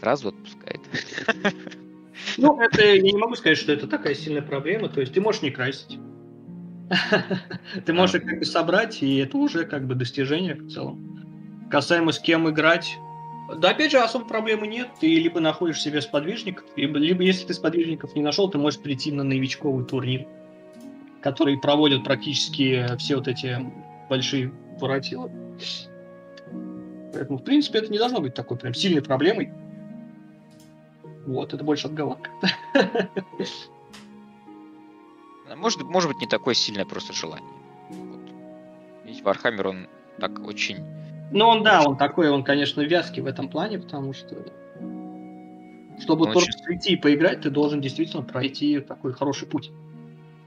сразу 0.00 0.28
отпускает. 0.28 0.80
Ну, 2.36 2.60
это 2.60 2.84
я 2.84 3.00
не 3.00 3.12
могу 3.12 3.34
сказать, 3.34 3.58
что 3.58 3.72
это 3.72 3.86
такая 3.86 4.14
сильная 4.14 4.42
проблема. 4.42 4.88
То 4.88 5.00
есть 5.00 5.12
ты 5.14 5.20
можешь 5.20 5.42
не 5.42 5.50
красить. 5.50 5.98
Ты 7.86 7.92
можешь 7.92 8.20
как 8.20 8.40
бы 8.40 8.44
собрать, 8.44 9.00
и 9.00 9.18
это 9.18 9.36
уже 9.36 9.64
как 9.64 9.86
бы 9.86 9.94
достижение 9.94 10.54
в 10.54 10.68
целом. 10.70 11.68
Касаемо 11.70 12.10
с 12.10 12.18
кем 12.18 12.50
играть, 12.50 12.98
да, 13.58 13.70
опять 13.70 13.90
же, 13.90 13.98
особо 13.98 14.24
проблемы 14.24 14.66
нет. 14.66 14.88
Ты 15.00 15.06
либо 15.06 15.40
находишь 15.40 15.80
себе 15.80 16.00
сподвижников, 16.00 16.64
либо, 16.76 16.98
либо 16.98 17.22
если 17.22 17.46
ты 17.46 17.54
сподвижников 17.54 18.14
не 18.14 18.22
нашел, 18.22 18.50
ты 18.50 18.58
можешь 18.58 18.80
прийти 18.80 19.12
на 19.12 19.22
новичковый 19.22 19.84
турнир, 19.84 20.26
который 21.20 21.58
проводят 21.58 22.04
практически 22.04 22.86
все 22.98 23.16
вот 23.16 23.28
эти 23.28 23.58
большие 24.08 24.52
воротилы. 24.80 25.30
Поэтому, 27.12 27.38
в 27.38 27.44
принципе, 27.44 27.80
это 27.80 27.92
не 27.92 27.98
должно 27.98 28.20
быть 28.20 28.34
такой 28.34 28.56
прям 28.56 28.74
сильной 28.74 29.02
проблемой. 29.02 29.52
Вот, 31.26 31.54
это 31.54 31.62
больше 31.64 31.86
отговорка. 31.88 32.30
Может, 35.56 35.82
может 35.82 36.08
быть, 36.08 36.20
не 36.20 36.28
такое 36.28 36.54
сильное 36.54 36.84
просто 36.84 37.12
желание. 37.12 37.50
Вот. 37.90 38.20
Ведь 39.04 39.20
Warhammer, 39.22 39.66
он 39.66 39.88
так 40.20 40.38
очень... 40.46 40.78
Ну, 41.32 41.46
он, 41.46 41.64
да, 41.64 41.82
он 41.82 41.96
такой, 41.96 42.30
он, 42.30 42.44
конечно, 42.44 42.80
вязкий 42.82 43.20
в 43.20 43.26
этом 43.26 43.48
плане, 43.48 43.80
потому 43.80 44.12
что 44.12 44.36
чтобы 46.00 46.26
Он 46.26 46.32
только 46.32 46.48
очень- 46.48 46.64
прийти 46.64 46.92
и 46.94 46.96
поиграть, 46.96 47.42
ты 47.42 47.50
должен 47.50 47.80
действительно 47.80 48.22
пройти 48.22 48.80
такой 48.80 49.12
хороший 49.12 49.46
путь. 49.46 49.70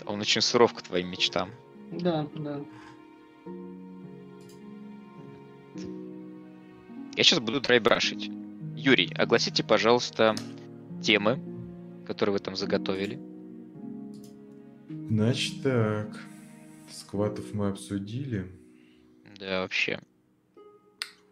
Он 0.05 0.19
очень 0.19 0.41
суров 0.41 0.73
к 0.73 0.81
твоим 0.81 1.09
мечтам. 1.09 1.51
Да, 1.91 2.27
да. 2.35 2.59
Я 7.15 7.23
сейчас 7.23 7.39
буду 7.39 7.61
драйбрашить. 7.61 8.31
Юрий, 8.75 9.13
огласите, 9.13 9.63
пожалуйста, 9.63 10.35
темы, 11.03 11.39
которые 12.07 12.33
вы 12.33 12.39
там 12.39 12.55
заготовили. 12.55 13.19
Значит 14.89 15.61
так. 15.61 16.17
Скватов 16.91 17.53
мы 17.53 17.69
обсудили. 17.69 18.51
Да, 19.39 19.61
вообще. 19.61 19.99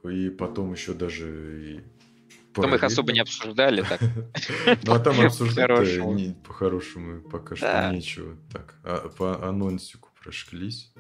И 0.04 0.30
потом 0.30 0.74
еще 0.74 0.94
даже 0.94 1.64
и 1.64 1.82
Там 2.54 2.74
их 2.76 2.84
особо 2.84 3.14
не 3.14 3.20
обсуждали 3.20 3.84
так. 3.84 4.02
Ну 4.84 4.94
а 4.94 5.00
там 5.00 5.20
обсуждать 5.22 5.68
По-хорошему. 5.68 7.22
пока 7.22 7.56
что 7.56 7.92
нечего. 7.94 8.38
Так, 8.52 8.76
а 8.84 9.10
по 9.10 9.48
анонсику 9.48 10.10
прошлись. 10.22 10.92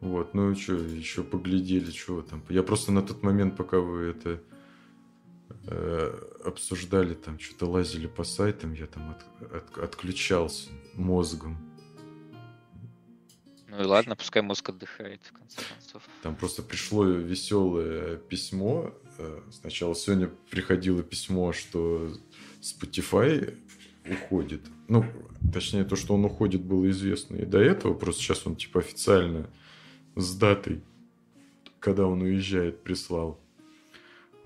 Вот, 0.00 0.34
ну 0.34 0.54
что, 0.54 0.74
еще 0.74 1.22
поглядели, 1.22 1.90
что 1.90 2.20
там. 2.22 2.44
Я 2.50 2.62
просто 2.62 2.92
на 2.92 3.02
тот 3.02 3.22
момент, 3.22 3.56
пока 3.56 3.78
вы 3.78 4.02
это 4.04 4.42
обсуждали, 6.44 7.14
там 7.14 7.38
что-то 7.38 7.66
лазили 7.66 8.06
по 8.06 8.24
сайтам, 8.24 8.72
я 8.74 8.86
там 8.86 9.10
от- 9.10 9.52
от- 9.52 9.78
отключался 9.78 10.70
мозгом. 10.94 11.56
Ну 13.68 13.82
и 13.82 13.84
ладно, 13.84 14.16
пускай 14.16 14.42
мозг 14.42 14.68
отдыхает, 14.68 15.20
в 15.24 15.32
конце 15.32 15.60
концов. 15.68 16.02
Там 16.22 16.36
просто 16.36 16.62
пришло 16.62 17.04
веселое 17.04 18.16
письмо. 18.16 18.94
Э, 19.18 19.40
Сначала 19.50 19.94
сегодня 19.94 20.30
приходило 20.50 21.02
письмо, 21.02 21.52
что 21.52 22.12
Spotify 22.62 23.58
уходит. 24.08 24.62
Ну, 24.88 25.04
точнее, 25.52 25.84
то, 25.84 25.96
что 25.96 26.14
он 26.14 26.24
уходит, 26.24 26.62
было 26.62 26.88
известно 26.90 27.36
и 27.36 27.44
до 27.44 27.58
этого. 27.58 27.92
Просто 27.94 28.22
сейчас 28.22 28.46
он 28.46 28.54
типа 28.56 28.80
официально 28.80 29.50
с 30.14 30.34
датой, 30.36 30.80
когда 31.80 32.06
он 32.06 32.22
уезжает, 32.22 32.82
прислал. 32.84 33.40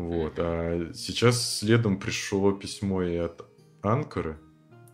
Вот. 0.00 0.34
А 0.38 0.92
сейчас 0.94 1.58
следом 1.58 1.98
пришло 1.98 2.52
письмо 2.52 3.02
и 3.02 3.16
от 3.16 3.44
Анкора. 3.82 4.38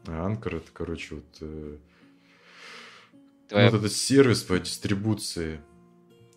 А 0.06 0.26
Анкор 0.26 0.56
это, 0.56 0.70
короче, 0.72 1.16
вот 1.16 1.38
э, 1.40 1.78
Твоя- 3.48 3.70
вот 3.70 3.78
этот 3.78 3.92
сервис 3.92 4.42
по 4.42 4.58
дистрибуции. 4.58 5.60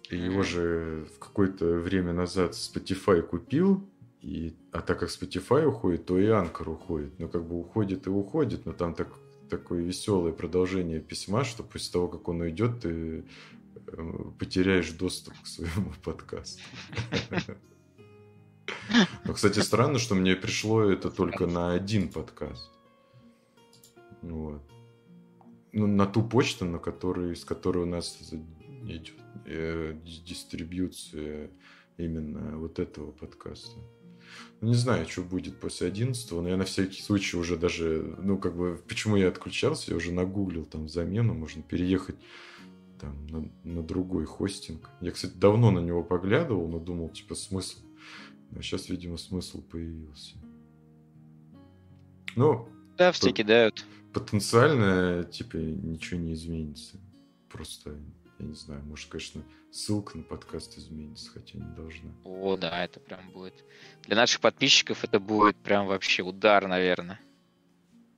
И 0.09 0.17
его 0.17 0.43
же 0.43 1.07
в 1.15 1.19
какое-то 1.19 1.65
время 1.65 2.13
назад 2.13 2.53
Spotify 2.53 3.21
купил. 3.21 3.87
И, 4.21 4.55
а 4.71 4.81
так 4.81 4.99
как 4.99 5.09
Spotify 5.09 5.65
уходит, 5.65 6.05
то 6.05 6.17
и 6.19 6.27
Анкор 6.27 6.69
уходит. 6.69 7.17
Ну, 7.19 7.27
как 7.29 7.47
бы 7.47 7.59
уходит 7.59 8.05
и 8.07 8.09
уходит, 8.09 8.65
но 8.65 8.73
там 8.73 8.93
так, 8.93 9.07
такое 9.49 9.81
веселое 9.81 10.33
продолжение 10.33 10.99
письма, 10.99 11.43
что 11.43 11.63
после 11.63 11.91
того, 11.93 12.07
как 12.07 12.27
он 12.27 12.41
уйдет, 12.41 12.81
ты 12.81 13.23
э, 13.87 14.13
потеряешь 14.37 14.91
доступ 14.91 15.33
к 15.41 15.47
своему 15.47 15.93
подкасту. 16.03 16.61
Но, 19.25 19.33
кстати, 19.33 19.59
странно, 19.59 19.99
что 19.99 20.15
мне 20.15 20.35
пришло 20.35 20.83
это 20.83 21.09
только 21.09 21.45
на 21.47 21.73
один 21.73 22.09
подкаст. 22.09 22.69
Вот. 24.21 24.61
Ну, 25.71 25.87
на 25.87 26.05
ту 26.05 26.23
почту, 26.23 26.65
на 26.65 26.79
которой, 26.79 27.35
с 27.35 27.45
которой 27.45 27.83
у 27.83 27.85
нас 27.85 28.17
идет 28.83 29.13
э, 29.45 29.95
ди- 30.03 30.21
дистрибьюция 30.25 31.51
именно 31.97 32.57
вот 32.57 32.79
этого 32.79 33.11
подкаста. 33.11 33.77
Ну, 34.61 34.69
не 34.69 34.75
знаю, 34.75 35.07
что 35.07 35.21
будет 35.21 35.59
после 35.59 35.87
11 35.87 36.31
но 36.31 36.47
я 36.47 36.57
на 36.57 36.65
всякий 36.65 37.01
случай 37.01 37.37
уже 37.37 37.57
даже, 37.57 38.15
ну, 38.21 38.37
как 38.37 38.55
бы, 38.55 38.81
почему 38.87 39.15
я 39.15 39.29
отключался, 39.29 39.91
я 39.91 39.97
уже 39.97 40.11
нагуглил 40.11 40.65
там 40.65 40.89
замену, 40.89 41.33
можно 41.33 41.61
переехать 41.61 42.15
там 42.99 43.25
на, 43.27 43.49
на 43.63 43.83
другой 43.83 44.25
хостинг. 44.25 44.89
Я, 45.01 45.11
кстати, 45.11 45.33
давно 45.33 45.71
на 45.71 45.79
него 45.79 46.03
поглядывал, 46.03 46.67
но 46.67 46.79
думал, 46.79 47.09
типа, 47.09 47.35
смысл. 47.35 47.79
А 48.55 48.61
сейчас, 48.61 48.89
видимо, 48.89 49.17
смысл 49.17 49.61
появился. 49.61 50.35
Ну, 52.35 52.67
Да, 52.97 53.11
все 53.11 53.31
кидают. 53.31 53.85
потенциально, 54.13 55.23
типа, 55.23 55.57
ничего 55.57 56.19
не 56.19 56.33
изменится. 56.33 56.97
Просто, 57.49 57.95
я 58.39 58.45
не 58.45 58.53
знаю, 58.53 58.83
может, 58.85 59.09
конечно, 59.09 59.43
ссылка 59.71 60.17
на 60.17 60.23
подкаст 60.23 60.77
изменится, 60.77 61.31
хотя 61.31 61.57
не 61.57 61.75
должна. 61.75 62.11
О, 62.23 62.57
да, 62.57 62.83
это 62.83 62.99
прям 62.99 63.31
будет. 63.31 63.63
Для 64.03 64.15
наших 64.15 64.41
подписчиков 64.41 65.03
это 65.03 65.19
будет 65.19 65.57
прям 65.57 65.87
вообще 65.87 66.23
удар, 66.23 66.67
наверное. 66.67 67.19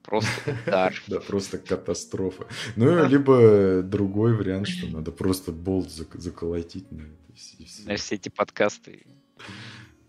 Просто 0.04 0.30
удар. 0.68 0.94
Да, 1.08 1.20
просто 1.20 1.58
катастрофа. 1.58 2.48
Ну, 2.76 3.06
либо 3.08 3.82
другой 3.84 4.36
вариант, 4.36 4.68
что 4.68 4.88
надо 4.88 5.12
просто 5.12 5.52
болт 5.52 5.88
зак- 5.88 6.18
заколотить 6.20 6.92
на 6.92 7.02
это. 7.02 7.36
все- 7.36 8.16
эти 8.16 8.30
подкасты. 8.30 9.06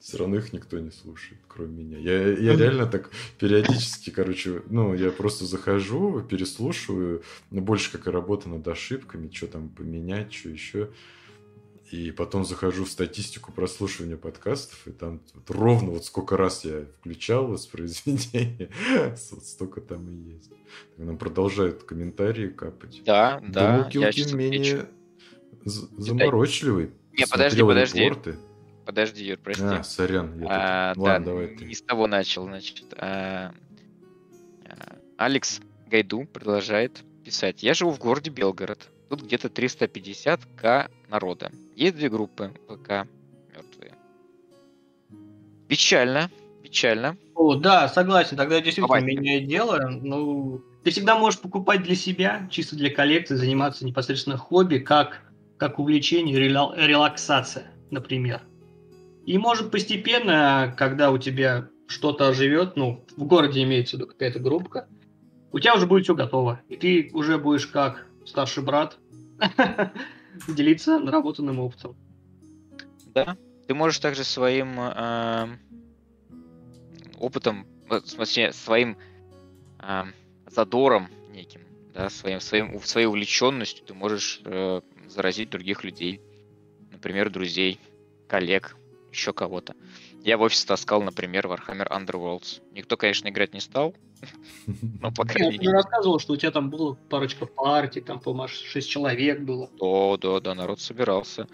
Все 0.01 0.19
равно 0.19 0.37
их 0.37 0.53
никто 0.53 0.81
не 0.81 0.91
слушает, 0.91 1.41
кроме 1.47 1.85
меня. 1.85 1.99
Я, 1.99 2.27
я 2.33 2.57
реально 2.57 2.87
так 2.87 3.11
периодически, 3.39 4.11
короче, 4.11 4.63
ну, 4.69 4.95
я 4.95 5.13
просто 5.13 5.45
захожу, 5.45 6.23
переслушиваю, 6.23 7.23
ну, 7.53 7.61
больше 7.61 7.93
как 7.93 8.09
и 8.09 8.11
работа 8.11 8.49
над 8.49 8.67
ошибками, 8.67 9.31
что 9.33 9.47
там 9.47 9.69
поменять, 9.69 10.33
что 10.33 10.49
еще. 10.49 10.91
И 11.93 12.11
потом 12.11 12.47
захожу 12.47 12.87
в 12.87 12.91
статистику 12.91 13.53
прослушивания 13.53 14.17
подкастов, 14.17 14.87
и 14.87 14.93
там 14.93 15.21
вот 15.35 15.51
ровно 15.51 15.91
вот 15.91 16.07
сколько 16.07 16.39
раз 16.39 16.65
я 16.65 16.87
включал 16.99 17.49
воспроизведение, 17.49 18.71
вот 19.31 19.45
столько 19.45 19.83
там 19.83 20.09
и 20.09 20.15
есть. 20.33 20.51
Нам 20.97 21.19
продолжают 21.19 21.83
комментарии 21.83 22.49
капать. 22.49 23.03
Да, 23.05 23.43
да. 23.47 23.83
Думал, 23.83 23.91
Килкин 23.91 24.37
менее 24.39 24.87
заморочливый. 25.67 26.93
Не, 27.13 27.27
подожди, 27.27 27.61
подожди. 27.61 28.01
репорты. 28.01 28.37
Подожди, 28.87 29.25
Юр, 29.27 29.39
прости. 29.39 29.63
А, 29.63 29.85
сорян. 29.85 30.41
я 30.41 30.47
А, 30.49 30.95
тут- 30.95 31.05
да, 31.05 31.11
Ладно, 31.11 31.27
давай 31.27 31.47
ты. 31.49 31.67
не 31.67 31.75
с 31.75 31.83
того 31.83 32.07
начал, 32.07 32.45
значит. 32.45 32.87
а, 32.97 33.53
а, 34.65 34.97
Алекс 35.19 35.61
Гайду 35.89 36.25
продолжает 36.25 37.05
писать. 37.23 37.63
Я 37.63 37.75
живу 37.75 37.91
в 37.91 37.99
городе 37.99 38.31
Белгород. 38.31 38.89
Тут 39.13 39.25
где-то 39.25 39.49
350к 39.49 40.91
народа. 41.11 41.53
Есть 41.77 41.97
две 41.97 42.09
группы 42.09 42.51
ВК 42.67 43.07
мертвые. 43.55 43.93
Печально, 45.69 46.31
печально. 46.63 47.19
О, 47.35 47.57
да, 47.57 47.91
согласен, 47.91 48.39
тогда 48.39 48.63
действительно 48.63 48.87
Давай. 48.87 49.03
меняет 49.03 49.49
дело. 49.49 49.87
Ну, 49.87 50.63
ты 50.83 50.93
всегда 50.93 51.19
можешь 51.19 51.39
покупать 51.41 51.83
для 51.83 51.95
себя, 51.95 52.49
чисто 52.51 52.75
для 52.75 52.89
коллекции, 52.89 53.35
заниматься 53.35 53.85
непосредственно 53.85 54.39
хобби, 54.39 54.79
как, 54.79 55.21
как 55.59 55.79
увлечение, 55.79 56.39
релаксация, 56.39 57.71
например. 57.91 58.41
И 59.27 59.37
может 59.37 59.71
постепенно, 59.71 60.75
когда 60.79 61.11
у 61.11 61.19
тебя 61.19 61.69
что-то 61.87 62.29
оживет, 62.29 62.77
ну, 62.77 63.05
в 63.19 63.25
городе 63.25 63.63
имеется 63.63 63.99
в 63.99 64.01
виду 64.01 64.11
какая-то 64.11 64.39
группка, 64.39 64.89
у 65.53 65.59
тебя 65.59 65.75
уже 65.75 65.87
будет 65.87 66.05
все 66.05 66.15
готово. 66.15 66.63
И 66.71 66.77
ты 66.77 67.11
уже 67.13 67.37
будешь 67.37 67.67
как 67.67 68.07
старший 68.25 68.63
брат 68.63 68.97
делиться 70.49 70.99
наработанным 70.99 71.61
опытом. 71.61 71.97
Да. 73.07 73.37
Ты 73.67 73.75
можешь 73.75 73.99
также 74.01 74.25
своим 74.25 74.79
опытом, 77.23 77.67
э, 77.89 78.01
в 78.01 78.07
смысле, 78.07 78.53
своим 78.53 78.99
а, 79.79 80.09
задором 80.47 81.09
неким, 81.31 81.61
да, 81.95 82.11
своим, 82.11 82.41
своим, 82.41 82.81
своей 82.83 83.07
увлеченностью 83.07 83.87
ты 83.87 83.95
можешь 83.95 84.41
э, 84.45 84.81
заразить 85.09 85.51
других 85.51 85.85
людей. 85.85 86.21
Например, 86.91 87.31
друзей, 87.31 87.81
коллег, 88.29 88.77
еще 89.11 89.33
кого-то. 89.33 89.75
Я 90.23 90.37
в 90.37 90.43
офис 90.43 90.65
таскал, 90.65 91.03
например, 91.03 91.47
Warhammer 91.47 91.89
Underworlds. 91.89 92.61
Никто, 92.73 92.97
конечно, 92.97 93.29
играть 93.29 93.55
не 93.55 93.61
стал, 93.61 93.95
но, 95.01 95.11
по 95.13 95.23
Я 95.23 95.29
крайней 95.35 95.59
мере, 95.59 95.73
рассказывал, 95.73 96.19
что 96.19 96.35
у 96.35 96.37
тебя 96.37 96.51
там 96.51 96.71
было 96.71 96.95
парочка 96.95 97.47
партий, 97.47 98.01
там, 98.01 98.21
по-моему, 98.21 98.49
шесть 98.49 98.89
человек 98.89 99.41
было. 99.41 99.71
Да, 99.81 100.17
да, 100.17 100.41
да, 100.41 100.55
народ 100.55 100.81
собирался. 100.81 101.47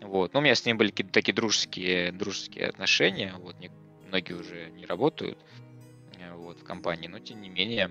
Вот. 0.00 0.32
Но 0.32 0.40
у 0.40 0.42
меня 0.42 0.54
с 0.54 0.64
ним 0.64 0.76
были 0.78 0.90
какие-то 0.90 1.12
такие 1.12 1.34
дружеские, 1.34 2.12
дружеские 2.12 2.68
отношения. 2.68 3.34
Вот, 3.38 3.58
не- 3.58 3.70
многие 4.06 4.34
уже 4.34 4.70
не 4.70 4.84
работают 4.86 5.38
э, 6.18 6.34
вот, 6.34 6.60
в 6.60 6.64
компании, 6.64 7.08
но 7.08 7.18
тем 7.18 7.40
не 7.40 7.48
менее. 7.48 7.90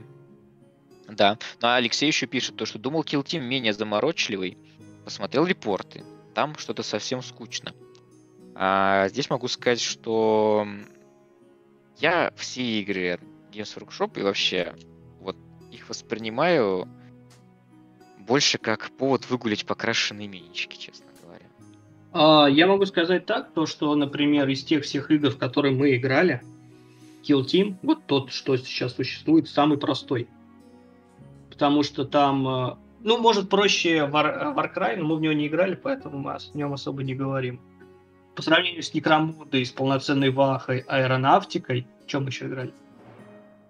Да. 1.07 1.37
Ну, 1.61 1.67
а 1.67 1.75
Алексей 1.75 2.07
еще 2.07 2.27
пишет, 2.27 2.55
то, 2.55 2.65
что 2.65 2.79
думал 2.79 3.03
Kill 3.03 3.23
Team 3.23 3.41
менее 3.41 3.73
заморочливый. 3.73 4.57
Посмотрел 5.03 5.45
репорты. 5.45 6.03
Там 6.33 6.55
что-то 6.57 6.83
совсем 6.83 7.21
скучно. 7.21 7.73
А 8.55 9.07
здесь 9.09 9.29
могу 9.29 9.47
сказать, 9.47 9.81
что 9.81 10.67
я 11.99 12.31
все 12.35 12.61
игры 12.81 13.19
Games 13.51 13.77
Workshop 13.77 14.19
и 14.19 14.23
вообще 14.23 14.73
вот 15.19 15.35
их 15.71 15.89
воспринимаю 15.89 16.87
больше 18.19 18.57
как 18.57 18.91
повод 18.91 19.29
выгулять 19.29 19.65
покрашенные 19.65 20.27
минички, 20.27 20.77
честно 20.77 21.07
говоря. 21.23 21.45
А, 22.13 22.47
я 22.47 22.67
могу 22.67 22.85
сказать 22.85 23.25
так, 23.25 23.51
то 23.53 23.65
что, 23.65 23.93
например, 23.95 24.47
из 24.47 24.63
тех 24.63 24.83
всех 24.83 25.11
игр, 25.11 25.31
в 25.31 25.37
которые 25.37 25.75
мы 25.75 25.95
играли, 25.95 26.41
Kill 27.23 27.45
Team, 27.45 27.75
вот 27.81 28.05
тот, 28.05 28.31
что 28.31 28.55
сейчас 28.57 28.95
существует, 28.95 29.47
самый 29.47 29.77
простой. 29.77 30.27
Потому 31.49 31.83
что 31.83 32.05
там, 32.05 32.47
э, 32.47 32.75
ну, 33.01 33.17
может, 33.17 33.49
проще 33.49 34.09
War, 34.11 34.55
Warcry, 34.55 34.97
но 34.97 35.05
мы 35.05 35.17
в 35.17 35.21
него 35.21 35.33
не 35.33 35.47
играли, 35.47 35.75
поэтому 35.75 36.17
мы 36.17 36.31
о 36.33 36.39
нем 36.53 36.73
особо 36.73 37.03
не 37.03 37.13
говорим. 37.13 37.61
По 38.35 38.41
сравнению 38.41 38.81
с 38.81 38.93
Некромудой, 38.93 39.65
с 39.65 39.71
полноценной 39.71 40.31
Вахой, 40.31 40.79
Аэронавтикой, 40.87 41.85
чем 42.07 42.23
мы 42.23 42.29
еще 42.29 42.47
играли? 42.47 42.73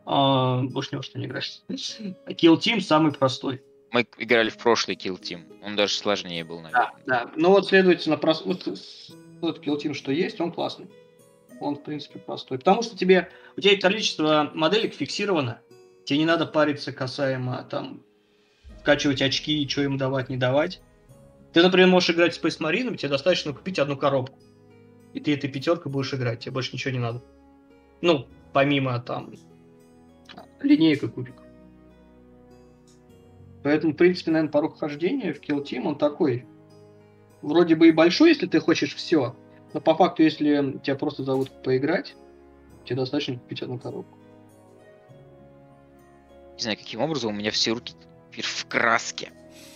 А, 0.05 0.61
больше 0.63 0.89
ни 0.93 0.97
во 0.97 1.03
что 1.03 1.19
не 1.19 1.25
играли. 1.25 1.45
Kill 1.69 2.57
Team 2.57 2.81
самый 2.81 3.11
простой. 3.11 3.61
Мы 3.91 4.07
играли 4.17 4.49
в 4.49 4.57
прошлый 4.57 4.95
Kill 4.95 5.19
Team. 5.19 5.43
Он 5.63 5.75
даже 5.75 5.93
сложнее 5.93 6.43
был, 6.43 6.61
наверное. 6.61 6.93
Да, 7.05 7.25
да. 7.25 7.31
Ну 7.35 7.49
вот, 7.49 7.67
следовательно, 7.67 8.17
прос... 8.17 8.43
вот, 8.45 8.63
тот 9.41 9.65
Kill 9.65 9.77
Team, 9.77 9.93
что 9.93 10.11
есть, 10.11 10.39
он 10.39 10.51
классный. 10.51 10.87
Он, 11.59 11.75
в 11.75 11.83
принципе, 11.83 12.19
простой. 12.19 12.57
Потому 12.57 12.81
что 12.81 12.97
тебе, 12.97 13.29
у 13.57 13.61
тебя 13.61 13.79
количество 13.79 14.49
моделек 14.53 14.95
фиксировано. 14.95 15.59
Тебе 16.05 16.19
не 16.19 16.25
надо 16.25 16.45
париться 16.45 16.91
касаемо 16.91 17.63
там 17.69 18.01
вкачивать 18.79 19.21
очки 19.21 19.61
и 19.61 19.67
что 19.67 19.83
им 19.83 19.97
давать, 19.97 20.29
не 20.29 20.37
давать. 20.37 20.81
Ты, 21.53 21.61
например, 21.61 21.87
можешь 21.87 22.09
играть 22.09 22.33
с 22.33 22.41
Space 22.41 22.59
Marine, 22.59 22.95
тебе 22.95 23.09
достаточно 23.09 23.53
купить 23.53 23.77
одну 23.77 23.97
коробку. 23.97 24.39
И 25.13 25.19
ты 25.19 25.33
этой 25.33 25.49
пятеркой 25.49 25.91
будешь 25.91 26.13
играть, 26.13 26.39
тебе 26.39 26.53
больше 26.53 26.71
ничего 26.73 26.93
не 26.93 26.99
надо. 26.99 27.21
Ну, 28.01 28.27
помимо 28.53 28.99
там 28.99 29.33
линейка 30.63 31.07
кубиков. 31.07 31.45
Поэтому, 33.63 33.93
в 33.93 33.97
принципе, 33.97 34.31
наверное, 34.31 34.51
порог 34.51 34.79
хождения 34.79 35.33
в 35.33 35.41
Kill 35.41 35.63
Team, 35.63 35.83
он 35.87 35.97
такой. 35.97 36.45
Вроде 37.41 37.75
бы 37.75 37.87
и 37.87 37.91
большой, 37.91 38.29
если 38.29 38.47
ты 38.47 38.59
хочешь 38.59 38.95
все. 38.95 39.35
Но 39.73 39.81
по 39.81 39.95
факту, 39.95 40.23
если 40.23 40.79
тебя 40.83 40.95
просто 40.95 41.23
зовут 41.23 41.49
поиграть, 41.63 42.15
тебе 42.85 42.97
достаточно 42.97 43.37
купить 43.37 43.61
одну 43.61 43.77
коробку. 43.77 44.17
Не 46.57 46.63
знаю, 46.63 46.77
каким 46.77 47.01
образом 47.01 47.33
у 47.33 47.37
меня 47.37 47.51
все 47.51 47.71
руки 47.71 47.93
теперь 48.31 48.45
в 48.45 48.65
краске. 48.67 49.31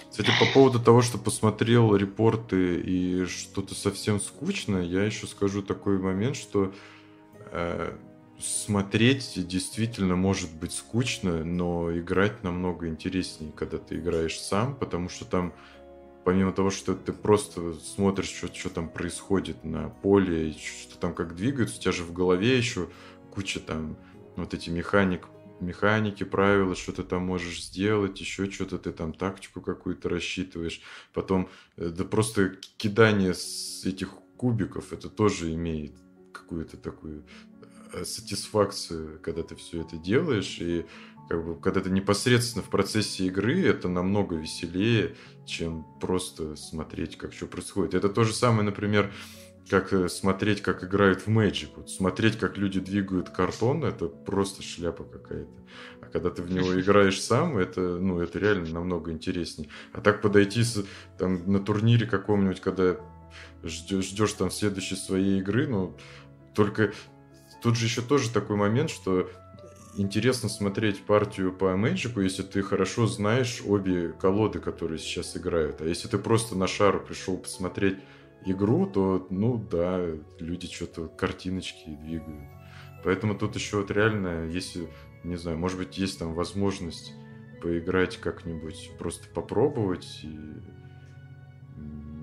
Кстати, 0.10 0.32
по 0.40 0.46
поводу 0.54 0.80
того, 0.80 1.02
что 1.02 1.18
посмотрел 1.18 1.96
репорты 1.96 2.80
и 2.80 3.26
что-то 3.26 3.76
совсем 3.76 4.20
скучно, 4.22 4.78
я 4.78 5.04
еще 5.04 5.28
скажу 5.28 5.62
такой 5.62 5.98
момент, 5.98 6.38
что 6.38 6.74
э, 7.52 7.98
смотреть 8.40 9.48
действительно 9.48 10.16
может 10.16 10.54
быть 10.56 10.74
скучно, 10.74 11.44
но 11.44 11.98
играть 11.98 12.44
намного 12.44 12.88
интереснее, 12.88 13.52
когда 13.52 13.78
ты 13.78 13.96
играешь 13.96 14.40
сам, 14.40 14.76
потому 14.76 15.10
что 15.10 15.26
там 15.26 15.54
помимо 16.26 16.52
того, 16.52 16.72
что 16.72 16.96
ты 16.96 17.14
просто 17.14 17.74
смотришь, 17.76 18.30
что, 18.30 18.54
что 18.54 18.70
там 18.70 18.90
происходит 18.90 19.64
на 19.64 19.90
поле, 19.90 20.54
что 20.54 20.98
там 20.98 21.14
как 21.14 21.36
двигаются, 21.36 21.78
у 21.78 21.82
тебя 21.82 21.92
же 21.92 22.04
в 22.04 22.14
голове 22.14 22.58
еще 22.58 22.90
куча 23.32 23.60
там 23.60 23.96
вот 24.36 24.54
эти 24.54 24.72
механик, 24.72 25.28
механики, 25.60 26.24
правила, 26.24 26.76
что 26.76 26.92
ты 26.92 27.04
там 27.04 27.26
можешь 27.26 27.64
сделать, 27.64 28.20
еще 28.20 28.50
что-то 28.50 28.80
ты 28.80 28.92
там 28.92 29.14
тактику 29.14 29.62
какую-то 29.62 30.10
рассчитываешь. 30.10 30.82
Потом, 31.14 31.48
э, 31.78 31.90
да 31.90 32.04
просто 32.04 32.56
кидание 32.78 33.34
с 33.34 33.86
этих 33.86 34.10
кубиков, 34.36 34.94
это 34.94 35.10
тоже 35.10 35.54
имеет 35.54 35.94
какую-то 36.34 36.78
такую 36.78 37.24
сатисфакцию, 38.04 39.20
когда 39.22 39.44
ты 39.44 39.56
все 39.56 39.82
это 39.82 39.98
делаешь, 39.98 40.58
и 40.60 40.86
как 41.30 41.44
бы, 41.44 41.60
когда 41.60 41.82
ты 41.82 41.90
непосредственно 41.90 42.64
в 42.64 42.70
процессе 42.70 43.26
игры, 43.26 43.66
это 43.66 43.90
намного 43.90 44.36
веселее, 44.36 45.16
чем 45.46 45.86
просто 46.00 46.56
смотреть, 46.56 47.18
как 47.18 47.34
что 47.34 47.48
происходит. 47.48 47.94
Это 47.94 48.10
то 48.10 48.24
же 48.24 48.34
самое, 48.34 48.64
например, 48.64 49.12
как 49.70 49.92
э, 49.94 50.08
смотреть, 50.10 50.62
как 50.62 50.84
играют 50.84 51.22
в 51.22 51.28
Magic. 51.28 51.70
Вот 51.76 51.90
смотреть, 51.90 52.38
как 52.38 52.58
люди 52.58 52.80
двигают 52.80 53.30
картон, 53.30 53.84
это 53.84 54.08
просто 54.08 54.62
шляпа 54.62 55.04
какая-то. 55.04 55.64
А 56.02 56.06
когда 56.06 56.30
ты 56.30 56.44
в 56.44 56.52
него 56.52 56.80
играешь 56.80 57.22
сам, 57.22 57.58
это, 57.58 57.82
ну, 57.82 58.20
это 58.20 58.38
реально 58.38 58.70
намного 58.70 59.12
интереснее. 59.12 59.70
А 59.94 60.02
так 60.02 60.22
подойти 60.22 60.64
с, 60.64 60.86
там, 61.18 61.52
на 61.52 61.60
турнире 61.60 62.06
каком-нибудь, 62.06 62.62
когда 62.62 62.98
ждешь, 63.64 64.10
ждешь 64.10 64.34
там 64.34 64.52
следующей 64.52 64.96
своей 64.96 65.40
игры, 65.40 65.68
ну, 65.68 65.98
только 66.54 66.94
тут 67.66 67.78
же 67.78 67.86
еще 67.86 68.04
тоже 68.04 68.30
такой 68.30 68.58
момент, 68.58 68.92
что 68.92 69.28
интересно 69.98 70.50
смотреть 70.50 71.04
партию 71.04 71.52
по 71.52 71.74
Magic, 71.74 72.22
если 72.22 72.44
ты 72.44 72.62
хорошо 72.62 73.08
знаешь 73.08 73.64
обе 73.66 74.10
колоды, 74.10 74.60
которые 74.60 75.00
сейчас 75.00 75.36
играют. 75.36 75.82
А 75.82 75.86
если 75.86 76.08
ты 76.08 76.20
просто 76.20 76.56
на 76.56 76.68
шару 76.68 77.00
пришел 77.00 77.40
посмотреть 77.40 77.98
игру, 78.46 78.86
то, 78.86 79.26
ну 79.32 79.58
да, 79.58 80.00
люди 80.38 80.68
что-то 80.68 81.08
картиночки 81.08 81.90
двигают. 82.04 82.52
Поэтому 83.04 83.34
тут 83.34 83.56
еще 83.56 83.78
вот 83.78 83.90
реально, 83.90 84.46
если, 84.46 84.88
не 85.24 85.36
знаю, 85.36 85.58
может 85.58 85.80
быть, 85.80 85.98
есть 85.98 86.20
там 86.20 86.36
возможность 86.36 87.14
поиграть 87.64 88.18
как-нибудь, 88.18 88.92
просто 89.00 89.28
попробовать 89.34 90.20
и 90.22 90.40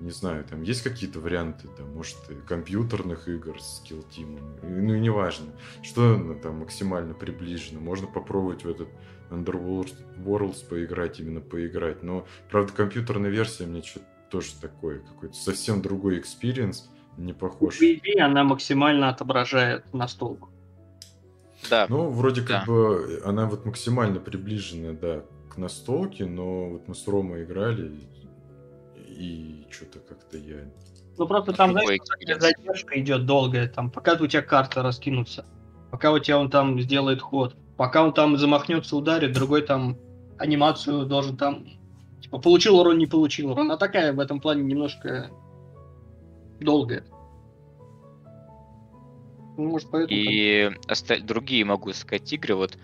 не 0.03 0.11
знаю, 0.11 0.43
там 0.43 0.61
есть 0.63 0.81
какие-то 0.81 1.19
варианты, 1.19 1.67
там, 1.77 1.93
может, 1.93 2.17
компьютерных 2.47 3.29
игр 3.29 3.59
с 3.61 3.81
Kill 3.87 4.05
Team, 4.09 4.37
ну, 4.61 4.95
неважно, 4.95 5.47
что 5.81 6.17
ну, 6.17 6.35
там 6.35 6.59
максимально 6.59 7.13
приближено, 7.13 7.79
можно 7.79 8.07
попробовать 8.07 8.65
в 8.65 8.69
этот 8.69 8.89
Underworld 9.29 9.93
Worlds 10.17 10.67
поиграть, 10.67 11.19
именно 11.19 11.39
поиграть, 11.39 12.03
но, 12.03 12.27
правда, 12.51 12.73
компьютерная 12.73 13.29
версия 13.29 13.65
мне 13.65 13.81
что-то 13.81 14.05
тоже 14.29 14.49
такое, 14.59 14.99
какой-то 14.99 15.35
совсем 15.35 15.81
другой 15.81 16.19
experience, 16.19 16.89
не 17.17 17.33
похож. 17.33 17.77
По 17.77 17.93
идее, 17.93 18.23
она 18.23 18.43
максимально 18.43 19.09
отображает 19.09 19.85
настолку. 19.93 20.49
Да. 21.69 21.85
Ну, 21.87 22.09
вроде 22.09 22.41
да. 22.41 22.59
как 22.59 22.67
бы 22.67 23.21
она 23.23 23.45
вот 23.45 23.65
максимально 23.65 24.19
приближена, 24.19 24.93
да, 24.93 25.23
к 25.49 25.57
настолке, 25.57 26.25
но 26.25 26.71
вот 26.71 26.87
мы 26.87 26.95
с 26.95 27.07
Ромой 27.07 27.43
играли, 27.43 27.87
и 27.87 28.22
что-то 29.69 29.99
как-то 29.99 30.37
я... 30.37 30.57
Ну 31.17 31.27
просто 31.27 31.53
там, 31.53 31.71
знаешь, 31.71 31.99
задержка 32.39 32.99
идет 32.99 33.25
долгая, 33.25 33.67
там, 33.67 33.91
пока 33.91 34.13
у 34.13 34.27
тебя 34.27 34.41
карта 34.41 34.81
раскинутся, 34.81 35.45
пока 35.91 36.11
у 36.11 36.19
тебя 36.19 36.39
он 36.39 36.49
там 36.49 36.79
сделает 36.81 37.21
ход, 37.21 37.55
пока 37.77 38.03
он 38.03 38.13
там 38.13 38.37
замахнется, 38.37 38.95
ударит, 38.95 39.33
другой 39.33 39.61
там 39.61 39.97
анимацию 40.37 41.05
должен 41.05 41.37
там... 41.37 41.67
Типа, 42.21 42.39
получил 42.39 42.79
урон, 42.79 42.97
не 42.97 43.05
получил 43.05 43.51
урон. 43.51 43.65
Она 43.65 43.77
такая 43.77 44.13
в 44.13 44.19
этом 44.19 44.39
плане 44.39 44.63
немножко 44.63 45.29
долгая. 46.59 47.03
Ну, 49.57 49.69
может, 49.69 49.89
поэтому... 49.91 50.19
И 50.19 50.71
оста... 50.89 51.21
другие, 51.21 51.65
могу 51.65 51.93
сказать, 51.93 52.31
игры, 52.33 52.55
вот 52.55 52.77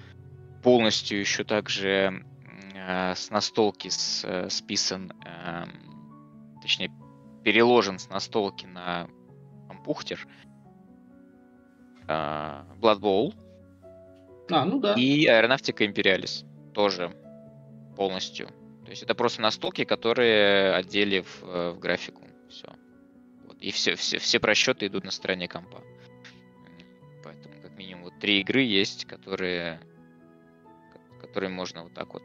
полностью 0.61 1.19
еще 1.19 1.43
также 1.43 2.23
э, 2.75 3.15
с 3.15 3.29
настолки 3.29 3.87
с, 3.87 4.23
э, 4.25 4.49
списан 4.49 5.13
э, 5.25 5.63
точнее, 6.61 6.91
переложен 7.43 7.99
с 7.99 8.09
настолки 8.09 8.65
на 8.65 9.07
компьютер. 9.67 10.27
Uh, 12.07 12.65
Blood 12.79 12.99
Bowl. 12.99 13.33
А, 14.49 14.65
ну 14.65 14.79
да. 14.79 14.93
И 14.95 15.27
Aeronautica 15.27 15.85
Imperialis 15.85 16.43
тоже 16.73 17.15
полностью. 17.95 18.47
То 18.83 18.89
есть 18.89 19.03
это 19.03 19.13
просто 19.13 19.41
настолки, 19.41 19.83
которые 19.83 20.73
одели 20.73 21.21
в, 21.21 21.43
э, 21.43 21.71
в 21.71 21.79
графику. 21.79 22.23
Все. 22.49 22.67
Вот. 23.45 23.61
И 23.61 23.69
все, 23.69 23.93
все, 23.93 24.17
все 24.17 24.39
просчеты 24.39 24.87
идут 24.87 25.03
на 25.03 25.11
стороне 25.11 25.47
компа. 25.47 25.83
Поэтому 27.23 27.61
как 27.61 27.77
минимум 27.77 28.05
вот 28.05 28.19
три 28.19 28.39
игры 28.41 28.61
есть, 28.61 29.05
которые, 29.05 29.79
которые 31.21 31.51
можно 31.51 31.83
вот 31.83 31.93
так 31.93 32.11
вот 32.13 32.23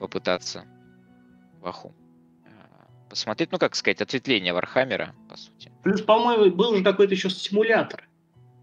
попытаться 0.00 0.64
в 1.60 1.66
ваху 1.68 1.94
посмотреть, 3.12 3.52
ну, 3.52 3.58
как 3.58 3.74
сказать, 3.74 4.00
ответвление 4.00 4.54
Warhammer 4.54 5.03
а, 5.03 5.14
по 5.28 5.36
сути. 5.36 5.70
Плюс, 5.82 6.00
по-моему, 6.00 6.50
был 6.50 6.74
же 6.74 6.82
какой-то 6.82 7.12
еще 7.12 7.28
симулятор, 7.28 8.08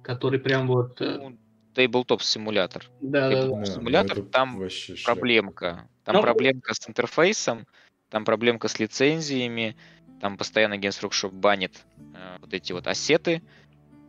который 0.02 0.40
прям 0.40 0.68
вот... 0.68 1.00
Э, 1.02 1.20
ну, 1.22 1.38
Тейблтоп 1.76 2.24
симулятор. 2.24 2.84
Да, 3.00 3.30
да, 3.30 3.48
да. 3.48 3.66
Симулятор, 3.66 4.18
ну, 4.18 4.26
там 4.26 4.60
проблемка. 5.06 5.88
Там 6.04 6.16
ну, 6.16 6.22
проблемка 6.24 6.74
с 6.74 6.90
интерфейсом, 6.90 7.68
там 8.10 8.26
проблемка 8.26 8.70
с 8.70 8.80
лицензиями, 8.80 9.78
там 10.20 10.36
постоянно 10.36 10.80
Games 10.80 11.00
Workshop 11.08 11.32
банит 11.32 11.86
э, 12.16 12.38
вот 12.42 12.52
эти 12.52 12.72
вот 12.72 12.88
ассеты, 12.88 13.44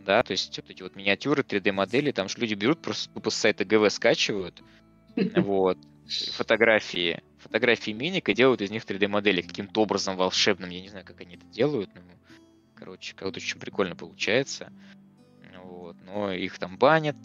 да, 0.06 0.22
то 0.22 0.30
есть 0.30 0.56
вот 0.56 0.70
эти 0.70 0.82
вот 0.82 0.96
миниатюры, 0.96 1.42
3D-модели, 1.42 2.12
там 2.12 2.30
же 2.30 2.38
люди 2.38 2.54
берут, 2.54 2.80
просто 2.80 3.12
тупо 3.12 3.28
с 3.28 3.34
сайта 3.34 3.66
ГВ 3.66 3.92
скачивают, 3.92 4.62
вот, 5.36 5.76
фотографии, 6.32 7.22
фотографии 7.40 7.90
миник 7.90 8.28
и 8.28 8.34
делают 8.34 8.60
из 8.60 8.70
них 8.70 8.84
3D-модели 8.84 9.42
каким-то 9.42 9.82
образом 9.82 10.16
волшебным. 10.16 10.70
Я 10.70 10.80
не 10.80 10.88
знаю, 10.88 11.04
как 11.04 11.20
они 11.20 11.36
это 11.36 11.46
делают, 11.46 11.90
но, 11.94 12.02
короче, 12.74 13.14
как-то 13.14 13.38
очень 13.38 13.58
прикольно 13.58 13.96
получается. 13.96 14.72
Вот. 15.64 15.96
Но 16.04 16.32
их 16.32 16.58
там 16.58 16.78
банят, 16.78 17.16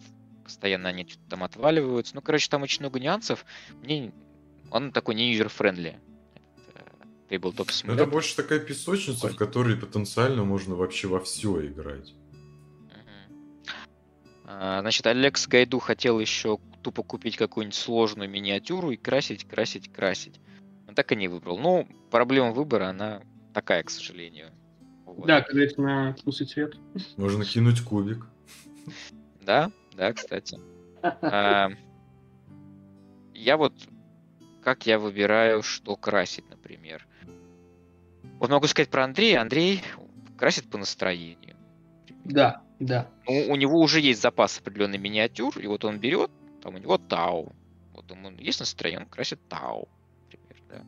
постоянно 0.43 0.89
они 0.89 1.07
что-то 1.07 1.29
там 1.29 1.43
отваливаются. 1.43 2.15
Ну, 2.15 2.21
короче, 2.21 2.49
там 2.49 2.63
очень 2.63 2.81
много 2.81 2.99
нюансов. 2.99 3.45
Мне 3.81 4.13
он 4.71 4.91
такой 4.91 5.15
не 5.15 5.31
user-friendly. 5.33 5.99
Tabletop 7.29 7.67
Simulator. 7.69 7.93
Это 7.93 8.05
больше 8.05 8.35
такая 8.35 8.59
песочница, 8.59 9.29
в 9.29 9.35
которой 9.35 9.75
потенциально 9.75 10.43
можно 10.43 10.75
вообще 10.75 11.07
во 11.07 11.19
все 11.19 11.65
играть. 11.65 12.13
А, 14.45 14.81
значит, 14.81 15.05
Алекс 15.07 15.47
Гайду 15.47 15.79
хотел 15.79 16.19
еще 16.19 16.59
тупо 16.85 17.01
купить 17.01 17.35
какую-нибудь 17.35 17.75
сложную 17.75 18.29
миниатюру 18.29 18.91
и 18.91 18.95
красить, 18.95 19.47
красить, 19.47 19.91
красить. 19.91 20.39
Но 20.85 20.93
так 20.93 21.11
и 21.11 21.15
не 21.15 21.27
выбрал. 21.27 21.57
Ну, 21.57 21.87
проблема 22.11 22.51
выбора, 22.51 22.89
она 22.89 23.23
такая, 23.55 23.81
к 23.81 23.89
сожалению. 23.89 24.51
Вот. 25.03 25.25
Да, 25.25 25.41
как 25.41 25.53
говорится, 25.53 25.81
на 25.81 26.13
вкус 26.13 26.41
и 26.41 26.45
цвет. 26.45 26.77
Можно 27.17 27.43
кинуть 27.43 27.81
кубик. 27.81 28.27
Да, 29.41 29.71
да, 29.97 30.13
кстати. 30.13 30.59
А, 31.01 31.69
я 33.33 33.57
вот 33.57 33.73
как 34.61 34.85
я 34.85 34.99
выбираю, 34.99 35.63
что 35.63 35.95
красить, 35.95 36.47
например. 36.51 37.07
Вот 38.39 38.51
могу 38.51 38.67
сказать 38.67 38.89
про 38.89 39.05
Андрея. 39.05 39.41
Андрей 39.41 39.81
красит 40.37 40.69
по 40.69 40.77
настроению. 40.77 41.55
Да, 42.25 42.61
да. 42.79 43.09
Ну, 43.27 43.51
у 43.51 43.55
него 43.55 43.79
уже 43.79 43.99
есть 43.99 44.21
запас 44.21 44.59
определенный 44.59 44.99
миниатюр, 44.99 45.57
и 45.57 45.65
вот 45.65 45.83
он 45.83 45.99
берет, 45.99 46.29
там 46.65 46.73
у 46.73 46.77
него 46.79 46.97
Тау. 46.97 47.53
Вот 47.93 48.09
ему 48.09 48.31
есть 48.39 48.59
настроение, 48.59 49.01
он 49.01 49.05
красит 49.05 49.39
Тау, 49.47 49.87
например, 50.23 50.63
да. 50.67 50.83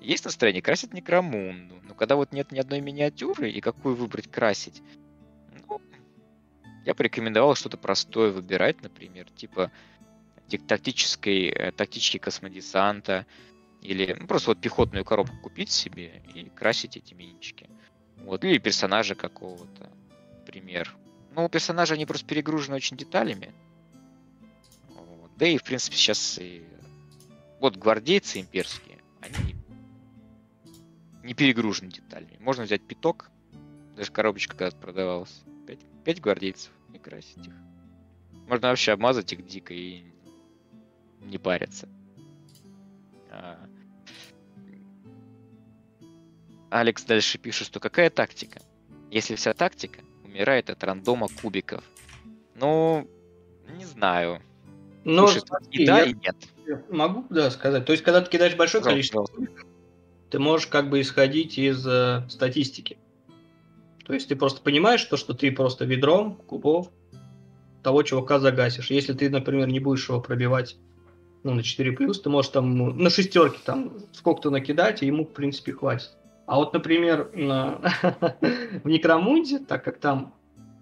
Есть 0.00 0.24
настроение, 0.24 0.62
красит 0.62 0.92
Некромунду. 0.92 1.76
Но 1.84 1.94
когда 1.94 2.16
вот 2.16 2.32
нет 2.32 2.50
ни 2.50 2.58
одной 2.58 2.80
миниатюры, 2.80 3.48
и 3.52 3.60
какую 3.60 3.94
выбрать 3.94 4.28
красить, 4.28 4.82
ну, 5.68 5.80
я 6.84 6.96
порекомендовал 6.96 7.54
что-то 7.54 7.76
простое 7.76 8.32
выбирать, 8.32 8.82
например, 8.82 9.30
типа 9.30 9.70
тактической, 10.66 11.50
э, 11.50 11.70
тактички 11.70 12.18
космодесанта, 12.18 13.26
или 13.82 14.16
ну, 14.18 14.26
просто 14.26 14.50
вот 14.50 14.60
пехотную 14.60 15.04
коробку 15.04 15.36
купить 15.36 15.70
себе 15.70 16.20
и 16.34 16.48
красить 16.48 16.96
эти 16.96 17.14
минички. 17.14 17.70
Вот, 18.16 18.44
или 18.44 18.58
персонажа 18.58 19.14
какого-то, 19.14 19.88
пример. 20.46 20.96
Ну, 21.36 21.44
у 21.44 21.48
персонажа 21.48 21.94
они 21.94 22.06
просто 22.06 22.26
перегружены 22.26 22.74
очень 22.74 22.96
деталями. 22.96 23.54
Да 25.40 25.46
и, 25.46 25.56
в 25.56 25.64
принципе, 25.64 25.96
сейчас 25.96 26.38
и... 26.38 26.62
Вот 27.60 27.76
гвардейцы 27.76 28.40
имперские, 28.40 28.98
они 29.20 29.56
не 31.22 31.34
перегружены 31.34 31.90
деталями. 31.90 32.36
Можно 32.40 32.64
взять 32.64 32.86
пяток, 32.86 33.30
даже 33.96 34.12
коробочка 34.12 34.54
когда-то 34.54 34.76
продавалась. 34.76 35.42
Пять, 35.66 35.80
пять 36.04 36.20
гвардейцев 36.20 36.70
и 36.94 36.98
красить 36.98 37.46
их. 37.46 37.54
Можно 38.48 38.68
вообще 38.68 38.92
обмазать 38.92 39.32
их 39.32 39.46
дико 39.46 39.72
и 39.72 40.04
не 41.20 41.38
париться. 41.38 41.88
А. 43.30 43.58
Алекс 46.70 47.02
дальше 47.04 47.38
пишет, 47.38 47.66
что 47.66 47.80
какая 47.80 48.10
тактика? 48.10 48.60
Если 49.10 49.34
вся 49.36 49.54
тактика 49.54 50.00
умирает 50.22 50.68
от 50.68 50.84
рандома 50.84 51.28
кубиков. 51.28 51.82
Ну, 52.54 53.08
не 53.76 53.86
знаю. 53.86 54.42
Ну, 55.04 55.26
Слушай, 55.26 55.42
и 55.70 55.86
да, 55.86 56.02
и 56.02 56.14
нет. 56.14 56.36
Могу, 56.90 57.24
да, 57.30 57.50
сказать. 57.50 57.84
То 57.84 57.92
есть, 57.92 58.04
когда 58.04 58.20
ты 58.20 58.30
кидаешь 58.30 58.54
большое 58.54 58.82
Пожалуйста. 58.82 59.16
количество 59.16 59.26
ты 60.30 60.38
можешь 60.38 60.68
как 60.68 60.88
бы 60.88 61.00
исходить 61.00 61.58
из 61.58 61.86
э, 61.86 62.24
статистики. 62.28 62.98
То 64.06 64.14
есть 64.14 64.28
ты 64.28 64.36
просто 64.36 64.62
понимаешь 64.62 65.04
то, 65.04 65.16
что 65.16 65.34
ты 65.34 65.52
просто 65.52 65.84
ведром 65.84 66.36
кубов 66.46 66.88
того 67.82 68.02
чувака 68.02 68.38
загасишь. 68.38 68.90
Если 68.90 69.12
ты, 69.12 69.28
например, 69.28 69.68
не 69.68 69.80
будешь 69.80 70.08
его 70.08 70.20
пробивать 70.20 70.76
ну, 71.42 71.54
на 71.54 71.62
4 71.62 71.92
плюс, 71.92 72.20
ты 72.20 72.30
можешь 72.30 72.50
там 72.50 72.76
ну, 72.76 72.92
на 72.92 73.10
шестерке 73.10 73.58
там 73.64 73.98
сколько-то 74.12 74.50
накидать, 74.50 75.02
и 75.02 75.06
ему, 75.06 75.24
в 75.24 75.32
принципе, 75.32 75.72
хватит. 75.72 76.10
А 76.46 76.56
вот, 76.56 76.72
например, 76.72 77.30
на... 77.34 77.80
в 78.84 78.88
Некромунде, 78.88 79.58
так 79.58 79.84
как 79.84 79.98
там 79.98 80.34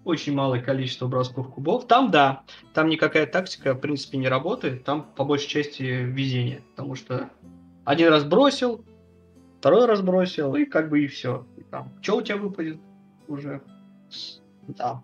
очень 0.09 0.35
малое 0.35 0.61
количество 0.61 1.07
бросков 1.07 1.53
кубов, 1.53 1.87
там 1.87 2.11
да, 2.11 2.43
там 2.75 2.89
никакая 2.89 3.27
тактика, 3.27 3.75
в 3.75 3.81
принципе, 3.81 4.19
не 4.19 4.29
работает, 4.29 4.85
там 4.85 5.07
по 5.17 5.25
большей 5.25 5.49
части 5.49 5.83
везение, 5.83 6.63
потому 6.75 6.95
что 6.95 7.31
один 7.85 8.09
раз 8.09 8.25
бросил, 8.25 8.85
второй 9.59 9.87
раз 9.87 10.01
бросил, 10.01 10.55
и 10.55 10.65
как 10.65 10.89
бы 10.91 11.05
и 11.05 11.07
все. 11.07 11.47
И 11.57 11.63
там, 11.63 11.93
что 12.03 12.17
у 12.17 12.23
тебя 12.23 12.37
выпадет 12.37 12.79
уже? 13.27 13.63
Да. 14.67 15.03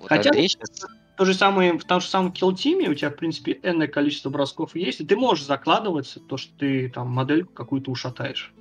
Вот 0.00 0.08
Хотя... 0.08 0.32
Сейчас 0.32 0.86
то 1.20 1.26
же 1.26 1.34
самое, 1.34 1.78
в 1.78 1.84
том 1.84 2.00
же 2.00 2.06
самом 2.06 2.32
Kill 2.32 2.57
Team 2.57 2.82
е 2.82 2.88
у 2.88 2.94
тебя, 2.94 3.10
в 3.10 3.16
принципе, 3.16 3.60
энное 3.62 3.88
количество 3.88 4.30
бросков 4.30 4.74
есть, 4.74 5.02
и 5.02 5.04
ты 5.04 5.16
можешь 5.16 5.44
закладываться, 5.44 6.18
то, 6.18 6.38
что 6.38 6.56
ты 6.56 6.88
там 6.88 7.10
модель 7.10 7.44
какую-то 7.44 7.90
ушатаешь. 7.90 8.54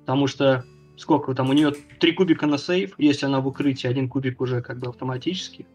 Потому 0.00 0.26
что 0.26 0.64
сколько 0.98 1.34
там, 1.34 1.50
у 1.50 1.52
нее 1.52 1.72
три 2.00 2.12
кубика 2.12 2.46
на 2.46 2.58
сейв, 2.58 2.94
если 2.98 3.26
она 3.26 3.40
в 3.40 3.46
укрытии, 3.46 3.86
один 3.86 4.08
кубик 4.08 4.40
уже 4.40 4.60
как 4.60 4.78
бы 4.78 4.88
автоматически. 4.88 5.66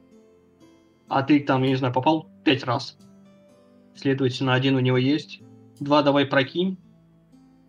А 1.08 1.24
ты 1.24 1.40
там, 1.40 1.64
я 1.64 1.70
не 1.70 1.76
знаю, 1.76 1.94
попал 1.94 2.28
пять 2.44 2.64
раз. 2.64 2.98
Следовательно, 3.96 4.54
один 4.54 4.76
у 4.76 4.80
него 4.80 4.98
есть. 4.98 5.42
Два 5.80 6.02
давай 6.02 6.26
прокинь. 6.26 6.78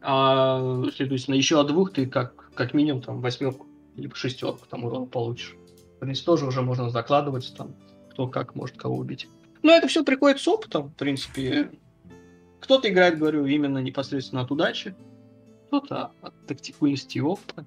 А, 0.03 0.85
следовательно, 0.95 1.35
еще 1.35 1.61
от 1.61 1.69
двух 1.69 1.93
ты 1.93 2.07
как, 2.07 2.51
как 2.55 2.75
минимум 2.75 3.03
там 3.03 3.21
восьмерку, 3.21 3.67
либо 3.97 4.15
шестерку 4.15 4.67
там 4.69 4.85
урон 4.85 5.07
получишь. 5.07 5.57
В 5.97 6.01
принципе, 6.01 6.27
тоже 6.27 6.47
уже 6.47 6.61
можно 6.61 6.91
закладывать 6.91 7.55
там 7.57 7.75
кто 8.15 8.29
как 8.29 8.55
может 8.55 8.77
кого 8.77 8.97
убить. 8.97 9.29
Но 9.63 9.73
это 9.73 9.89
все 9.89 10.05
приходит 10.05 10.41
с 10.41 10.47
опытом, 10.47 10.91
в 10.91 10.95
принципе. 10.95 11.71
Кто-то 12.61 12.89
играет, 12.89 13.19
говорю, 13.19 13.45
именно 13.47 13.79
непосредственно 13.79 14.43
от 14.43 14.51
удачи, 14.51 14.95
кто-то 15.81 16.13
от 16.23 16.47
тактикульности 16.47 17.19
и 17.19 17.21
опыта. 17.21 17.67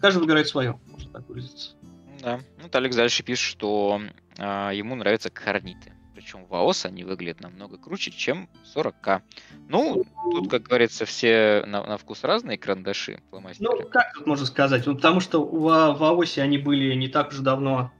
Каждый 0.00 0.18
выбирает 0.18 0.48
свое, 0.48 0.78
можно 0.90 1.12
так 1.12 1.28
выразиться. 1.28 1.76
Да. 2.22 2.40
Ну, 2.60 2.68
Алекс 2.72 2.96
дальше 2.96 3.22
пишет, 3.22 3.44
что 3.44 4.00
э, 4.36 4.70
ему 4.74 4.94
нравятся 4.94 5.30
карниты. 5.30 5.92
Причем 6.14 6.46
в 6.46 6.54
АОС 6.54 6.86
они 6.86 7.04
выглядят 7.04 7.40
намного 7.40 7.76
круче, 7.76 8.10
чем 8.10 8.48
40к. 8.74 9.22
Ну, 9.68 10.04
тут, 10.32 10.50
как 10.50 10.62
говорится, 10.64 11.04
все 11.04 11.62
на, 11.66 11.84
на 11.84 11.98
вкус 11.98 12.24
разные 12.24 12.58
карандаши, 12.58 13.20
фломастеры. 13.30 13.70
Ну, 13.70 13.88
как 13.88 14.12
тут 14.14 14.26
можно 14.26 14.46
сказать? 14.46 14.86
Ну, 14.86 14.96
потому 14.96 15.20
что 15.20 15.44
в, 15.44 15.62
в 15.62 16.04
АОСе 16.04 16.42
они 16.42 16.58
были 16.58 16.94
не 16.94 17.08
так 17.08 17.28
уж 17.28 17.38
давно 17.38 17.92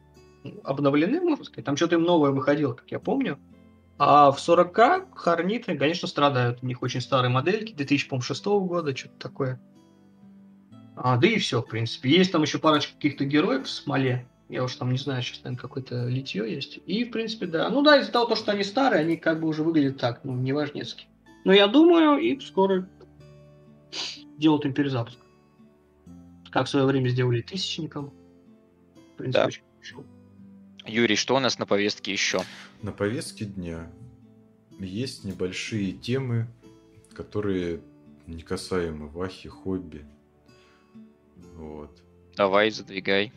обновлены, 0.64 1.20
можно 1.20 1.44
сказать. 1.44 1.64
Там 1.64 1.76
что-то 1.76 1.96
им 1.96 2.02
новое 2.02 2.30
выходило, 2.30 2.72
как 2.72 2.90
я 2.90 2.98
помню. 2.98 3.38
А 3.98 4.30
в 4.30 4.38
40к 4.38 5.06
Хорниты, 5.14 5.76
конечно, 5.76 6.06
страдают. 6.06 6.58
У 6.62 6.66
них 6.66 6.82
очень 6.82 7.00
старые 7.00 7.30
модельки, 7.30 7.72
2006 7.72 8.44
года, 8.44 8.94
что-то 8.94 9.18
такое. 9.18 9.60
А, 10.96 11.16
да 11.16 11.26
и 11.26 11.38
все, 11.38 11.62
в 11.62 11.66
принципе. 11.66 12.10
Есть 12.10 12.32
там 12.32 12.42
еще 12.42 12.58
парочка 12.58 12.94
каких-то 12.94 13.24
героев 13.24 13.66
в 13.66 13.70
смоле. 13.70 14.26
Я 14.48 14.64
уж 14.64 14.76
там 14.76 14.92
не 14.92 14.98
знаю, 14.98 15.22
сейчас, 15.22 15.42
наверное, 15.42 15.60
какое-то 15.60 16.06
литье 16.06 16.50
есть. 16.50 16.78
И, 16.86 17.04
в 17.04 17.10
принципе, 17.10 17.46
да. 17.46 17.68
Ну 17.68 17.82
да, 17.82 17.98
из-за 17.98 18.12
того, 18.12 18.36
что 18.36 18.52
они 18.52 18.64
старые, 18.64 19.00
они 19.00 19.16
как 19.16 19.40
бы 19.40 19.48
уже 19.48 19.62
выглядят 19.62 19.98
так, 19.98 20.20
ну, 20.24 20.34
неважнецки. 20.34 21.06
Но 21.44 21.52
я 21.52 21.66
думаю, 21.66 22.18
и 22.18 22.38
скоро 22.40 22.88
делают 24.38 24.64
им 24.64 24.72
перезапуск. 24.72 25.18
Как 26.50 26.66
в 26.66 26.70
свое 26.70 26.86
время 26.86 27.08
сделали 27.08 27.42
тысячникам. 27.42 28.12
В 29.14 29.16
принципе, 29.16 29.42
да. 29.42 29.46
очень 29.46 29.62
хорошо. 29.74 30.04
Юрий, 30.86 31.16
что 31.16 31.36
у 31.36 31.40
нас 31.40 31.58
на 31.58 31.66
повестке 31.66 32.12
еще? 32.12 32.42
На 32.82 32.92
повестке 32.92 33.44
дня 33.44 33.90
есть 34.78 35.24
небольшие 35.24 35.92
темы, 35.92 36.46
которые 37.14 37.80
не 38.26 38.42
касаемы 38.42 39.08
Вахи, 39.08 39.48
хобби. 39.48 40.06
Вот. 41.54 42.02
Давай, 42.36 42.70
задвигай. 42.70 43.32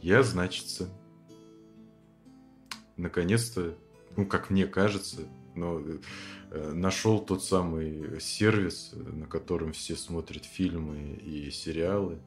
Я, 0.00 0.22
значится, 0.22 0.88
наконец-то, 2.96 3.76
ну, 4.16 4.26
как 4.26 4.50
мне 4.50 4.66
кажется, 4.66 5.28
но 5.54 5.80
э, 5.80 6.72
нашел 6.72 7.20
тот 7.20 7.42
самый 7.42 8.20
сервис, 8.20 8.92
на 8.94 9.26
котором 9.26 9.72
все 9.72 9.96
смотрят 9.96 10.44
фильмы 10.44 11.14
и 11.16 11.50
сериалы 11.50 12.18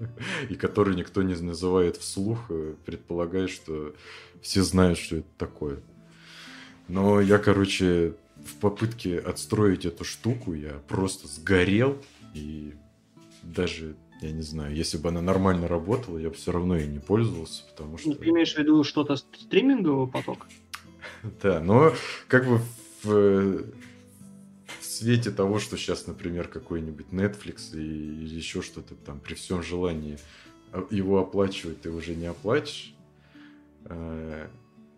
и 0.48 0.54
который 0.54 0.94
никто 0.94 1.22
не 1.22 1.34
называет 1.34 1.96
вслух, 1.96 2.46
э, 2.50 2.74
предполагая, 2.84 3.48
что 3.48 3.94
все 4.42 4.62
знают, 4.62 4.98
что 4.98 5.16
это 5.16 5.28
такое. 5.38 5.80
Но 6.88 7.20
я, 7.20 7.38
короче, 7.38 8.14
в 8.36 8.56
попытке 8.60 9.18
отстроить 9.18 9.84
эту 9.84 10.04
штуку, 10.04 10.54
я 10.54 10.80
просто 10.88 11.28
сгорел, 11.28 11.98
и 12.34 12.74
даже, 13.42 13.96
я 14.20 14.32
не 14.32 14.42
знаю, 14.42 14.74
если 14.74 14.98
бы 14.98 15.08
она 15.08 15.20
нормально 15.20 15.68
работала, 15.68 16.18
я 16.18 16.30
бы 16.30 16.34
все 16.34 16.52
равно 16.52 16.76
ей 16.76 16.88
не 16.88 16.98
пользовался, 16.98 17.64
потому 17.70 17.98
что... 17.98 18.14
Ты 18.14 18.28
имеешь 18.30 18.54
в 18.54 18.58
виду 18.58 18.82
что-то 18.84 19.16
стримингового 19.16 20.06
потока? 20.06 20.46
Да, 21.42 21.60
но 21.60 21.92
как 22.28 22.46
бы 22.46 22.60
в 23.02 23.64
свете 25.00 25.30
того, 25.30 25.58
что 25.58 25.76
сейчас, 25.76 26.06
например, 26.06 26.46
какой-нибудь 26.48 27.06
Netflix 27.10 27.72
или 27.72 28.34
еще 28.34 28.60
что-то 28.60 28.94
там, 28.94 29.18
при 29.18 29.34
всем 29.34 29.62
желании 29.62 30.18
а, 30.72 30.86
его 30.90 31.18
оплачивать, 31.18 31.80
ты 31.80 31.90
уже 31.90 32.14
не 32.14 32.26
оплатишь. 32.26 32.94
А, 33.84 34.50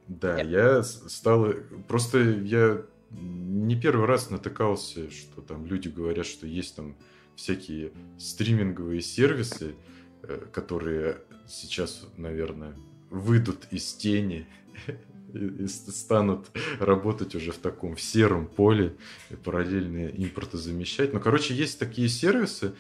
да, 0.09 0.40
я 0.40 0.82
стал... 0.82 1.53
Просто 1.86 2.18
я 2.18 2.82
не 3.11 3.80
первый 3.80 4.07
раз 4.07 4.30
натыкался, 4.30 5.09
что 5.11 5.40
там 5.40 5.66
люди 5.66 5.88
говорят, 5.88 6.26
что 6.26 6.46
есть 6.46 6.74
там 6.74 6.96
всякие 7.36 7.92
стриминговые 8.18 9.03
сервисы, 9.03 9.76
э, 10.22 10.46
которые 10.53 11.18
сейчас, 11.46 12.05
наверное, 12.16 12.74
выйдут 13.11 13.68
из 13.70 13.92
тени 13.94 14.46
и, 15.35 15.66
станут 15.66 16.47
работать 16.78 17.35
уже 17.35 17.53
в 17.53 17.59
таком 17.59 17.97
в 17.97 18.01
сером 18.01 18.47
поле, 18.47 18.97
и 19.30 19.37
параллельно 19.37 20.09
импорты 20.09 20.59
замещать. 20.59 21.12
Но, 21.12 21.20
короче, 21.20 21.55
есть 21.55 21.78
такие 21.78 22.09
сервисы, 22.09 22.74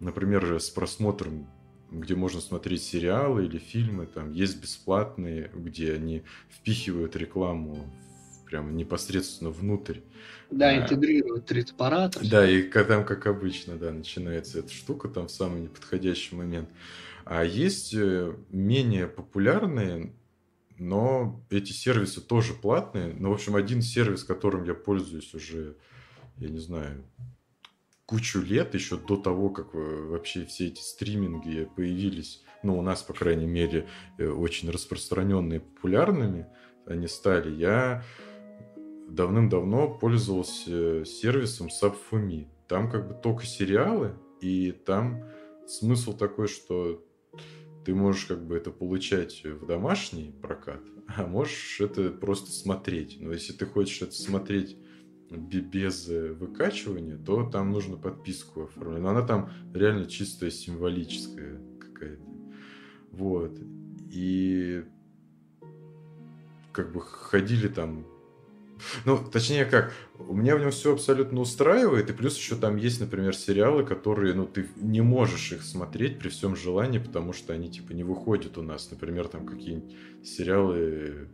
например, 0.00 0.60
с 0.60 0.70
просмотром 0.70 1.48
где 1.90 2.14
можно 2.14 2.40
смотреть 2.40 2.82
сериалы 2.82 3.46
или 3.46 3.58
фильмы, 3.58 4.06
там 4.06 4.32
есть 4.32 4.60
бесплатные, 4.60 5.50
где 5.54 5.94
они 5.94 6.22
впихивают 6.50 7.16
рекламу 7.16 7.90
прямо 8.44 8.72
непосредственно 8.72 9.50
внутрь. 9.50 10.00
Да, 10.50 10.70
а, 10.70 10.82
интегрируют 10.82 11.46
триц-аппарат. 11.46 12.18
Да, 12.22 12.48
и 12.48 12.62
там, 12.62 13.04
как 13.04 13.26
обычно, 13.26 13.76
да, 13.76 13.92
начинается 13.92 14.60
эта 14.60 14.72
штука 14.72 15.08
там 15.08 15.28
в 15.28 15.30
самый 15.30 15.62
неподходящий 15.62 16.34
момент. 16.34 16.70
А 17.24 17.44
есть 17.44 17.92
э, 17.94 18.34
менее 18.50 19.06
популярные, 19.06 20.14
но 20.78 21.44
эти 21.50 21.72
сервисы 21.72 22.20
тоже 22.20 22.54
платные. 22.54 23.14
Ну, 23.18 23.30
в 23.30 23.34
общем, 23.34 23.56
один 23.56 23.82
сервис, 23.82 24.24
которым 24.24 24.64
я 24.64 24.74
пользуюсь 24.74 25.34
уже, 25.34 25.76
я 26.36 26.48
не 26.48 26.58
знаю, 26.58 27.04
кучу 28.06 28.40
лет, 28.40 28.74
еще 28.74 28.96
до 28.96 29.16
того, 29.16 29.50
как 29.50 29.74
э, 29.74 29.78
вообще 29.78 30.46
все 30.46 30.68
эти 30.68 30.80
стриминги 30.80 31.68
появились, 31.76 32.42
ну, 32.62 32.78
у 32.78 32.82
нас, 32.82 33.02
по 33.02 33.12
крайней 33.12 33.46
мере, 33.46 33.88
э, 34.18 34.26
очень 34.26 34.70
распространенные, 34.70 35.60
популярными 35.60 36.46
они 36.86 37.06
стали, 37.06 37.54
я 37.54 38.02
давным-давно 39.08 39.88
пользовался 39.88 41.04
сервисом 41.04 41.68
Subfumi. 41.68 42.46
Там 42.66 42.90
как 42.90 43.08
бы 43.08 43.14
только 43.14 43.44
сериалы, 43.44 44.14
и 44.40 44.72
там 44.72 45.24
смысл 45.66 46.16
такой, 46.16 46.48
что 46.48 47.04
ты 47.88 47.94
можешь 47.94 48.26
как 48.26 48.46
бы 48.46 48.54
это 48.54 48.70
получать 48.70 49.42
в 49.44 49.64
домашний 49.64 50.34
прокат, 50.42 50.82
а 51.06 51.26
можешь 51.26 51.80
это 51.80 52.10
просто 52.10 52.50
смотреть. 52.50 53.16
Но 53.18 53.32
если 53.32 53.54
ты 53.54 53.64
хочешь 53.64 54.02
это 54.02 54.12
смотреть 54.12 54.76
без 55.30 56.06
выкачивания, 56.06 57.16
то 57.16 57.48
там 57.48 57.70
нужно 57.70 57.96
подписку 57.96 58.64
оформлять. 58.64 59.00
Но 59.00 59.08
она 59.08 59.22
там 59.22 59.50
реально 59.72 60.04
чистая 60.04 60.50
символическая 60.50 61.62
какая-то. 61.80 62.22
Вот. 63.12 63.58
И 64.10 64.84
как 66.72 66.92
бы 66.92 67.00
ходили 67.00 67.68
там 67.68 68.06
ну, 69.04 69.18
точнее 69.18 69.64
как, 69.64 69.92
у 70.18 70.34
меня 70.34 70.56
в 70.56 70.60
нем 70.60 70.70
все 70.70 70.92
абсолютно 70.92 71.40
устраивает, 71.40 72.10
и 72.10 72.12
плюс 72.12 72.36
еще 72.36 72.56
там 72.56 72.76
есть, 72.76 73.00
например, 73.00 73.34
сериалы, 73.34 73.84
которые, 73.84 74.34
ну, 74.34 74.46
ты 74.46 74.68
не 74.76 75.00
можешь 75.00 75.52
их 75.52 75.62
смотреть 75.62 76.18
при 76.18 76.28
всем 76.28 76.56
желании, 76.56 76.98
потому 76.98 77.32
что 77.32 77.52
они, 77.52 77.70
типа, 77.70 77.92
не 77.92 78.04
выходят 78.04 78.58
у 78.58 78.62
нас. 78.62 78.90
Например, 78.90 79.28
там 79.28 79.46
какие-нибудь 79.46 79.94
сериалы, 80.24 81.28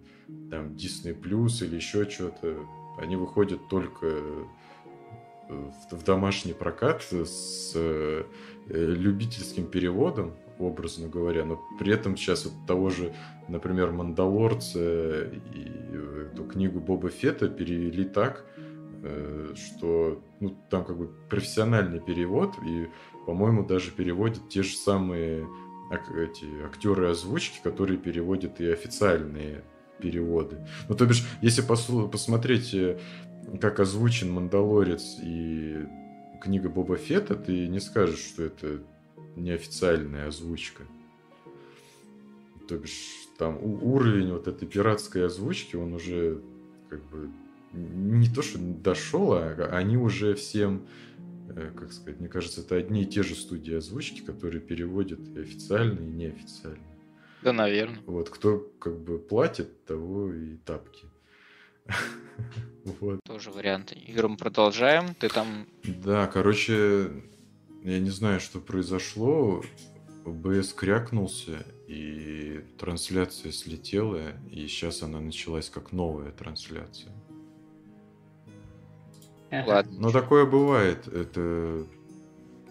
там, 0.51 0.73
Disney 0.73 1.19
Plus 1.19 1.65
или 1.65 1.77
еще 1.77 2.09
что-то, 2.09 2.67
они 2.99 3.17
выходят 3.17 3.69
только 3.69 4.07
в, 5.49 5.97
в 5.97 6.05
домашний 6.05 6.53
прокат 6.53 7.03
с 7.03 7.73
э, 7.75 8.25
любительским 8.69 9.67
переводом, 9.67 10.35
образно 10.59 11.09
говоря, 11.09 11.45
но 11.45 11.61
при 11.79 11.93
этом 11.93 12.17
сейчас 12.17 12.45
вот 12.45 12.55
того 12.67 12.91
же, 12.91 13.15
например, 13.49 13.91
Мандалорца 13.93 15.25
и 15.25 15.71
эту 16.33 16.45
книгу 16.45 16.81
Боба 16.81 17.11
Фета 17.11 17.49
перевели 17.49 18.05
так, 18.05 18.45
э, 19.03 19.55
что 19.57 20.23
ну, 20.41 20.57
там 20.71 20.85
как 20.85 20.97
бы 20.97 21.11
профессиональный 21.29 22.01
перевод, 22.01 22.55
и, 22.67 22.89
по-моему, 23.27 23.65
даже 23.65 23.91
переводят 23.91 24.49
те 24.49 24.63
же 24.63 24.77
самые 24.77 25.47
эти 26.17 26.47
актеры 26.65 27.09
озвучки, 27.09 27.61
которые 27.63 27.99
переводят 27.99 28.61
и 28.61 28.67
официальные 28.67 29.63
переводы. 30.01 30.67
Ну, 30.89 30.95
то 30.95 31.07
бишь, 31.07 31.25
если 31.41 31.63
послу- 31.63 32.09
посмотреть, 32.09 32.75
э, 32.75 32.99
как 33.61 33.81
озвучен 33.81 34.33
Мандалорец 34.33 35.19
и 35.23 35.87
книга 36.41 36.69
Боба 36.69 36.97
Фета, 36.97 37.35
ты 37.35 37.69
не 37.69 37.81
скажешь, 37.81 38.21
что 38.21 38.43
это 38.45 38.81
неофициальная 39.37 40.29
озвучка. 40.29 40.85
То 42.69 42.79
бишь, 42.79 43.29
там 43.37 43.59
уровень 43.63 44.33
вот 44.33 44.49
этой 44.49 44.67
пиратской 44.67 45.27
озвучки, 45.27 45.77
он 45.77 45.95
уже 45.95 46.41
как 46.89 47.03
бы 47.11 47.31
не 47.73 48.29
то, 48.29 48.43
что 48.43 48.59
дошел, 48.59 49.33
а 49.35 49.53
они 49.73 49.97
уже 49.97 50.35
всем, 50.35 50.87
э, 51.51 51.73
как 51.77 51.93
сказать, 51.93 52.21
мне 52.21 52.29
кажется, 52.29 52.61
это 52.61 52.77
одни 52.77 53.03
и 53.03 53.07
те 53.07 53.23
же 53.23 53.35
студии 53.35 53.75
озвучки, 53.75 54.21
которые 54.21 54.61
переводят 54.61 55.21
и 55.35 55.41
официально, 55.41 55.99
и 55.99 56.07
неофициально. 56.07 56.79
Да, 57.43 57.53
наверное. 57.53 58.01
Вот, 58.07 58.31
кто 58.31 58.71
как 58.79 58.99
бы 58.99 59.19
платит, 59.19 59.85
того 59.85 60.33
и 60.33 60.57
тапки. 60.57 61.07
Вот. 63.01 63.21
Тоже 63.25 63.51
вариант. 63.51 63.93
Играм 63.93 64.37
продолжаем. 64.37 65.15
Ты 65.15 65.31
там... 65.31 65.67
Да, 65.85 66.27
короче, 66.27 67.11
я 67.85 68.01
не 68.01 68.11
знаю, 68.11 68.41
что 68.41 68.61
произошло. 68.61 69.63
ОБС 70.25 70.73
крякнулся, 70.73 71.67
и 71.87 72.65
трансляция 72.79 73.53
слетела, 73.53 74.33
и 74.51 74.67
сейчас 74.69 75.03
она 75.03 75.21
началась 75.21 75.69
как 75.69 75.93
новая 75.93 76.31
трансляция. 76.31 77.13
Ладно. 79.53 80.01
Но 80.01 80.11
такое 80.11 80.47
бывает. 80.47 81.07
Это 81.07 81.87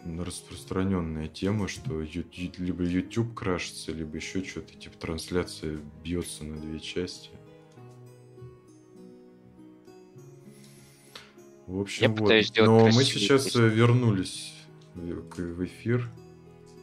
распространенная 0.03 1.27
тема, 1.27 1.67
что 1.67 2.01
либо 2.01 2.83
YouTube 2.83 3.35
крашится, 3.35 3.91
либо 3.91 4.15
еще 4.15 4.43
что-то, 4.43 4.73
типа 4.73 4.97
трансляция 4.97 5.79
бьется 6.03 6.43
на 6.43 6.59
две 6.59 6.79
части. 6.79 7.29
В 11.67 11.79
общем, 11.79 12.01
Я 12.01 12.09
вот. 12.09 12.57
Но 12.57 12.85
мы 12.87 13.03
сейчас 13.03 13.53
вернулись 13.53 14.52
в 14.95 15.65
эфир. 15.65 16.09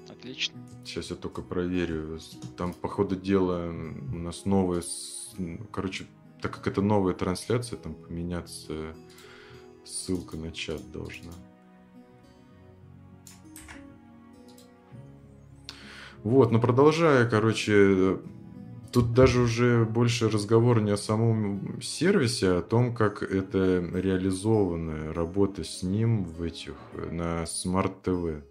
Отлично. 0.09 0.59
Сейчас 0.85 1.11
я 1.11 1.17
только 1.17 1.43
проверю. 1.43 2.19
Там, 2.57 2.75
по 2.75 2.89
ходу 2.89 3.17
дела, 3.17 3.69
у 3.69 4.19
нас 4.19 4.45
новая... 4.45 4.83
Короче, 5.73 6.07
так 6.43 6.53
как 6.55 6.67
это 6.67 6.83
новая 6.83 7.15
трансляция, 7.15 7.79
там 7.79 7.95
поменяться 7.95 8.95
ссылка 9.85 10.37
на 10.37 10.53
чат 10.53 10.91
должна. 10.91 11.33
Вот, 16.23 16.51
но 16.51 16.61
продолжая, 16.61 17.29
короче, 17.29 18.21
тут 18.93 19.15
даже 19.15 19.41
уже 19.41 19.85
больше 19.85 20.29
разговор 20.29 20.81
не 20.81 20.91
о 20.91 20.97
самом 20.97 21.81
сервисе, 21.83 22.49
а 22.49 22.59
о 22.59 22.63
том, 22.63 22.95
как 22.95 23.23
это 23.23 23.79
реализовано, 23.95 25.13
работа 25.13 25.65
с 25.65 25.83
ним 25.83 26.25
в 26.25 26.43
этих, 26.43 26.75
на 27.11 27.45
Smart 27.45 27.95
TV. 28.05 28.43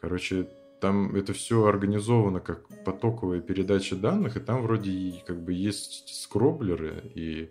Короче, 0.00 0.48
там 0.80 1.16
это 1.16 1.32
все 1.32 1.66
организовано 1.66 2.40
как 2.40 2.68
потоковая 2.84 3.40
передача 3.40 3.96
данных, 3.96 4.36
и 4.36 4.40
там 4.40 4.62
вроде 4.62 5.22
как 5.26 5.42
бы 5.42 5.52
есть 5.52 6.14
скроблеры, 6.14 7.02
и 7.14 7.48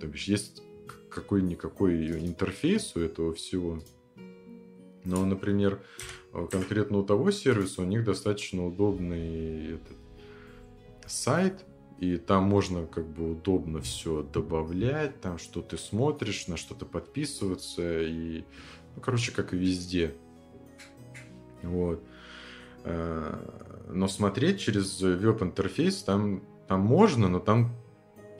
то 0.00 0.06
бишь, 0.06 0.24
есть 0.24 0.62
какой-никакой 1.10 2.26
интерфейс 2.26 2.96
у 2.96 3.00
этого 3.00 3.34
всего. 3.34 3.80
Но, 5.04 5.24
например, 5.26 5.80
конкретно 6.50 6.98
у 6.98 7.02
того 7.02 7.30
сервиса 7.30 7.82
у 7.82 7.84
них 7.84 8.04
достаточно 8.04 8.66
удобный 8.66 9.74
этот 9.74 9.96
сайт, 11.06 11.64
и 11.98 12.16
там 12.16 12.44
можно 12.44 12.86
как 12.86 13.06
бы 13.06 13.32
удобно 13.32 13.80
все 13.80 14.22
добавлять, 14.22 15.20
там 15.20 15.38
что 15.38 15.62
ты 15.62 15.78
смотришь, 15.78 16.48
на 16.48 16.56
что-то 16.56 16.86
подписываться, 16.86 18.02
и, 18.02 18.44
ну, 18.94 19.02
короче, 19.02 19.32
как 19.32 19.54
и 19.54 19.56
везде. 19.56 20.14
Вот. 21.62 22.02
Э, 22.84 23.38
но 23.88 24.08
смотреть 24.08 24.60
через 24.60 25.00
веб-интерфейс 25.00 26.02
там, 26.02 26.42
там 26.68 26.80
можно, 26.80 27.28
но 27.28 27.38
там 27.38 27.72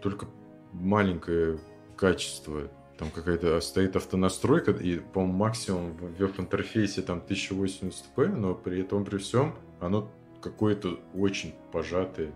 только 0.02 0.26
маленькое 0.72 1.58
качество. 1.96 2.68
Там 2.98 3.10
какая-то 3.10 3.60
стоит 3.60 3.96
автонастройка, 3.96 4.72
и, 4.72 4.98
по-моему, 4.98 5.38
максимум 5.38 5.96
в 5.96 6.18
веб-интерфейсе 6.18 7.02
там 7.02 7.22
1080p, 7.26 8.36
но 8.36 8.54
при 8.54 8.82
этом, 8.82 9.04
при 9.04 9.18
всем, 9.18 9.54
оно 9.80 10.10
какое-то 10.40 11.00
очень 11.14 11.54
пожатое 11.72 12.32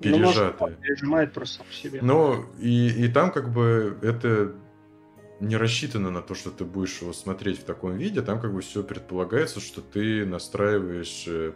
пережатое. 0.00 0.70
Ну, 0.70 0.82
пережимает 0.82 1.32
просто 1.32 1.64
в 1.64 1.74
себе. 1.74 2.00
Но 2.02 2.44
и, 2.58 2.88
и 2.88 3.08
там 3.08 3.30
как 3.32 3.52
бы 3.52 3.98
это 4.02 4.54
не 5.40 5.56
рассчитано 5.56 6.10
на 6.10 6.22
то, 6.22 6.34
что 6.34 6.50
ты 6.50 6.64
будешь 6.64 7.00
его 7.02 7.12
смотреть 7.12 7.60
в 7.60 7.64
таком 7.64 7.96
виде. 7.96 8.22
Там 8.22 8.40
как 8.40 8.52
бы 8.52 8.60
все 8.60 8.82
предполагается, 8.82 9.60
что 9.60 9.80
ты 9.80 10.24
настраиваешь 10.24 11.24
э, 11.26 11.52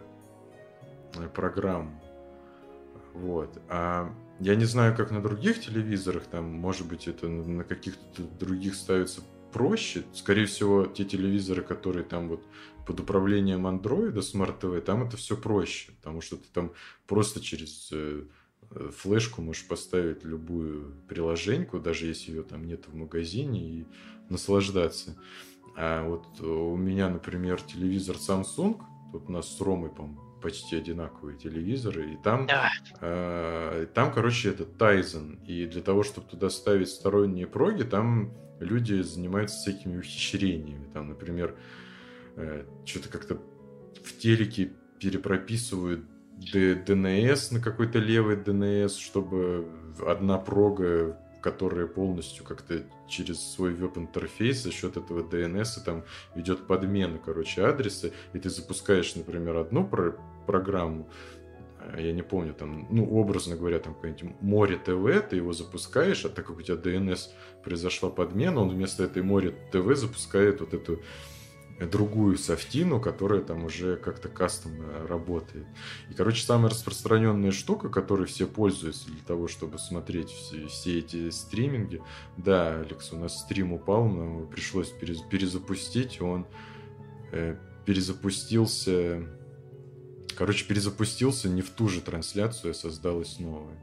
программу. 1.33 2.01
Вот. 3.13 3.61
А 3.69 4.13
я 4.39 4.55
не 4.55 4.65
знаю, 4.65 4.95
как 4.95 5.11
на 5.11 5.21
других 5.21 5.61
телевизорах, 5.61 6.23
там, 6.23 6.45
может 6.45 6.87
быть, 6.87 7.07
это 7.07 7.27
на 7.27 7.63
каких-то 7.63 8.23
других 8.39 8.75
ставится 8.75 9.21
проще. 9.51 10.03
Скорее 10.13 10.45
всего, 10.45 10.85
те 10.85 11.05
телевизоры, 11.05 11.61
которые 11.61 12.03
там 12.03 12.29
вот 12.29 12.43
под 12.85 12.99
управлением 12.99 13.67
Android 13.67 14.15
Smart 14.15 14.59
TV, 14.59 14.81
там 14.81 15.03
это 15.03 15.17
все 15.17 15.37
проще, 15.37 15.91
потому 16.01 16.21
что 16.21 16.37
ты 16.37 16.45
там 16.53 16.71
просто 17.05 17.39
через 17.39 17.89
э, 17.91 18.23
э, 18.71 18.89
флешку 18.97 19.41
можешь 19.41 19.67
поставить 19.67 20.23
любую 20.23 20.95
приложеньку, 21.07 21.79
даже 21.79 22.07
если 22.07 22.31
ее 22.31 22.43
там 22.43 22.65
нет 22.65 22.87
в 22.87 22.95
магазине, 22.95 23.61
и 23.61 23.85
наслаждаться. 24.29 25.15
А 25.75 26.03
вот 26.03 26.41
у 26.41 26.75
меня, 26.75 27.09
например, 27.09 27.61
телевизор 27.61 28.15
Samsung, 28.15 28.81
тут 29.11 29.29
у 29.29 29.31
нас 29.31 29.55
с 29.55 29.61
Ромой, 29.61 29.91
по 29.91 30.09
почти 30.41 30.77
одинаковые 30.77 31.37
телевизоры, 31.37 32.13
и 32.13 32.17
там, 32.17 32.47
э, 33.01 33.87
там, 33.93 34.13
короче, 34.13 34.49
это 34.49 34.65
Тайзен, 34.65 35.39
и 35.45 35.65
для 35.65 35.81
того, 35.81 36.03
чтобы 36.03 36.27
туда 36.27 36.49
ставить 36.49 36.89
сторонние 36.89 37.45
проги, 37.45 37.83
там 37.83 38.31
люди 38.59 39.01
занимаются 39.01 39.57
всякими 39.57 39.99
ухищрениями, 39.99 40.87
там, 40.93 41.09
например, 41.09 41.55
э, 42.35 42.65
что-то 42.85 43.09
как-то 43.09 43.41
в 44.03 44.17
телеке 44.17 44.71
перепрописывают 44.99 46.01
DNS 46.39 47.53
на 47.53 47.59
какой-то 47.61 47.99
левый 47.99 48.37
DNS, 48.37 48.97
чтобы 48.97 49.67
одна 50.05 50.37
прога 50.37 51.17
которая 51.41 51.87
полностью 51.87 52.43
как-то 52.43 52.83
через 53.07 53.39
свой 53.39 53.73
веб-интерфейс 53.73 54.61
за 54.63 54.71
счет 54.71 54.97
этого 54.97 55.21
DNS 55.21 55.83
там 55.85 56.03
ведет 56.35 56.67
подмену, 56.67 57.19
короче, 57.23 57.63
адреса, 57.63 58.11
и 58.33 58.39
ты 58.39 58.49
запускаешь, 58.49 59.15
например, 59.15 59.57
одну 59.57 59.87
про 59.87 60.15
программу, 60.45 61.07
я 61.97 62.13
не 62.13 62.21
помню, 62.21 62.53
там, 62.53 62.87
ну, 62.89 63.09
образно 63.09 63.55
говоря, 63.55 63.79
там 63.79 63.93
какое-нибудь 63.93 64.41
море 64.41 64.77
ТВ, 64.77 65.29
ты 65.29 65.37
его 65.37 65.53
запускаешь, 65.53 66.25
а 66.25 66.29
так 66.29 66.45
как 66.45 66.57
у 66.57 66.61
тебя 66.61 66.75
DNS 66.75 67.29
произошла 67.63 68.09
подмена, 68.09 68.61
он 68.61 68.69
вместо 68.69 69.03
этой 69.03 69.23
море 69.23 69.55
ТВ 69.71 69.95
запускает 69.95 70.61
вот 70.61 70.73
эту 70.73 71.01
другую 71.87 72.37
софтину, 72.37 72.99
которая 72.99 73.41
там 73.41 73.65
уже 73.65 73.95
как-то 73.95 74.27
кастомно 74.27 75.07
работает. 75.07 75.65
И, 76.09 76.13
короче, 76.13 76.43
самая 76.43 76.69
распространенная 76.69 77.51
штука, 77.51 77.89
которой 77.89 78.27
все 78.27 78.45
пользуются 78.47 79.09
для 79.09 79.23
того, 79.23 79.47
чтобы 79.47 79.79
смотреть 79.79 80.29
все, 80.29 80.67
все 80.67 80.99
эти 80.99 81.29
стриминги. 81.29 82.01
Да, 82.37 82.81
Алекс, 82.81 83.13
у 83.13 83.17
нас 83.17 83.39
стрим 83.39 83.73
упал, 83.73 84.05
нам 84.05 84.47
пришлось 84.47 84.89
перезапустить, 84.89 86.21
он 86.21 86.45
э, 87.31 87.55
перезапустился... 87.85 89.38
Короче, 90.39 90.65
перезапустился 90.65 91.49
не 91.49 91.61
в 91.61 91.69
ту 91.69 91.89
же 91.89 91.99
трансляцию, 91.99 92.71
а 92.71 92.73
создалась 92.73 93.39
новая. 93.39 93.77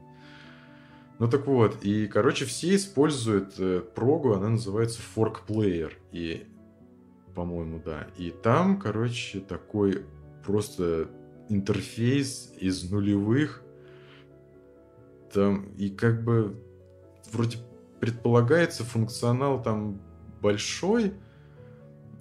Ну 1.19 1.29
так 1.29 1.45
вот, 1.45 1.83
и, 1.83 2.07
короче, 2.07 2.45
все 2.45 2.75
используют 2.75 3.53
э, 3.59 3.83
прогу, 3.93 4.33
она 4.33 4.49
называется 4.49 4.99
Fork 5.15 5.41
Player. 5.47 5.93
И 6.11 6.47
по-моему, 7.35 7.79
да. 7.85 8.07
И 8.17 8.31
там, 8.31 8.79
короче, 8.79 9.39
такой 9.39 10.03
просто 10.43 11.07
интерфейс 11.47 12.51
из 12.59 12.89
нулевых. 12.89 13.61
Там, 15.31 15.71
и 15.75 15.91
как 15.91 16.23
бы 16.23 16.59
вроде 17.31 17.59
предполагается 17.99 18.83
функционал 18.83 19.61
там 19.61 20.01
большой, 20.41 21.13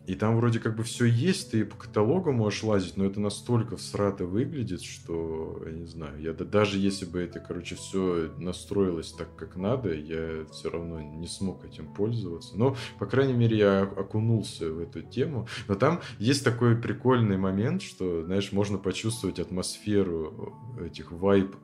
и 0.06 0.14
там 0.14 0.36
вроде 0.36 0.60
как 0.60 0.76
бы 0.76 0.84
все 0.84 1.04
есть, 1.04 1.50
ты 1.50 1.64
по 1.64 1.76
каталогу 1.76 2.30
можешь 2.30 2.62
лазить, 2.62 2.96
но 2.96 3.04
это 3.04 3.20
настолько 3.20 3.76
всрато 3.76 4.24
выглядит, 4.24 4.82
что, 4.82 5.60
я 5.66 5.72
не 5.72 5.86
знаю, 5.86 6.20
я 6.20 6.32
даже 6.32 6.78
если 6.78 7.04
бы 7.04 7.20
это, 7.20 7.40
короче, 7.40 7.74
все 7.74 8.30
настроилось 8.38 9.12
так, 9.12 9.34
как 9.34 9.56
надо, 9.56 9.92
я 9.92 10.46
все 10.52 10.70
равно 10.70 11.00
не 11.00 11.26
смог 11.26 11.64
этим 11.64 11.92
пользоваться. 11.92 12.56
Но, 12.56 12.76
по 12.98 13.06
крайней 13.06 13.32
мере, 13.32 13.58
я 13.58 13.82
окунулся 13.82 14.70
в 14.70 14.78
эту 14.78 15.02
тему. 15.02 15.48
Но 15.66 15.74
там 15.74 16.00
есть 16.18 16.44
такой 16.44 16.76
прикольный 16.76 17.36
момент, 17.36 17.82
что, 17.82 18.22
знаешь, 18.24 18.52
можно 18.52 18.78
почувствовать 18.78 19.40
атмосферу 19.40 20.54
этих 20.80 21.10
вайп 21.10 21.56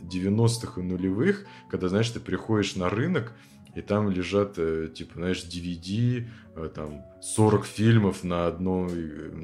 90-х 0.00 0.80
и 0.80 0.84
нулевых, 0.84 1.46
когда, 1.68 1.88
знаешь, 1.88 2.10
ты 2.10 2.20
приходишь 2.20 2.76
на 2.76 2.88
рынок, 2.88 3.32
и 3.74 3.80
там 3.80 4.10
лежат, 4.10 4.54
э, 4.58 4.88
типа, 4.94 5.14
знаешь, 5.14 5.44
DVD, 5.44 6.28
э, 6.56 6.70
там 6.74 7.02
40 7.22 7.64
фильмов 7.64 8.22
на 8.22 8.46
одном, 8.46 8.90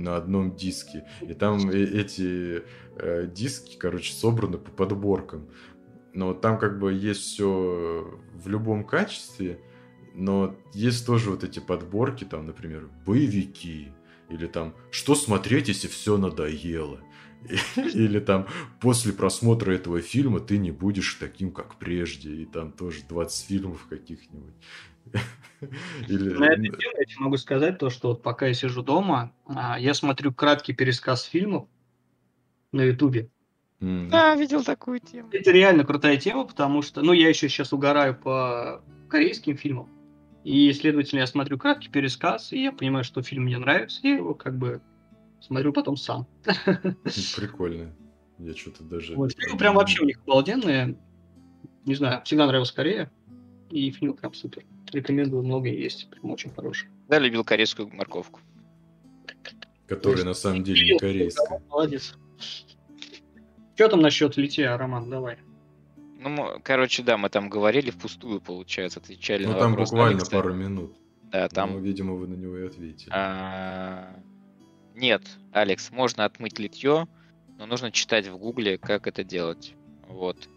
на 0.03 0.17
одном 0.17 0.55
диске. 0.55 1.07
И 1.23 1.33
там 1.33 1.71
эти 1.71 2.63
э, 2.97 3.27
диски, 3.27 3.77
короче, 3.79 4.13
собраны 4.13 4.59
по 4.59 4.71
подборкам. 4.71 5.49
Но 6.13 6.35
там 6.35 6.59
как 6.59 6.79
бы 6.79 6.93
есть 6.93 7.23
все 7.23 8.21
в 8.35 8.49
любом 8.49 8.85
качестве, 8.85 9.61
но 10.15 10.57
есть 10.75 11.07
тоже 11.07 11.31
вот 11.31 11.45
эти 11.45 11.61
подборки, 11.61 12.25
там, 12.25 12.47
например, 12.47 12.89
боевики, 13.07 13.93
или 14.29 14.47
там, 14.47 14.75
что 14.91 15.15
смотреть, 15.15 15.69
если 15.69 15.89
все 15.89 16.19
надоело. 16.19 17.01
Или 17.77 18.21
там 18.21 18.47
после 18.81 19.13
просмотра 19.13 19.73
этого 19.73 20.01
фильма 20.01 20.41
ты 20.41 20.59
не 20.59 20.71
будешь 20.71 21.15
таким, 21.15 21.53
как 21.53 21.77
прежде. 21.77 22.31
И 22.31 22.45
там 22.45 22.73
тоже 22.73 23.01
20 23.09 23.47
фильмов 23.47 23.87
каких-нибудь. 23.89 24.55
Или... 26.09 26.31
На 26.35 26.53
этой 26.53 26.69
теме 26.69 26.95
я 26.99 27.05
тебе 27.05 27.21
могу 27.21 27.37
сказать 27.37 27.79
то, 27.79 27.91
что 27.91 28.09
вот 28.09 28.23
пока 28.23 28.47
я 28.47 28.55
сижу 28.55 28.83
дома, 28.83 29.33
а, 29.47 29.79
я 29.79 29.95
смотрю 29.95 30.33
краткий 30.33 30.73
пересказ 30.73 31.23
фильмов 31.23 31.69
на 32.73 32.83
Ютубе. 32.83 33.31
Mm. 33.81 34.09
Да, 34.09 34.35
видел 34.35 34.65
такую 34.65 35.01
тему. 35.01 35.29
Это 35.33 35.51
реально 35.51 35.85
крутая 35.85 36.17
тема, 36.17 36.45
потому 36.45 36.83
что, 36.83 37.01
ну, 37.03 37.13
я 37.13 37.29
еще 37.29 37.49
сейчас 37.49 37.73
угораю 37.73 38.15
по 38.15 38.83
корейским 39.09 39.57
фильмам, 39.57 39.89
и, 40.45 40.73
следовательно, 40.73 41.21
я 41.21 41.27
смотрю 41.27 41.59
краткий 41.59 41.89
пересказ, 41.89 42.53
и 42.53 42.63
я 42.63 42.73
понимаю, 42.73 43.05
что 43.05 43.23
фильм 43.23 43.45
мне 43.45 43.59
нравится, 43.59 44.01
и 44.03 44.13
его 44.13 44.35
как 44.35 44.59
бы 44.59 44.81
Смотрю 45.41 45.73
потом 45.73 45.97
сам. 45.97 46.27
Прикольно. 47.37 47.95
Я 48.39 48.55
что-то 48.55 48.85
даже... 48.85 49.15
Вот, 49.17 49.33
фильмы 49.33 49.59
прям 49.59 49.75
вообще 49.75 50.03
у 50.03 50.07
них 50.07 50.21
обалденные. 50.27 50.97
Не 51.85 51.95
знаю, 51.95 52.23
всегда 52.25 52.47
нравилась 52.47 52.73
Корея. 52.73 53.11
И 53.71 53.91
фильм 53.91 54.15
прям 54.15 54.35
супер. 54.35 54.65
Рекомендую, 54.93 55.43
много 55.43 55.69
есть. 55.69 56.09
Прям 56.11 56.31
очень 56.31 56.51
хороший. 56.51 56.89
Да, 57.09 57.19
любил 57.19 57.45
корейскую 57.45 57.89
морковку. 57.89 58.41
Которая 59.87 60.25
на 60.25 60.35
самом 60.35 60.63
деле 60.63 60.93
не 60.93 60.99
корейская. 60.99 61.63
Молодец. 61.69 62.15
Что 63.75 63.89
там 63.89 64.01
насчет 64.01 64.37
литья, 64.37 64.77
Роман, 64.77 65.09
давай. 65.09 65.39
Ну, 66.21 66.61
короче, 66.63 67.03
да, 67.03 67.17
мы 67.17 67.29
там 67.29 67.49
говорили 67.49 67.91
впустую, 67.91 68.41
получается, 68.41 68.99
отвечали 68.99 69.45
ну, 69.45 69.53
на 69.53 69.59
там 69.59 69.77
буквально 69.77 70.17
Алекса. 70.17 70.31
пару 70.33 70.53
минут. 70.53 70.97
Да, 71.31 71.49
там... 71.49 71.73
Ну, 71.73 71.79
видимо, 71.79 72.15
вы 72.15 72.27
на 72.27 72.35
него 72.35 72.59
и 72.59 72.67
ответили. 72.67 73.11
А... 73.13 74.17
Нет, 74.99 75.23
Алекс, 75.53 75.93
можно 75.93 76.25
отмыть 76.25 76.59
литье, 76.59 77.07
но 77.57 77.67
нужно 77.67 77.93
читать 77.93 78.27
в 78.27 78.37
гугле, 78.37 78.79
как 78.79 79.07
это 79.07 79.23
делать. 79.23 79.75
Вот. 80.09 80.49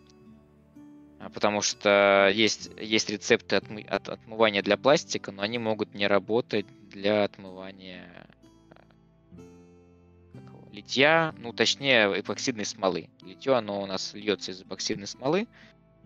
А, 1.20 1.30
потому 1.30 1.62
что 1.62 2.32
есть, 2.34 2.72
есть 2.80 3.12
рецепты 3.12 3.58
отмы, 3.58 3.84
от, 3.84 4.10
отмывания 4.10 4.64
для 4.64 4.78
пластика, 4.78 5.32
но 5.32 5.44
они 5.44 5.60
могут 5.60 5.94
не 5.94 6.08
работать 6.08 6.66
для 6.90 7.24
отмывания 7.24 8.28
какого, 10.34 10.68
литья, 10.72 11.36
ну 11.38 11.54
точнее 11.54 12.20
эпоксидной 12.20 12.66
смолы. 12.66 13.12
Литье, 13.22 13.54
оно 13.54 13.80
у 13.80 13.86
нас 13.86 14.16
льется 14.16 14.54
из 14.54 14.64
эпоксидной 14.64 15.06
смолы, 15.06 15.48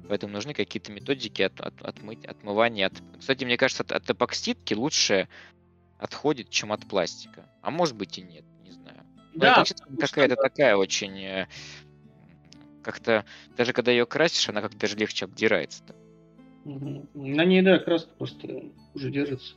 поэтому 0.10 0.34
нужны 0.34 0.54
какие-то 0.54 0.92
методики 0.92 1.42
от, 1.42 1.62
от, 1.62 1.82
отмыть, 1.82 2.26
отмывания. 2.26 2.88
От... 2.88 3.02
Кстати, 3.18 3.46
мне 3.46 3.56
кажется, 3.56 3.84
от, 3.84 3.94
от 3.94 4.10
эпоксидки 4.10 4.74
лучше 4.74 5.30
отходит, 5.98 6.50
чем 6.50 6.72
от 6.72 6.86
пластика. 6.88 7.50
А 7.62 7.72
может 7.72 7.96
быть 7.96 8.18
и 8.18 8.22
нет, 8.22 8.44
не 8.64 8.72
знаю. 8.72 9.02
Да, 9.34 9.64
какая-то 10.00 10.36
такая 10.36 10.76
очень... 10.76 11.20
Э, 11.20 11.48
как-то, 12.82 13.26
даже 13.58 13.74
когда 13.74 13.92
ее 13.92 14.06
красишь, 14.06 14.48
она 14.48 14.62
как-то 14.62 14.78
даже 14.78 14.96
легче 14.96 15.26
обдирается. 15.26 15.84
Угу. 16.66 17.08
На 17.16 17.44
ней, 17.44 17.62
да, 17.62 17.80
краска 17.80 18.12
просто 18.18 18.48
уже 18.94 19.10
держится. 19.10 19.56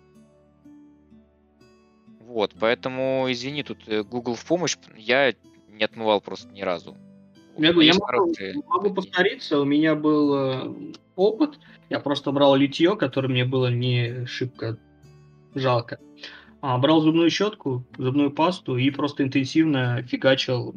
Вот, 2.20 2.54
поэтому, 2.58 3.26
извини, 3.30 3.62
тут 3.62 3.86
э, 3.86 4.02
Google 4.02 4.34
в 4.34 4.44
помощь, 4.44 4.76
я 4.96 5.34
не 5.68 5.84
отмывал 5.84 6.20
просто 6.20 6.48
ни 6.48 6.62
разу. 6.62 6.96
Я, 7.56 7.70
я 7.70 7.94
могу, 7.94 8.34
могу 8.66 8.94
повториться, 8.94 9.58
у 9.58 9.64
меня 9.64 9.94
был 9.94 10.34
э, 10.34 10.92
опыт, 11.16 11.58
я 11.90 12.00
просто 12.00 12.30
брал 12.30 12.54
литье, 12.54 12.96
которое 12.96 13.28
мне 13.28 13.44
было 13.44 13.70
не 13.70 14.26
шибко 14.26 14.78
жалко. 15.54 15.98
А, 16.60 16.76
брал 16.78 17.00
зубную 17.00 17.30
щетку, 17.30 17.84
зубную 17.96 18.32
пасту 18.32 18.76
и 18.76 18.90
просто 18.90 19.22
интенсивно 19.22 20.02
фигачил 20.02 20.74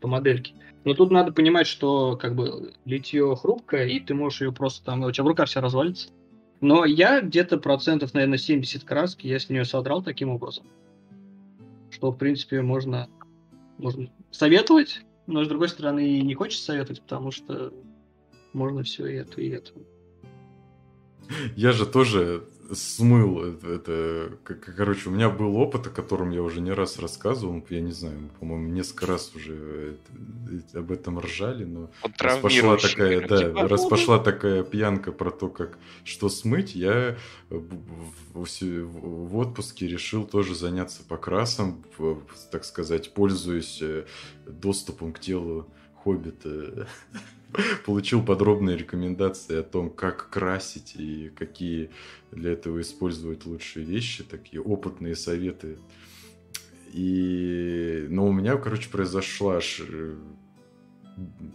по 0.00 0.08
модельке. 0.08 0.54
Но 0.84 0.94
тут 0.94 1.10
надо 1.10 1.32
понимать, 1.32 1.66
что 1.66 2.16
как 2.16 2.34
бы 2.34 2.72
литье 2.84 3.36
хрупкое, 3.36 3.86
и 3.86 4.00
ты 4.00 4.14
можешь 4.14 4.40
ее 4.40 4.52
просто 4.52 4.84
там, 4.84 5.02
у 5.02 5.12
тебя 5.12 5.24
в 5.24 5.28
руках 5.28 5.48
вся 5.48 5.60
развалится. 5.60 6.08
Но 6.60 6.84
я 6.84 7.20
где-то 7.20 7.58
процентов, 7.58 8.14
наверное, 8.14 8.38
70 8.38 8.84
краски 8.84 9.26
я 9.26 9.38
с 9.38 9.48
нее 9.48 9.64
содрал 9.64 10.02
таким 10.02 10.30
образом. 10.30 10.66
Что, 11.90 12.10
в 12.10 12.16
принципе, 12.16 12.62
можно, 12.62 13.08
можно 13.78 14.10
советовать, 14.30 15.02
но, 15.26 15.44
с 15.44 15.48
другой 15.48 15.68
стороны, 15.68 16.08
и 16.08 16.22
не 16.22 16.34
хочется 16.34 16.64
советовать, 16.64 17.02
потому 17.02 17.30
что 17.30 17.72
можно 18.52 18.82
все 18.82 19.06
и 19.06 19.14
это, 19.14 19.40
и 19.40 19.48
это. 19.50 19.70
Я 21.56 21.72
же 21.72 21.86
тоже 21.86 22.44
смыл 22.72 23.42
это, 23.44 23.68
это, 23.68 24.38
короче, 24.44 25.08
у 25.08 25.12
меня 25.12 25.30
был 25.30 25.56
опыт, 25.56 25.86
о 25.86 25.90
котором 25.90 26.30
я 26.30 26.42
уже 26.42 26.60
не 26.60 26.72
раз 26.72 26.98
рассказывал, 26.98 27.64
я 27.68 27.80
не 27.80 27.92
знаю, 27.92 28.30
по-моему, 28.38 28.68
несколько 28.68 29.06
раз 29.06 29.34
уже 29.34 29.96
об 30.74 30.92
этом 30.92 31.18
ржали, 31.18 31.64
но 31.64 31.90
раз 32.18 32.38
пошла 32.38 32.76
такая, 32.76 33.26
да, 33.26 33.38
типа, 33.38 33.68
раз 33.68 33.86
пошла 33.86 34.18
такая 34.18 34.62
пьянка 34.62 35.12
про 35.12 35.30
то, 35.30 35.48
как 35.48 35.78
что 36.04 36.28
смыть, 36.28 36.74
я 36.74 37.16
в, 37.48 38.44
в 38.44 39.36
отпуске 39.36 39.86
решил 39.86 40.24
тоже 40.24 40.54
заняться 40.54 41.02
покрасом, 41.02 41.84
так 42.50 42.64
сказать, 42.64 43.12
пользуясь 43.14 43.80
э, 43.82 44.06
доступом 44.46 45.12
к 45.12 45.20
телу 45.20 45.66
Хоббита 46.02 46.88
получил 47.84 48.24
подробные 48.24 48.76
рекомендации 48.76 49.58
о 49.58 49.62
том, 49.62 49.90
как 49.90 50.30
красить 50.30 50.94
и 50.96 51.30
какие 51.30 51.90
для 52.30 52.52
этого 52.52 52.80
использовать 52.80 53.46
лучшие 53.46 53.84
вещи, 53.84 54.24
такие 54.24 54.62
опытные 54.62 55.16
советы. 55.16 55.78
И, 56.92 58.06
но 58.08 58.26
у 58.26 58.32
меня, 58.32 58.56
короче, 58.56 58.90
произошла 58.90 59.56
аж, 59.56 59.82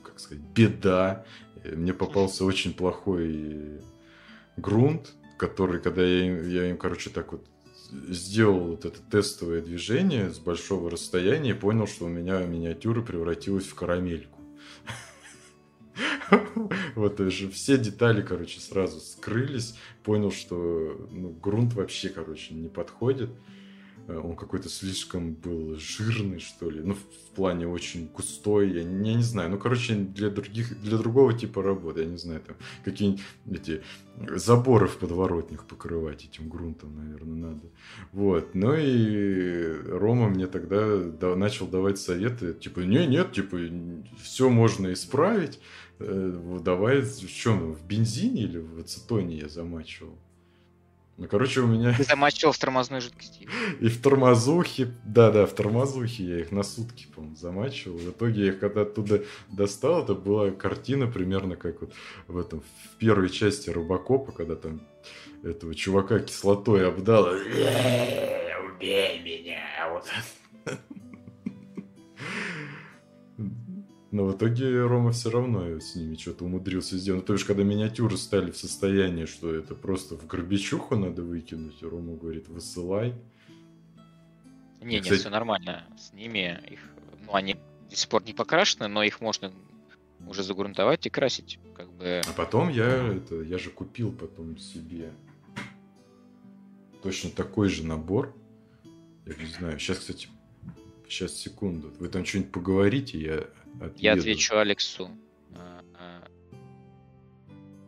как 0.04 0.20
сказать, 0.20 0.43
беда. 0.56 1.26
Мне 1.64 1.93
попался 1.93 2.46
очень 2.46 2.74
плохой 2.74 3.82
грунт, 4.56 5.14
который, 5.38 5.82
когда 5.82 6.06
я, 6.06 6.41
я 6.41 6.70
им, 6.70 6.78
короче, 6.78 7.10
так 7.10 7.34
вот 7.34 7.46
сделал 8.10 8.60
вот 8.60 8.86
это 8.86 9.00
тестовое 9.12 9.62
движение 9.62 10.30
с 10.30 10.39
большого 10.39 10.89
расстояния, 10.89 11.54
понял, 11.54 11.88
что 11.88 12.06
у 12.06 12.10
меня 12.10 12.41
миниатюра 12.43 13.02
превратилась 13.02 13.66
в 13.66 13.76
карамельку. 13.76 14.34
Вот, 16.95 17.19
же 17.19 17.49
все 17.49 17.78
детали, 17.78 18.21
короче, 18.21 18.59
сразу 18.59 18.99
скрылись. 18.99 19.76
Понял, 20.03 20.32
что 20.32 21.07
ну, 21.11 21.30
грунт 21.30 21.73
вообще, 21.73 22.09
короче, 22.09 22.53
не 22.53 22.69
подходит. 22.69 23.30
Э, 24.07 24.19
он 24.23 24.36
какой-то 24.36 24.69
слишком 24.69 25.34
был 25.34 25.76
жирный, 25.76 26.39
что 26.39 26.69
ли. 26.69 26.82
Ну, 26.82 26.93
в 26.93 27.36
плане 27.36 27.67
очень 27.67 28.07
густой. 28.07 28.71
Я 28.71 28.82
я 28.82 29.15
не 29.15 29.23
знаю. 29.23 29.49
Ну, 29.49 29.57
короче, 29.57 29.95
для 29.95 30.30
других, 30.30 30.80
для 30.82 30.97
другого 30.97 31.34
типа 31.34 31.63
работы. 31.63 32.01
Я 32.01 32.05
не 32.07 32.17
знаю, 32.17 32.41
там 32.41 32.55
какие-нибудь 32.84 33.23
эти 33.45 33.82
заборы 34.36 34.88
в 34.88 34.97
подворотнях 34.97 35.65
покрывать 35.65 36.26
этим 36.26 36.49
грунтом, 36.49 36.95
наверное, 36.95 37.49
надо. 37.49 37.67
Вот. 38.11 38.53
Ну 38.53 38.76
и 38.78 39.73
Рома 39.89 40.30
мне 40.30 40.47
тогда 40.47 40.97
да, 40.97 41.36
начал 41.36 41.67
давать 41.67 41.97
советы. 41.99 42.53
Типа, 42.53 42.82
не, 42.82 43.05
нет, 43.07 43.34
типа, 43.34 43.57
все 44.21 44.49
можно 44.49 44.93
исправить. 44.93 45.59
Э, 46.00 46.60
давай, 46.62 47.02
в 47.02 47.34
чем? 47.34 47.74
В 47.74 47.86
бензине 47.86 48.43
или 48.43 48.60
в 48.60 48.80
ацетоне 48.80 49.38
я 49.38 49.50
замачивал? 49.50 50.18
Ну, 51.18 51.30
короче, 51.30 51.62
у 51.62 51.68
меня... 51.68 51.96
Ты 51.96 52.04
замачивал 52.04 52.52
в 52.52 52.58
тормозной 52.58 53.00
жидкости. 53.00 53.48
И 53.80 53.88
в 53.88 54.02
тормозухе, 54.02 54.91
да-да, 55.06 55.46
в 55.46 55.54
тормозухе 55.54 56.26
я 56.26 56.39
их 56.39 56.52
на 56.52 56.62
сутки, 56.62 57.08
по-моему, 57.16 57.38
замачивал. 57.38 57.98
В 57.98 58.10
итоге 58.10 58.48
я 58.48 58.52
их 58.52 58.60
когда 58.60 58.82
оттуда 58.82 59.24
достал, 59.50 60.04
это 60.04 60.14
была 60.14 60.52
картина 60.52 61.08
примерно 61.08 61.56
как 61.56 61.80
вот 61.80 61.93
в 62.28 62.38
этом, 62.38 62.62
в 62.62 62.98
первой 62.98 63.30
части 63.30 63.70
Робокопа, 63.70 64.34
когда 64.34 64.56
там 64.56 64.82
этого 65.41 65.74
чувака 65.74 66.20
кислотой 66.20 66.86
обдало. 66.86 67.38
Убей 68.76 69.22
меня! 69.24 69.89
Вот. 69.93 70.04
Но 74.16 74.24
в 74.28 74.38
итоге 74.38 74.82
Рома 74.82 75.11
все 75.11 75.30
равно 75.30 75.78
с 75.78 75.93
ними 75.93 76.16
что-то 76.16 76.45
умудрился 76.45 76.97
сделать. 76.97 77.24
Ну, 77.24 77.26
то 77.28 77.34
есть, 77.34 77.43
когда 77.43 77.63
миниатюры 77.63 78.16
стали 78.16 78.49
в 78.49 78.55
состоянии, 78.55 79.26
что 79.26 79.53
это 79.53 79.76
просто 79.76 80.16
в 80.16 80.26
горбичуху 80.26 80.95
надо 80.95 81.22
выкинуть, 81.22 81.84
Рома 81.84 82.16
говорит, 82.16 82.47
высылай. 82.47 83.13
Не, 84.82 85.01
Кстати... 85.01 85.16
не, 85.16 85.20
все 85.20 85.30
нормально. 85.30 85.84
С 85.99 86.13
ними 86.13 86.57
их, 86.72 86.80
ну, 87.26 87.36
они 87.36 87.57
до 87.89 87.95
сих 87.97 88.07
пор 88.07 88.24
не 88.24 88.32
покрашены, 88.32 88.88
но 88.88 89.03
их 89.03 89.20
можно 89.20 89.51
уже 90.26 90.43
загрунтовать 90.43 91.05
и 91.05 91.09
красить, 91.09 91.59
как 91.76 91.91
бы. 91.91 92.22
А 92.26 92.34
потом 92.38 92.70
я 92.70 92.88
это, 93.16 93.41
я 93.41 93.57
же 93.57 93.70
купил 93.70 94.13
потом 94.13 94.57
себе 94.57 95.11
точно 97.03 97.32
такой 97.32 97.68
же 97.68 97.84
набор. 97.84 98.34
Я 99.26 99.36
не 99.36 99.45
знаю. 99.45 99.78
Сейчас, 99.78 99.97
кстати, 99.97 100.30
сейчас 101.09 101.34
секунду. 101.34 101.91
Вы 101.99 102.07
там 102.07 102.24
что-нибудь 102.24 102.53
поговорите, 102.53 103.20
я 103.20 103.47
Отъеду. 103.80 103.99
Я 103.99 104.13
отвечу 104.13 104.57
Алексу. 104.57 105.09
А, 105.53 105.84
а, 105.95 106.28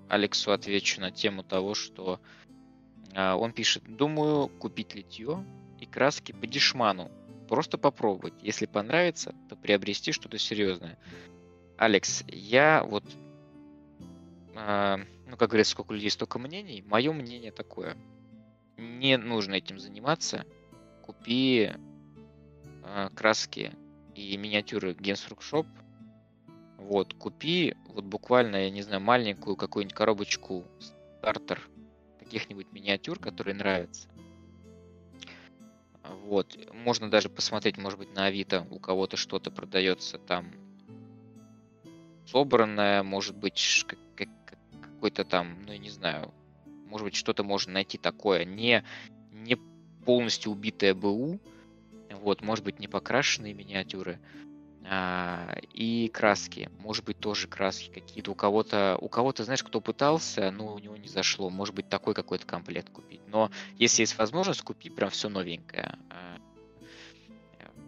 Алексу 0.09 0.51
отвечу 0.51 1.01
на 1.01 1.11
тему 1.11 1.43
того, 1.43 1.73
что 1.73 2.19
а, 3.13 3.35
он 3.35 3.53
пишет, 3.53 3.83
думаю, 3.83 4.47
купить 4.47 4.95
литье 4.95 5.45
и 5.79 5.85
краски 5.85 6.31
по 6.31 6.45
дешману. 6.47 7.11
Просто 7.47 7.77
попробовать. 7.77 8.33
Если 8.41 8.65
понравится, 8.65 9.33
то 9.49 9.55
приобрести 9.55 10.11
что-то 10.11 10.38
серьезное. 10.38 10.97
Алекс, 11.77 12.23
я 12.27 12.83
вот, 12.83 13.05
ну, 14.53 15.38
как 15.38 15.49
говорится, 15.49 15.71
сколько 15.71 15.93
людей, 15.93 16.09
столько 16.09 16.39
мнений. 16.39 16.83
Мое 16.85 17.13
мнение 17.13 17.51
такое. 17.51 17.95
Не 18.75 19.17
нужно 19.17 19.53
этим 19.53 19.79
заниматься. 19.79 20.45
Купи 21.03 21.71
краски 23.15 23.71
и 24.18 24.36
миниатюры 24.36 24.93
Shop. 24.93 25.68
Вот, 26.78 27.13
купи 27.13 27.76
вот 27.88 28.05
буквально, 28.05 28.57
я 28.57 28.70
не 28.72 28.82
знаю, 28.82 29.01
маленькую 29.01 29.55
какую-нибудь 29.55 29.95
коробочку 29.95 30.65
стартер 30.80 31.61
каких-нибудь 32.20 32.72
миниатюр, 32.72 33.20
которые 33.20 33.55
нравятся. 33.55 34.09
Вот, 36.24 36.57
можно 36.74 37.09
даже 37.09 37.30
посмотреть, 37.30 37.78
может 37.78 37.99
быть, 37.99 38.13
на 38.13 38.26
Авито 38.26 38.65
у 38.72 38.80
кого-то 38.80 39.18
что-то 39.18 39.51
продается 39.51 40.18
там 40.18 40.51
собранное, 42.26 43.03
может 43.03 43.36
быть, 43.36 43.86
какой-то 44.15 45.26
там, 45.26 45.63
ну, 45.65 45.74
я 45.74 45.78
не 45.78 45.89
знаю, 45.89 46.34
может 46.88 47.05
быть, 47.05 47.15
что-то 47.15 47.43
можно 47.43 47.74
найти 47.74 47.97
такое, 47.97 48.45
не, 48.45 48.84
не 49.32 49.57
полностью 50.05 50.51
убитое 50.51 50.93
БУ, 50.93 51.39
вот, 52.18 52.41
может 52.41 52.63
быть, 52.63 52.80
не 52.80 52.88
покрашенные 52.88 53.53
миниатюры. 53.53 54.20
А, 54.89 55.57
и 55.74 56.07
краски. 56.13 56.70
Может 56.80 57.03
быть, 57.03 57.20
тоже 57.20 57.47
краски 57.47 57.89
какие-то. 57.89 58.32
У 58.32 58.36
кого-то, 58.36 58.97
у 59.01 59.09
кого-то, 59.09 59.43
знаешь, 59.43 59.63
кто 59.63 59.82
пытался, 59.82 60.49
но 60.51 60.74
у 60.74 60.80
него 60.80 60.95
не 60.95 61.09
зашло. 61.09 61.49
Может 61.49 61.76
быть, 61.76 61.89
такой 61.89 62.13
какой-то 62.13 62.45
комплект 62.45 62.89
купить. 62.89 63.22
Но 63.28 63.51
если 63.76 64.03
есть 64.03 64.18
возможность, 64.18 64.61
купи 64.61 64.89
прям 64.89 65.09
все 65.09 65.28
новенькое. 65.28 65.97
А, 66.09 66.38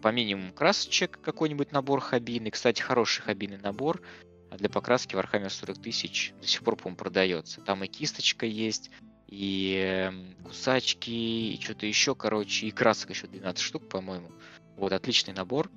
по 0.02 0.08
минимуму 0.08 0.52
красочек 0.52 1.18
какой-нибудь 1.22 1.72
набор 1.72 2.00
хабины. 2.00 2.50
Кстати, 2.50 2.82
хороший 2.82 3.22
хабинный 3.22 3.58
набор 3.58 4.02
для 4.50 4.68
покраски 4.68 5.14
Warhammer 5.14 5.48
40 5.48 5.78
тысяч 5.78 6.32
до 6.40 6.46
сих 6.46 6.62
пор, 6.62 6.76
по-моему, 6.76 6.96
продается. 6.96 7.60
Там 7.60 7.84
и 7.84 7.86
кисточка 7.86 8.46
есть, 8.46 8.90
и 9.30 9.76
эм, 9.76 10.34
кусачки, 10.44 11.54
и 11.54 11.60
что-то 11.60 11.86
еще, 11.86 12.14
короче, 12.14 12.66
и 12.66 12.70
красок 12.72 13.10
еще 13.10 13.28
12 13.28 13.62
штук, 13.62 13.88
по-моему. 13.88 14.30
Вот, 14.76 14.92
отличный 14.92 15.32
набор. 15.32 15.70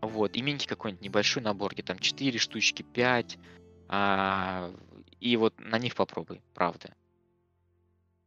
Вот, 0.00 0.36
и 0.36 0.42
миньки 0.42 0.66
какой-нибудь 0.66 1.04
небольшой 1.04 1.42
набор, 1.42 1.72
где 1.72 1.82
там 1.82 1.98
4 1.98 2.38
штучки, 2.38 2.82
5. 2.82 3.38
А, 3.88 4.72
и 5.20 5.36
вот 5.36 5.58
на 5.58 5.78
них 5.78 5.96
попробуй, 5.96 6.42
правда. 6.54 6.94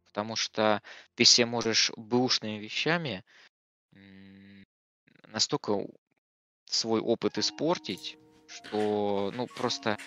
Потому 0.05 0.35
что 0.35 0.81
ты 1.15 1.25
себе 1.25 1.45
можешь 1.45 1.91
бэушными 1.95 2.57
вещами 2.57 3.23
настолько 5.27 5.85
свой 6.65 7.01
опыт 7.01 7.37
испортить, 7.37 8.17
что, 8.47 9.31
ну, 9.35 9.47
просто 9.47 9.97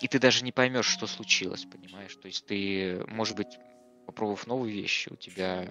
и 0.00 0.08
ты 0.08 0.18
даже 0.18 0.44
не 0.44 0.52
поймешь, 0.52 0.86
что 0.86 1.06
случилось, 1.06 1.64
понимаешь? 1.64 2.14
То 2.16 2.28
есть 2.28 2.46
ты, 2.46 3.04
может 3.08 3.36
быть, 3.36 3.58
попробовав 4.06 4.46
новые 4.46 4.72
вещи, 4.72 5.08
у 5.10 5.16
тебя 5.16 5.68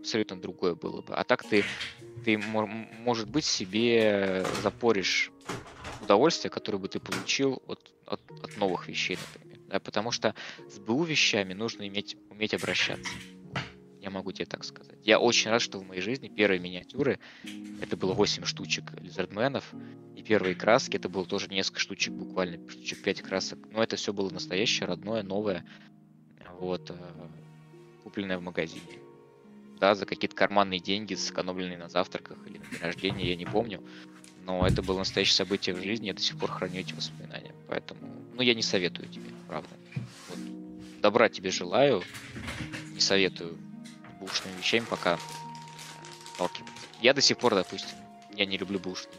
абсолютно 0.00 0.40
другое 0.40 0.74
было 0.74 1.02
бы. 1.02 1.14
А 1.14 1.24
так 1.24 1.44
ты, 1.44 1.64
ты 2.24 2.36
может 2.38 3.28
быть, 3.28 3.44
себе 3.44 4.44
запоришь 4.62 5.30
удовольствие, 6.00 6.50
которое 6.50 6.78
бы 6.78 6.88
ты 6.88 6.98
получил 6.98 7.62
от, 7.66 7.92
от, 8.06 8.20
от 8.42 8.56
новых 8.56 8.88
вещей, 8.88 9.16
например. 9.16 9.58
Да? 9.68 9.80
Потому 9.80 10.10
что 10.10 10.34
с 10.68 10.78
БУ 10.78 11.04
вещами 11.04 11.52
нужно 11.52 11.86
иметь, 11.86 12.16
уметь 12.30 12.54
обращаться. 12.54 13.12
Я 14.00 14.08
могу 14.08 14.32
тебе 14.32 14.46
так 14.46 14.64
сказать. 14.64 14.96
Я 15.04 15.18
очень 15.18 15.50
рад, 15.50 15.60
что 15.60 15.78
в 15.78 15.86
моей 15.86 16.00
жизни 16.00 16.28
первые 16.28 16.58
миниатюры, 16.58 17.18
это 17.82 17.96
было 17.98 18.14
8 18.14 18.44
штучек 18.44 18.84
лизардменов, 18.98 19.74
и 20.16 20.22
первые 20.22 20.54
краски, 20.54 20.96
это 20.96 21.10
было 21.10 21.26
тоже 21.26 21.48
несколько 21.48 21.80
штучек, 21.80 22.14
буквально 22.14 22.66
штучек 22.70 23.02
5 23.02 23.22
красок. 23.22 23.58
Но 23.70 23.82
это 23.82 23.96
все 23.96 24.14
было 24.14 24.30
настоящее, 24.30 24.86
родное, 24.86 25.22
новое, 25.22 25.66
вот, 26.58 26.90
э, 26.90 26.94
купленное 28.02 28.38
в 28.38 28.42
магазине. 28.42 29.00
Да, 29.78 29.94
за 29.94 30.06
какие-то 30.06 30.34
карманные 30.34 30.80
деньги, 30.80 31.14
сэкономленные 31.14 31.78
на 31.78 31.88
завтраках 31.88 32.38
или 32.46 32.58
на 32.58 32.64
день 32.64 32.80
рождения, 32.80 33.28
я 33.28 33.36
не 33.36 33.46
помню. 33.46 33.82
Но 34.46 34.66
это 34.66 34.82
было 34.82 34.98
настоящее 34.98 35.34
событие 35.34 35.74
в 35.74 35.82
жизни, 35.82 36.06
я 36.06 36.14
до 36.14 36.22
сих 36.22 36.38
пор 36.38 36.50
храню 36.50 36.80
эти 36.80 36.94
воспоминания. 36.94 37.54
Поэтому, 37.68 38.00
ну, 38.34 38.40
я 38.40 38.54
не 38.54 38.62
советую 38.62 39.08
тебе, 39.08 39.30
правда. 39.46 39.68
Вот. 40.28 41.00
добра 41.02 41.28
тебе 41.28 41.50
желаю. 41.50 42.02
Не 42.94 43.00
советую 43.00 43.58
бушными 44.20 44.56
вещами 44.56 44.84
пока 44.88 45.18
сталкиваться. 46.34 46.74
Я 47.00 47.14
до 47.14 47.20
сих 47.20 47.38
пор, 47.38 47.54
допустим, 47.54 47.96
я 48.34 48.46
не 48.46 48.58
люблю 48.58 48.78
бушные. 48.78 49.16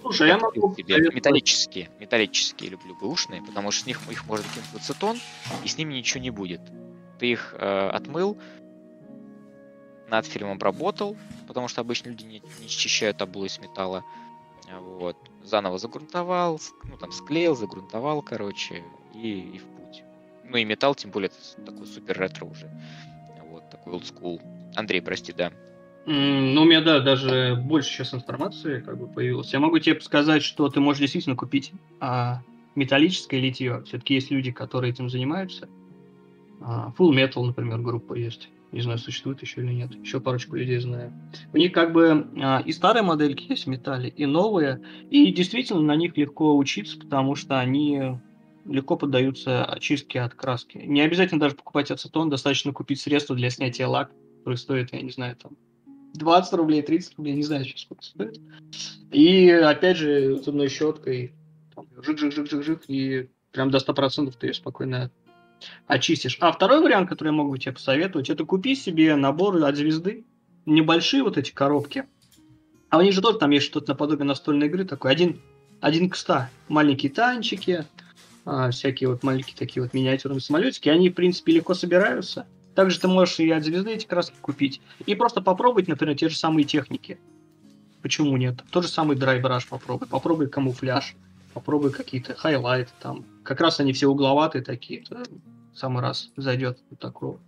Слушай, 0.00 0.28
я 0.28 0.38
могу 0.38 0.74
тебе 0.74 0.98
металлические, 1.12 1.90
металлические 1.98 2.70
люблю 2.70 2.94
бэушные, 2.94 3.42
потому 3.42 3.70
что 3.70 3.82
с 3.82 3.86
них 3.86 4.00
их 4.10 4.26
можно 4.26 4.46
кинуть 4.54 4.68
в 4.72 4.76
ацетон, 4.76 5.18
и 5.64 5.68
с 5.68 5.76
ними 5.76 5.94
ничего 5.94 6.22
не 6.22 6.30
будет. 6.30 6.60
Ты 7.18 7.32
их 7.32 7.54
э, 7.58 7.90
отмыл, 7.90 8.38
над 10.08 10.26
фильмом 10.26 10.52
обработал, 10.52 11.16
потому 11.46 11.68
что 11.68 11.80
обычно 11.80 12.10
люди 12.10 12.24
не, 12.24 12.42
не 12.60 12.68
счищают 12.68 13.18
табло 13.18 13.44
из 13.44 13.58
металла. 13.58 14.04
Вот. 14.80 15.16
Заново 15.42 15.78
загрунтовал, 15.78 16.60
ну 16.84 16.96
там 16.96 17.12
склеил, 17.12 17.56
загрунтовал, 17.56 18.22
короче, 18.22 18.84
и, 19.14 19.40
и 19.40 19.58
в 19.58 19.64
путь. 19.64 20.02
Ну 20.44 20.56
и 20.56 20.64
металл, 20.64 20.94
тем 20.94 21.10
более, 21.10 21.30
это 21.30 21.70
такой 21.70 21.86
супер 21.86 22.18
ретро 22.18 22.46
уже. 22.46 22.70
Old 23.88 24.04
school. 24.04 24.40
Андрей, 24.76 25.00
прости, 25.00 25.32
да. 25.32 25.50
Ну, 26.06 26.62
у 26.62 26.64
меня, 26.64 26.80
да, 26.80 27.00
даже 27.00 27.54
больше 27.62 27.90
сейчас 27.90 28.14
информации 28.14 28.80
как 28.80 28.98
бы 28.98 29.08
появилось. 29.08 29.52
Я 29.52 29.60
могу 29.60 29.78
тебе 29.78 30.00
сказать, 30.00 30.42
что 30.42 30.68
ты 30.70 30.80
можешь 30.80 31.00
действительно 31.00 31.36
купить 31.36 31.72
а, 32.00 32.40
металлическое 32.74 33.40
литье. 33.40 33.82
Все-таки 33.84 34.14
есть 34.14 34.30
люди, 34.30 34.50
которые 34.50 34.92
этим 34.92 35.10
занимаются. 35.10 35.68
А, 36.62 36.94
Full 36.96 37.12
Metal, 37.12 37.44
например, 37.44 37.80
группа 37.80 38.14
есть. 38.14 38.48
Не 38.72 38.80
знаю, 38.80 38.98
существует 38.98 39.42
еще 39.42 39.62
или 39.62 39.72
нет. 39.72 39.94
Еще 39.94 40.20
парочку 40.20 40.56
людей 40.56 40.78
знаю. 40.78 41.12
У 41.52 41.58
них 41.58 41.72
как 41.72 41.92
бы 41.92 42.26
а, 42.40 42.62
и 42.64 42.72
старые 42.72 43.02
модельки 43.02 43.46
есть 43.50 43.64
в 43.64 43.68
металле, 43.68 44.08
и 44.08 44.24
новые. 44.24 44.80
И 45.10 45.30
действительно 45.32 45.82
на 45.82 45.96
них 45.96 46.16
легко 46.16 46.56
учиться, 46.56 46.98
потому 46.98 47.34
что 47.34 47.58
они 47.58 48.18
легко 48.68 48.96
поддаются 48.96 49.64
очистке 49.64 50.20
от 50.20 50.34
краски. 50.34 50.78
Не 50.78 51.00
обязательно 51.00 51.40
даже 51.40 51.54
покупать 51.54 51.90
ацетон, 51.90 52.30
достаточно 52.30 52.72
купить 52.72 53.00
средство 53.00 53.34
для 53.34 53.50
снятия 53.50 53.86
лак, 53.86 54.10
который 54.38 54.56
стоит, 54.56 54.92
я 54.92 55.02
не 55.02 55.10
знаю, 55.10 55.36
там 55.36 55.56
20 56.14 56.52
рублей, 56.54 56.82
30 56.82 57.16
рублей, 57.16 57.34
не 57.34 57.42
знаю 57.42 57.64
сейчас 57.64 57.82
сколько 57.82 58.02
стоит. 58.02 58.40
И 59.12 59.50
опять 59.50 59.96
же 59.96 60.36
зубной 60.36 60.68
щеткой 60.68 61.32
жик-жик-жик-жик-жик, 61.96 62.84
и 62.88 63.28
прям 63.52 63.70
до 63.70 63.78
100% 63.78 64.34
ты 64.38 64.48
ее 64.48 64.54
спокойно 64.54 65.10
очистишь. 65.86 66.38
А 66.40 66.52
второй 66.52 66.80
вариант, 66.80 67.08
который 67.08 67.28
я 67.28 67.32
могу 67.32 67.56
тебе 67.56 67.72
посоветовать, 67.72 68.30
это 68.30 68.44
купи 68.44 68.74
себе 68.74 69.16
наборы 69.16 69.62
от 69.62 69.76
звезды, 69.76 70.24
небольшие 70.66 71.22
вот 71.22 71.38
эти 71.38 71.52
коробки. 71.52 72.04
А 72.90 72.98
у 72.98 73.02
них 73.02 73.12
же 73.12 73.20
тоже 73.20 73.38
там 73.38 73.50
есть 73.50 73.66
что-то 73.66 73.92
наподобие 73.92 74.24
настольной 74.24 74.66
игры, 74.66 74.84
такой 74.84 75.10
один, 75.12 75.40
один 75.80 76.08
к 76.08 76.16
ста. 76.16 76.50
Маленькие 76.68 77.12
танчики, 77.12 77.84
а, 78.50 78.70
всякие 78.70 79.10
вот 79.10 79.22
маленькие 79.22 79.54
такие 79.54 79.82
вот 79.82 79.92
миниатюрные 79.92 80.40
самолетики. 80.40 80.88
Они, 80.88 81.10
в 81.10 81.14
принципе, 81.14 81.52
легко 81.52 81.74
собираются. 81.74 82.46
Также 82.74 82.98
ты 82.98 83.06
можешь 83.06 83.38
и 83.40 83.50
от 83.50 83.62
звезды 83.62 83.90
эти 83.90 84.06
краски 84.06 84.36
купить. 84.40 84.80
И 85.04 85.14
просто 85.14 85.42
попробовать, 85.42 85.86
например, 85.86 86.16
те 86.16 86.30
же 86.30 86.36
самые 86.36 86.64
техники. 86.64 87.18
Почему 88.00 88.34
нет? 88.38 88.62
Тот 88.70 88.84
же 88.84 88.88
самый 88.88 89.18
драйбраш 89.18 89.68
попробуй. 89.68 90.08
Попробуй 90.08 90.48
камуфляж. 90.48 91.14
Попробуй 91.52 91.90
какие-то 91.90 92.34
хайлайты 92.34 92.90
там. 93.02 93.26
Как 93.42 93.60
раз 93.60 93.80
они 93.80 93.92
все 93.92 94.06
угловатые 94.06 94.64
такие. 94.64 95.00
Это 95.00 95.24
в 95.74 95.78
самый 95.78 96.00
раз 96.00 96.30
зайдет 96.36 96.78
вот 96.88 97.00
такого. 97.00 97.40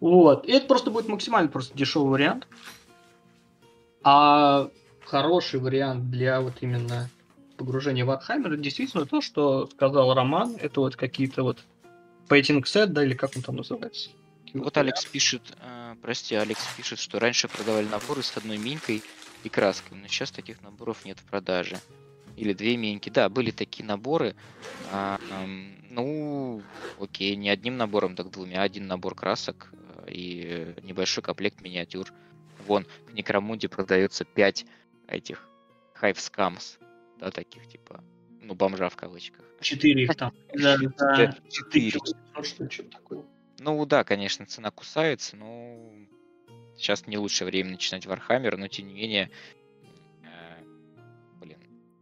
Вот. 0.00 0.46
И 0.46 0.52
это 0.52 0.66
просто 0.66 0.90
будет 0.90 1.08
максимально 1.08 1.50
просто 1.50 1.76
дешевый 1.76 2.10
вариант. 2.10 2.46
А 4.02 4.70
хороший 5.04 5.60
вариант 5.60 6.10
для 6.10 6.40
вот 6.40 6.54
именно 6.62 7.10
погружения 7.62 8.04
в 8.04 8.08
Warhammer 8.08 8.56
действительно 8.56 9.06
то, 9.06 9.20
что 9.20 9.68
сказал 9.68 10.12
Роман. 10.14 10.56
Это 10.60 10.80
вот 10.80 10.96
какие-то 10.96 11.44
вот 11.44 11.58
painting 12.28 12.66
set, 12.66 12.92
да, 12.92 13.04
или 13.04 13.14
как 13.14 13.36
он 13.36 13.42
там 13.42 13.54
называется. 13.54 14.10
Вот 14.52 14.76
Алекс 14.76 15.04
пишет, 15.04 15.56
э, 15.60 15.94
прости, 16.02 16.34
Алекс 16.34 16.60
пишет, 16.76 16.98
что 16.98 17.20
раньше 17.20 17.46
продавали 17.46 17.86
наборы 17.86 18.24
с 18.24 18.36
одной 18.36 18.58
минькой 18.58 19.04
и 19.44 19.48
краской, 19.48 19.96
но 19.96 20.08
сейчас 20.08 20.32
таких 20.32 20.60
наборов 20.60 21.04
нет 21.04 21.20
в 21.20 21.24
продаже. 21.24 21.78
Или 22.36 22.52
две 22.52 22.76
миньки. 22.76 23.10
Да, 23.10 23.28
были 23.28 23.52
такие 23.52 23.84
наборы. 23.84 24.34
А, 24.90 25.20
э, 25.30 25.46
ну, 25.90 26.62
окей, 26.98 27.36
не 27.36 27.48
одним 27.48 27.76
набором, 27.76 28.16
так 28.16 28.30
двумя. 28.32 28.62
Один 28.62 28.88
набор 28.88 29.14
красок 29.14 29.72
э, 29.72 30.10
и 30.10 30.74
небольшой 30.82 31.22
комплект 31.22 31.60
миниатюр. 31.60 32.12
Вон, 32.66 32.86
в 33.06 33.14
Некромунде 33.14 33.68
продается 33.68 34.24
5 34.24 34.66
этих 35.06 35.46
Hive 36.00 36.16
Scum, 36.16 36.78
да, 37.22 37.30
таких 37.30 37.68
типа, 37.68 38.02
ну, 38.40 38.54
бомжа 38.54 38.88
в 38.88 38.96
кавычках. 38.96 39.44
Четыре 39.60 40.04
их 40.04 40.16
там. 40.16 40.32
Четыре. 41.50 42.00
Ну 43.60 43.86
да, 43.86 44.02
конечно, 44.02 44.44
цена 44.44 44.72
кусается, 44.72 45.36
но 45.36 45.78
сейчас 46.76 47.06
не 47.06 47.16
лучшее 47.18 47.46
время 47.46 47.70
начинать 47.70 48.06
Warhammer, 48.06 48.56
но 48.56 48.66
тем 48.66 48.88
не 48.88 48.94
менее, 48.94 49.30
э, 50.24 50.64
блин, 51.40 51.58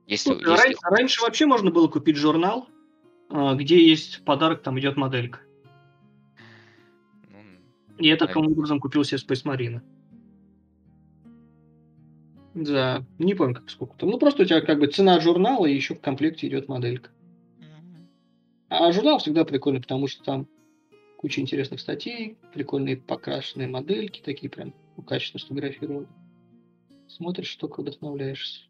если, 0.06 0.30
ну, 0.30 0.52
если... 0.52 0.76
Раньше, 0.82 1.20
вообще 1.20 1.44
можно 1.44 1.70
было 1.70 1.88
купить 1.88 2.16
журнал, 2.16 2.66
э, 3.28 3.54
где 3.56 3.86
есть 3.86 4.24
подарок, 4.24 4.62
там 4.62 4.80
идет 4.80 4.96
моделька. 4.96 5.40
Ну, 7.28 7.42
И 7.98 8.08
я 8.08 8.16
таким 8.16 8.46
образом 8.46 8.80
купил 8.80 9.04
себе 9.04 9.18
Space 9.18 9.44
Marine. 9.44 9.82
Да, 12.54 13.04
не 13.18 13.34
помню, 13.34 13.54
как 13.54 13.70
сколько 13.70 13.96
там. 13.96 14.10
Ну, 14.10 14.18
просто 14.18 14.42
у 14.42 14.46
тебя 14.46 14.60
как 14.60 14.80
бы 14.80 14.88
цена 14.88 15.20
журнала, 15.20 15.66
и 15.66 15.74
еще 15.74 15.94
в 15.94 16.00
комплекте 16.00 16.48
идет 16.48 16.68
моделька. 16.68 17.10
А 18.68 18.92
журнал 18.92 19.18
всегда 19.18 19.44
прикольный, 19.44 19.80
потому 19.80 20.06
что 20.06 20.22
там 20.22 20.46
куча 21.16 21.40
интересных 21.40 21.80
статей, 21.80 22.36
прикольные 22.54 22.96
покрашенные 22.96 23.68
модельки, 23.68 24.20
такие 24.24 24.48
прям 24.48 24.72
ну, 24.96 25.02
качественно 25.02 25.40
сфотографированы. 25.40 26.06
Смотришь, 27.08 27.54
только 27.56 27.82
вдохновляешься. 27.82 28.62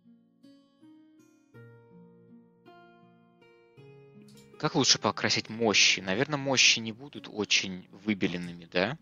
Как 4.58 4.74
лучше 4.74 4.98
покрасить 4.98 5.48
мощи? 5.48 6.00
Наверное, 6.00 6.38
мощи 6.38 6.80
не 6.80 6.92
будут 6.92 7.28
очень 7.32 7.86
выбеленными, 8.04 8.68
да? 8.70 8.98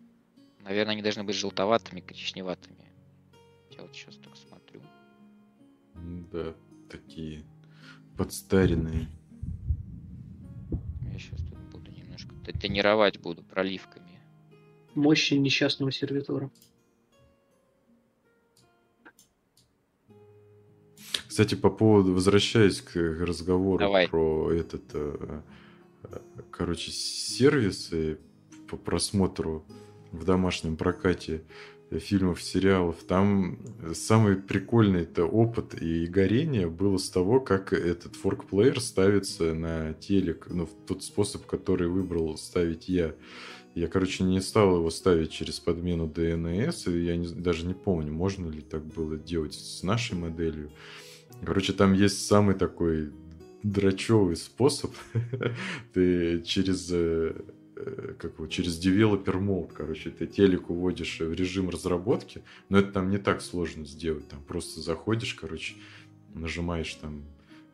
Наверное, 0.61 0.93
они 0.93 1.01
должны 1.01 1.23
быть 1.23 1.35
желтоватыми, 1.35 1.99
коричневатыми. 1.99 2.77
Я 3.71 3.81
вот 3.81 3.93
сейчас 3.93 4.15
так 4.15 4.35
смотрю. 4.35 4.48
Да, 6.31 6.53
такие 6.89 7.43
подстаренные. 8.17 9.07
тонировать 12.59 13.19
буду 13.19 13.43
проливками. 13.43 14.19
Мощи 14.95 15.35
несчастного 15.35 15.91
сервитора. 15.91 16.51
Кстати, 21.27 21.55
по 21.55 21.69
поводу, 21.69 22.13
возвращаясь 22.13 22.81
к 22.81 22.95
разговору 22.95 23.79
Давай. 23.79 24.09
про 24.09 24.51
этот, 24.51 24.83
э, 24.93 25.41
э, 26.03 26.19
короче, 26.51 26.91
сервисы 26.91 28.19
по 28.67 28.75
просмотру 28.75 29.65
в 30.11 30.25
домашнем 30.25 30.75
прокате 30.75 31.43
фильмов, 31.97 32.43
сериалов, 32.43 32.97
там 33.07 33.57
самый 33.93 34.35
прикольный 34.35 35.01
это 35.01 35.25
опыт 35.25 35.81
и 35.81 36.05
горение 36.05 36.67
было 36.67 36.97
с 36.97 37.09
того, 37.09 37.39
как 37.39 37.73
этот 37.73 38.15
форк-плеер 38.15 38.79
ставится 38.79 39.55
на 39.55 39.93
телек, 39.93 40.47
ну, 40.49 40.67
в 40.67 40.85
тот 40.85 41.03
способ, 41.03 41.45
который 41.47 41.87
выбрал 41.87 42.37
ставить 42.37 42.87
я. 42.89 43.15
Я, 43.73 43.87
короче, 43.87 44.23
не 44.23 44.41
стал 44.41 44.77
его 44.77 44.89
ставить 44.89 45.31
через 45.31 45.59
подмену 45.59 46.07
DNS, 46.07 46.93
и 46.93 47.05
я 47.05 47.15
не, 47.15 47.27
даже 47.27 47.65
не 47.65 47.73
помню, 47.73 48.11
можно 48.11 48.49
ли 48.49 48.61
так 48.61 48.85
было 48.85 49.17
делать 49.17 49.53
с 49.53 49.83
нашей 49.83 50.17
моделью. 50.17 50.71
Короче, 51.43 51.73
там 51.73 51.93
есть 51.93 52.27
самый 52.27 52.55
такой 52.55 53.11
драчевый 53.63 54.35
способ. 54.35 54.91
Ты 55.93 56.41
через 56.41 56.89
э, 56.91 57.35
как 58.17 58.33
его, 58.35 58.47
через 58.47 58.83
developer 58.83 59.39
mode, 59.39 59.71
короче, 59.73 60.09
ты 60.09 60.27
телек 60.27 60.69
уводишь 60.69 61.19
в 61.19 61.33
режим 61.33 61.69
разработки, 61.69 62.43
но 62.69 62.79
это 62.79 62.91
там 62.91 63.09
не 63.09 63.17
так 63.17 63.41
сложно 63.41 63.85
сделать, 63.85 64.27
там 64.27 64.41
просто 64.43 64.81
заходишь, 64.81 65.33
короче, 65.33 65.75
нажимаешь 66.33 66.93
там 66.95 67.23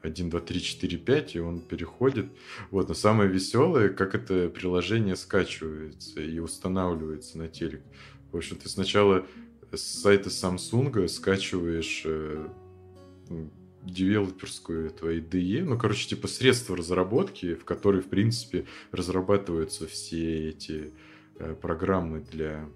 1, 0.02 0.30
2, 0.30 0.40
3, 0.40 0.62
4, 0.62 0.98
5, 0.98 1.36
и 1.36 1.40
он 1.40 1.60
переходит. 1.62 2.28
Вот, 2.72 2.88
но 2.88 2.94
самое 2.94 3.30
веселое, 3.30 3.90
как 3.90 4.16
это 4.16 4.50
приложение 4.50 5.16
скачивается 5.16 6.22
и 6.22 6.40
устанавливается 6.40 7.38
на 7.38 7.48
телек. 7.48 7.82
В 8.32 8.38
общем, 8.38 8.58
ты 8.58 8.70
сначала 8.70 9.26
с 9.72 9.82
сайта 9.82 10.30
Samsung 10.30 11.08
скачиваешь 11.08 12.04
э, 12.06 12.48
девелоперскую 13.86 14.88
эту 14.88 15.12
IDE, 15.12 15.64
ну, 15.64 15.78
короче, 15.78 16.10
типа 16.10 16.28
средства 16.28 16.76
разработки, 16.76 17.56
в 17.56 17.66
которой, 17.66 18.02
в 18.02 18.08
принципе, 18.08 18.66
разрабатываются 18.92 19.88
все 19.88 20.50
эти 20.50 20.92
э, 21.38 21.56
программы 21.56 22.20
для 22.20 22.68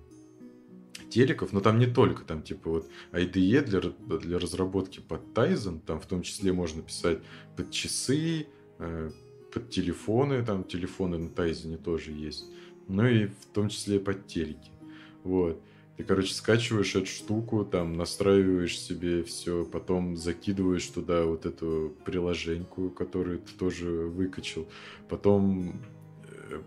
телеков, 1.09 1.53
но 1.53 1.59
там 1.59 1.79
не 1.79 1.87
только, 1.87 2.23
там 2.23 2.43
типа 2.43 2.69
вот 2.69 2.89
IDE 3.11 3.61
для, 3.61 4.17
для 4.19 4.39
разработки 4.39 4.99
под 4.99 5.21
Tizen, 5.33 5.79
там 5.85 5.99
в 5.99 6.05
том 6.05 6.21
числе 6.21 6.53
можно 6.53 6.81
писать 6.81 7.19
под 7.57 7.71
часы, 7.71 8.47
э, 8.77 9.11
под 9.51 9.69
телефоны, 9.69 10.45
там 10.45 10.63
телефоны 10.63 11.17
на 11.17 11.29
Тайзене 11.29 11.77
тоже 11.77 12.11
есть, 12.11 12.45
ну 12.87 13.07
и 13.07 13.25
в 13.25 13.45
том 13.53 13.69
числе 13.69 13.99
под 13.99 14.27
телеки. 14.27 14.71
Вот. 15.23 15.61
Ты, 15.99 16.05
короче, 16.05 16.33
скачиваешь 16.33 16.95
эту 16.95 17.07
штуку, 17.07 17.65
там 17.65 17.97
настраиваешь 17.97 18.79
себе 18.79 19.21
все, 19.21 19.65
потом 19.65 20.15
закидываешь 20.15 20.85
туда 20.85 21.25
вот 21.25 21.45
эту 21.45 21.93
приложеньку, 22.05 22.89
которую 22.89 23.39
ты 23.39 23.51
тоже 23.59 23.89
выкачал, 23.89 24.65
потом 25.09 25.81
э, 26.23 26.61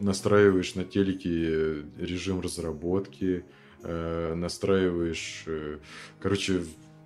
настраиваешь 0.00 0.74
на 0.74 0.82
телеке 0.82 1.84
режим 1.96 2.40
разработки, 2.40 3.44
э, 3.84 4.34
настраиваешь, 4.34 5.44
э, 5.46 5.78
короче, 6.18 6.64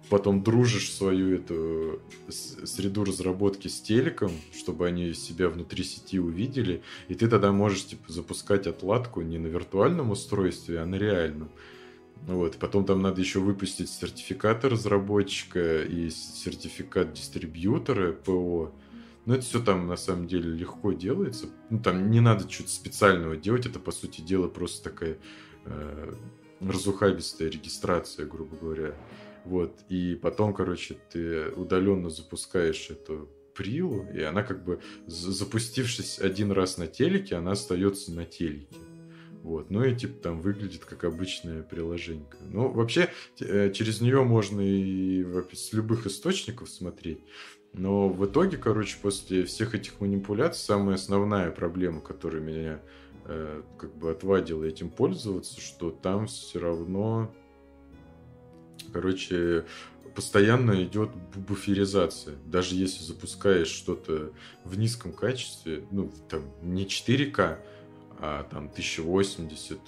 потом 0.09 0.43
дружишь 0.43 0.93
свою 0.93 1.37
эту 1.37 2.01
среду 2.29 3.05
разработки 3.05 3.69
с 3.69 3.81
телеком, 3.81 4.33
чтобы 4.57 4.87
они 4.87 5.15
себя 5.15 5.49
внутри 5.49 5.85
сети 5.85 6.19
увидели, 6.19 6.83
и 7.09 7.15
ты 7.15 7.29
тогда 7.29 7.53
можешь 7.53 7.87
типа 7.87 8.13
запускать 8.13 8.67
отладку 8.67 9.23
не 9.23 9.39
на 9.39 9.47
виртуальном 9.47 10.11
устройстве, 10.11 10.81
а 10.81 10.87
на 10.87 10.97
реальном. 10.97 11.51
Вот. 12.27 12.57
Потом 12.57 12.85
там 12.85 13.03
надо 13.03 13.21
еще 13.21 13.41
выпустить 13.41 13.91
сертификаты 13.91 14.69
разработчика 14.69 15.83
и 15.83 16.09
сертификат 16.11 17.13
дистрибьютора 17.13 18.13
ПО. 18.13 18.73
Но 19.25 19.35
это 19.35 19.45
все 19.45 19.63
там 19.63 19.87
на 19.87 19.97
самом 19.97 20.27
деле 20.27 20.51
легко 20.51 20.93
делается. 20.93 21.47
Ну, 21.71 21.81
там 21.81 22.11
не 22.11 22.21
надо 22.21 22.49
что-то 22.51 22.71
специального 22.71 23.37
делать. 23.37 23.67
Это, 23.67 23.79
по 23.79 23.93
сути 23.93 24.21
дела, 24.21 24.49
просто 24.49 24.91
такая 24.91 25.19
э, 25.65 26.15
разухабистая 26.61 27.49
регистрация, 27.49 28.27
грубо 28.27 28.57
говоря. 28.57 28.95
Вот, 29.45 29.81
и 29.89 30.15
потом, 30.15 30.55
короче, 30.55 30.97
ты 31.11 31.51
удаленно 31.51 32.11
запускаешь 32.11 32.91
эту 32.91 33.29
прилу, 33.55 34.07
и 34.15 34.23
она 34.23 34.43
как 34.43 34.65
бы, 34.65 34.81
запустившись 35.07 36.19
один 36.19 36.53
раз 36.53 36.79
на 36.79 36.87
телеке, 36.87 37.37
она 37.37 37.53
остается 37.53 38.13
на 38.13 38.25
телеке. 38.25 38.79
Вот, 39.43 39.71
ну 39.71 39.83
и 39.83 39.95
типа 39.95 40.23
там 40.23 40.41
выглядит 40.41 40.85
как 40.85 41.03
обычное 41.03 41.63
приложение. 41.63 42.27
Ну, 42.41 42.69
вообще, 42.69 43.11
э, 43.41 43.73
через 43.73 44.01
нее 44.01 44.23
можно 44.23 44.61
и 44.61 45.25
с 45.53 45.73
любых 45.73 46.07
источников 46.07 46.71
смотреть. 46.71 47.19
Но 47.73 48.09
в 48.09 48.25
итоге, 48.25 48.57
короче, 48.57 48.97
после 49.03 49.45
всех 49.45 49.75
этих 49.75 50.01
манипуляций, 50.01 50.63
самая 50.63 50.95
основная 50.95 51.51
проблема, 51.51 52.01
которая 52.01 52.41
меня 52.41 52.81
э, 53.25 53.63
как 53.79 53.97
бы 53.97 54.13
отвадила 54.13 54.63
этим 54.63 54.91
пользоваться, 54.91 55.61
что 55.61 55.91
там 55.91 56.27
все 56.27 56.61
равно 56.61 57.35
короче, 58.93 59.65
постоянно 60.15 60.83
идет 60.83 61.11
буферизация. 61.35 62.37
Даже 62.47 62.75
если 62.75 63.03
запускаешь 63.03 63.69
что-то 63.69 64.33
в 64.65 64.79
низком 64.79 65.13
качестве, 65.13 65.85
ну, 65.91 66.11
там, 66.29 66.43
не 66.63 66.85
4К, 66.85 67.59
а 68.19 68.45
там 68.45 68.67
1080, 68.67 69.79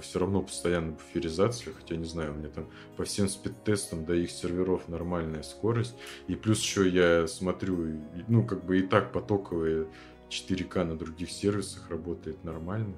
все 0.00 0.18
равно 0.18 0.42
постоянно 0.42 0.92
буферизация, 0.92 1.74
хотя 1.74 1.96
не 1.96 2.04
знаю, 2.04 2.32
у 2.32 2.36
меня 2.36 2.48
там 2.48 2.68
по 2.96 3.04
всем 3.04 3.28
спид-тестам 3.28 4.04
до 4.04 4.14
их 4.14 4.30
серверов 4.30 4.88
нормальная 4.88 5.42
скорость, 5.42 5.94
и 6.28 6.34
плюс 6.34 6.60
еще 6.60 6.88
я 6.88 7.26
смотрю, 7.26 8.00
ну, 8.28 8.46
как 8.46 8.64
бы 8.64 8.78
и 8.78 8.82
так 8.82 9.12
потоковые 9.12 9.88
4К 10.30 10.84
на 10.84 10.96
других 10.96 11.30
сервисах 11.30 11.90
работает 11.90 12.42
нормально. 12.44 12.94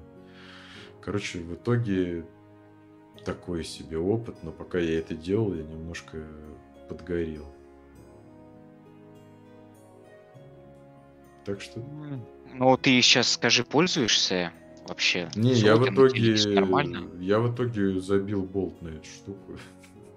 Короче, 1.01 1.39
в 1.39 1.53
итоге 1.53 2.25
такой 3.25 3.63
себе 3.63 3.97
опыт, 3.97 4.35
но 4.43 4.51
пока 4.51 4.79
я 4.79 4.99
это 4.99 5.15
делал, 5.15 5.53
я 5.53 5.63
немножко 5.63 6.23
подгорел. 6.87 7.45
Так 11.43 11.61
что... 11.61 11.83
Ну, 12.53 12.77
ты 12.77 13.01
сейчас, 13.01 13.33
скажи, 13.33 13.63
пользуешься 13.63 14.53
вообще? 14.87 15.29
Не, 15.35 15.53
я 15.53 15.75
в 15.75 15.91
итоге... 15.91 16.35
Нормально? 16.53 17.09
Я 17.19 17.39
в 17.39 17.53
итоге 17.53 17.99
забил 17.99 18.43
болт 18.43 18.81
на 18.81 18.89
эту 18.89 19.05
штуку. 19.05 19.57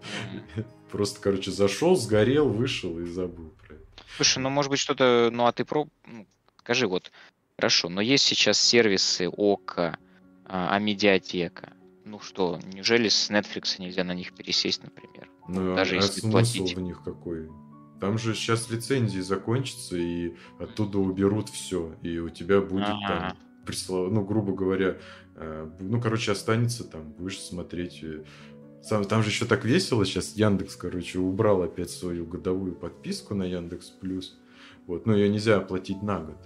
Просто, 0.93 1.21
короче, 1.21 1.51
зашел, 1.51 1.97
сгорел, 1.97 2.49
вышел 2.49 2.99
и 2.99 3.05
забыл 3.05 3.53
про 3.67 3.75
это. 3.75 3.85
Слушай, 4.17 4.39
ну, 4.39 4.51
может 4.51 4.71
быть, 4.71 4.81
что-то... 4.81 5.31
Ну, 5.33 5.47
а 5.47 5.53
ты 5.53 5.65
про... 5.65 5.87
Ну, 6.07 6.27
скажи, 6.59 6.87
вот, 6.87 7.11
хорошо, 7.57 7.89
но 7.89 8.01
есть 8.01 8.25
сейчас 8.25 8.61
сервисы 8.61 9.29
ОКО, 9.29 9.99
а 10.45 10.79
медиатека 10.79 11.73
ну 12.19 12.25
что, 12.25 12.59
неужели 12.73 13.09
с 13.09 13.31
Netflix 13.31 13.77
нельзя 13.79 14.03
на 14.03 14.13
них 14.13 14.35
пересесть, 14.35 14.83
например? 14.83 15.31
Ну, 15.49 15.77
Даже 15.77 15.95
а 15.95 15.97
если 15.97 16.21
смысл 16.21 16.31
платить. 16.33 16.77
в 16.77 16.81
них 16.81 17.03
какой? 17.05 17.49
Там 18.01 18.19
же 18.19 18.35
сейчас 18.35 18.71
лицензии 18.71 19.21
закончатся, 19.21 19.97
и 19.97 20.35
оттуда 20.59 20.99
уберут 20.99 21.49
все, 21.49 21.95
и 22.03 22.19
у 22.19 22.29
тебя 22.29 22.61
будет 22.61 22.89
А-а-а. 22.89 23.09
там, 23.31 23.39
прислов... 23.65 24.11
ну, 24.13 24.25
грубо 24.25 24.53
говоря, 24.53 24.99
э, 25.37 25.71
ну, 25.81 26.01
короче, 26.01 26.33
останется 26.33 26.85
там, 26.85 27.13
будешь 27.13 27.41
смотреть. 27.41 28.05
Сам, 28.83 29.05
там 29.05 29.23
же 29.23 29.31
еще 29.31 29.45
так 29.45 29.65
весело 29.65 30.05
сейчас. 30.05 30.37
Яндекс, 30.37 30.77
короче, 30.77 31.19
убрал 31.19 31.63
опять 31.63 31.91
свою 31.91 32.27
годовую 32.27 32.75
подписку 32.75 33.35
на 33.35 33.45
Яндекс 33.45 33.91
Плюс. 33.91 34.39
Вот, 34.87 35.07
но 35.07 35.17
ее 35.17 35.29
нельзя 35.29 35.59
оплатить 35.59 36.03
на 36.03 36.21
год. 36.21 36.39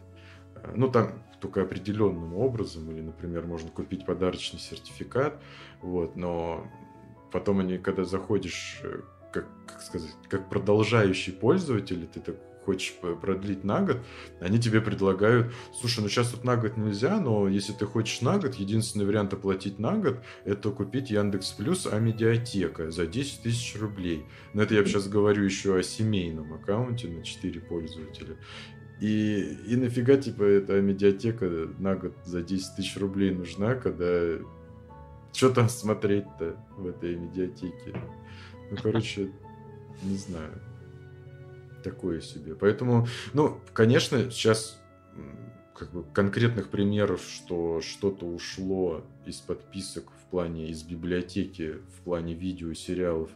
Э, 0.56 0.72
ну, 0.76 0.90
там 0.90 1.22
только 1.42 1.62
определенным 1.62 2.34
образом, 2.34 2.88
или, 2.92 3.00
например, 3.00 3.44
можно 3.46 3.68
купить 3.68 4.06
подарочный 4.06 4.60
сертификат, 4.60 5.42
вот, 5.82 6.14
но 6.14 6.68
потом 7.32 7.58
они, 7.58 7.78
когда 7.78 8.04
заходишь, 8.04 8.80
э, 8.84 9.00
как, 9.32 9.48
как 9.66 9.82
сказать, 9.82 10.14
как 10.28 10.48
продолжающий 10.48 11.32
пользователь, 11.32 12.06
ты 12.06 12.20
так 12.20 12.36
хочешь 12.64 12.94
продлить 13.20 13.64
на 13.64 13.80
год, 13.80 13.98
они 14.40 14.60
тебе 14.60 14.80
предлагают, 14.80 15.52
слушай, 15.80 15.98
ну 16.00 16.08
сейчас 16.08 16.30
тут 16.30 16.44
на 16.44 16.56
год 16.56 16.76
нельзя, 16.76 17.18
но 17.18 17.48
если 17.48 17.72
ты 17.72 17.86
хочешь 17.86 18.20
на 18.20 18.38
год, 18.38 18.54
единственный 18.54 19.04
вариант 19.04 19.32
оплатить 19.32 19.80
на 19.80 19.96
год, 19.96 20.22
это 20.44 20.70
купить 20.70 21.10
Яндекс 21.10 21.50
Плюс, 21.50 21.88
а 21.90 21.98
медиатека 21.98 22.92
за 22.92 23.08
10 23.08 23.42
тысяч 23.42 23.76
рублей. 23.80 24.26
Но 24.54 24.62
это 24.62 24.74
я 24.74 24.84
сейчас 24.84 25.08
говорю 25.08 25.42
еще 25.42 25.76
о 25.76 25.82
семейном 25.82 26.54
аккаунте 26.54 27.08
на 27.08 27.24
4 27.24 27.60
пользователя. 27.62 28.36
И, 29.02 29.58
и 29.66 29.74
нафига, 29.74 30.16
типа, 30.16 30.44
эта 30.44 30.80
медиатека 30.80 31.46
на 31.80 31.96
год 31.96 32.14
за 32.24 32.40
10 32.40 32.76
тысяч 32.76 32.96
рублей 32.96 33.32
нужна, 33.32 33.74
когда... 33.74 34.38
Что 35.32 35.50
там 35.50 35.68
смотреть-то 35.68 36.56
в 36.76 36.86
этой 36.86 37.16
медиатеке? 37.16 38.00
Ну, 38.70 38.76
короче, 38.80 39.32
не 40.04 40.16
знаю. 40.16 40.52
Такое 41.82 42.20
себе. 42.20 42.54
Поэтому, 42.54 43.08
ну, 43.32 43.58
конечно, 43.72 44.30
сейчас 44.30 44.80
как 45.74 45.90
бы 45.90 46.04
конкретных 46.12 46.68
примеров, 46.68 47.22
что 47.22 47.80
что-то 47.80 48.24
ушло 48.24 49.04
из 49.26 49.38
подписок 49.38 50.12
в 50.12 50.30
плане, 50.30 50.68
из 50.68 50.84
библиотеки, 50.84 51.78
в 51.98 52.04
плане 52.04 52.34
видео, 52.34 52.72
сериалов, 52.72 53.30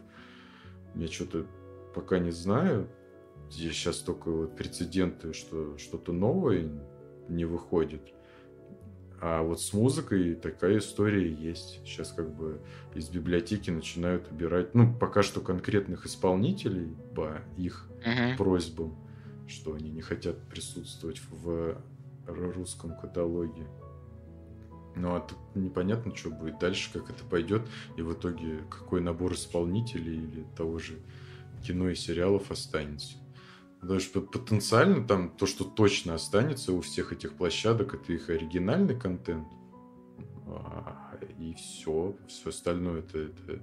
я 0.95 1.09
что-то 1.09 1.45
пока 1.93 2.19
не 2.19 2.31
знаю 2.31 2.87
где 3.49 3.71
сейчас 3.71 3.99
только 3.99 4.29
вот 4.29 4.55
прецеденты, 4.55 5.33
что 5.33 5.77
что-то 5.77 6.13
новое 6.13 6.69
не 7.29 7.45
выходит. 7.45 8.01
А 9.19 9.41
вот 9.41 9.59
с 9.59 9.73
музыкой 9.73 10.35
такая 10.35 10.77
история 10.77 11.31
есть. 11.31 11.81
Сейчас 11.83 12.11
как 12.11 12.33
бы 12.35 12.61
из 12.93 13.09
библиотеки 13.09 13.71
начинают 13.71 14.31
убирать, 14.31 14.75
ну, 14.75 14.93
пока 14.93 15.23
что 15.23 15.41
конкретных 15.41 16.05
исполнителей 16.05 16.95
по 17.15 17.39
их 17.57 17.89
uh-huh. 18.05 18.37
просьбам, 18.37 18.95
что 19.47 19.73
они 19.73 19.89
не 19.89 20.01
хотят 20.01 20.37
присутствовать 20.47 21.19
в 21.31 21.77
русском 22.27 22.95
каталоге. 22.95 23.65
Ну, 24.95 25.15
а 25.15 25.19
тут 25.21 25.37
непонятно, 25.55 26.15
что 26.15 26.29
будет 26.29 26.59
дальше, 26.59 26.91
как 26.91 27.09
это 27.09 27.23
пойдет, 27.23 27.63
и 27.97 28.01
в 28.01 28.13
итоге 28.13 28.59
какой 28.69 29.01
набор 29.01 29.33
исполнителей 29.33 30.17
или 30.17 30.45
того 30.55 30.77
же 30.79 30.99
кино 31.65 31.89
и 31.89 31.95
сериалов 31.95 32.51
останется. 32.51 33.17
Потому 33.79 33.99
что 33.99 34.21
потенциально 34.21 35.05
там 35.05 35.29
то, 35.29 35.45
что 35.45 35.63
точно 35.63 36.15
останется 36.15 36.73
у 36.73 36.81
всех 36.81 37.13
этих 37.13 37.33
площадок, 37.33 37.93
это 37.93 38.13
их 38.13 38.29
оригинальный 38.29 38.99
контент. 38.99 39.47
А, 40.47 41.17
и 41.39 41.53
все. 41.53 42.15
Все 42.27 42.49
остальное 42.49 42.99
это, 42.99 43.19
это 43.19 43.61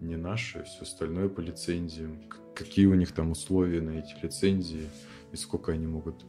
не 0.00 0.16
наше, 0.16 0.62
все 0.64 0.82
остальное 0.82 1.28
по 1.28 1.40
лицензиям. 1.40 2.22
Какие 2.54 2.86
у 2.86 2.94
них 2.94 3.12
там 3.12 3.32
условия 3.32 3.80
на 3.80 3.98
эти 3.98 4.14
лицензии 4.22 4.88
и 5.32 5.36
сколько 5.36 5.72
они 5.72 5.86
могут 5.86 6.24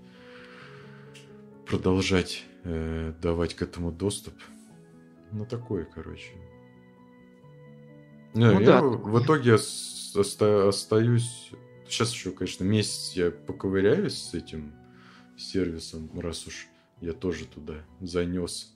продолжать 1.68 2.44
э, 2.64 3.14
давать 3.22 3.54
к 3.54 3.62
этому 3.62 3.92
доступ. 3.92 4.34
Ну, 5.32 5.46
такое, 5.46 5.86
короче. 5.86 6.34
Не, 8.34 8.46
ну, 8.46 8.60
я 8.60 8.66
да. 8.66 8.82
в 8.82 9.24
итоге 9.24 9.56
оста- 9.56 10.68
остаюсь 10.68 11.49
Сейчас 11.90 12.14
еще, 12.14 12.32
конечно, 12.32 12.64
месяц 12.64 13.14
я 13.14 13.32
поковыряюсь 13.32 14.18
с 14.18 14.34
этим 14.34 14.74
сервисом, 15.38 16.10
раз 16.20 16.46
уж 16.46 16.68
я 17.02 17.14
тоже 17.14 17.46
туда 17.46 17.84
занес. 18.00 18.76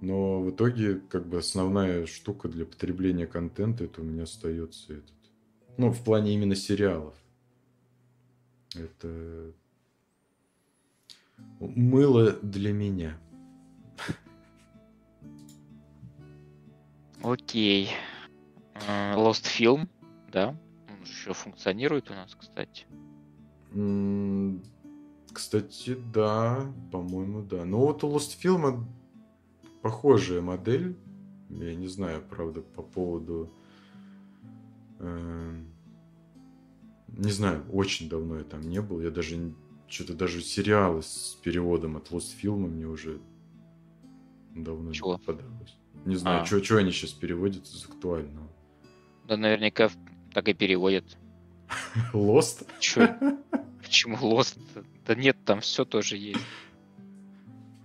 Но 0.00 0.42
в 0.42 0.50
итоге, 0.50 0.96
как 0.96 1.28
бы 1.28 1.38
основная 1.38 2.06
штука 2.06 2.48
для 2.48 2.66
потребления 2.66 3.26
контента, 3.26 3.84
это 3.84 4.00
у 4.00 4.04
меня 4.04 4.24
остается 4.24 4.94
этот. 4.94 5.14
Ну, 5.78 5.90
в 5.90 6.02
плане 6.02 6.34
именно 6.34 6.56
сериалов. 6.56 7.14
Это 8.74 9.54
Мыло 11.60 12.32
для 12.42 12.72
меня. 12.72 13.18
Окей. 17.22 17.90
Lost 19.14 19.44
Film, 19.44 19.88
да? 20.32 20.56
Он 21.02 21.06
же 21.06 21.12
еще 21.12 21.32
функционирует 21.32 22.10
у 22.12 22.14
нас, 22.14 22.36
кстати. 22.36 22.86
Кстати, 25.32 25.96
да, 26.14 26.72
по-моему, 26.92 27.42
да. 27.42 27.64
Но 27.64 27.80
вот 27.86 28.04
у 28.04 28.08
Lost 28.14 28.38
Film 28.40 28.84
похожая 29.82 30.40
модель. 30.42 30.96
Я 31.48 31.74
не 31.74 31.88
знаю, 31.88 32.22
правда, 32.30 32.60
по 32.62 32.82
поводу... 32.82 33.52
э, 35.00 35.60
Не 37.08 37.30
знаю, 37.32 37.64
очень 37.72 38.08
давно 38.08 38.38
я 38.38 38.44
там 38.44 38.60
не 38.60 38.80
был. 38.80 39.00
Я 39.00 39.10
даже... 39.10 39.52
Что-то 39.88 40.14
даже 40.14 40.40
сериалы 40.40 41.02
с 41.02 41.36
переводом 41.42 41.96
от 41.96 42.10
Lost 42.10 42.40
Film 42.40 42.68
мне 42.68 42.86
уже 42.86 43.20
давно 44.54 44.92
Чего? 44.92 45.14
не 45.14 45.18
попадалось. 45.18 45.76
Не 46.04 46.14
знаю, 46.16 46.42
А. 46.42 46.46
что 46.46 46.76
они 46.76 46.92
сейчас 46.92 47.10
переводят 47.10 47.64
из 47.66 47.84
актуального. 47.86 48.48
Да 49.26 49.36
наверняка 49.36 49.88
так 50.32 50.48
и 50.48 50.54
переводят. 50.54 51.04
Lost? 52.12 52.66
Чё? 52.80 53.08
Почему 53.82 54.16
Lost? 54.16 54.58
Да 55.06 55.14
нет, 55.14 55.36
там 55.44 55.60
все 55.60 55.84
тоже 55.84 56.16
есть. 56.16 56.46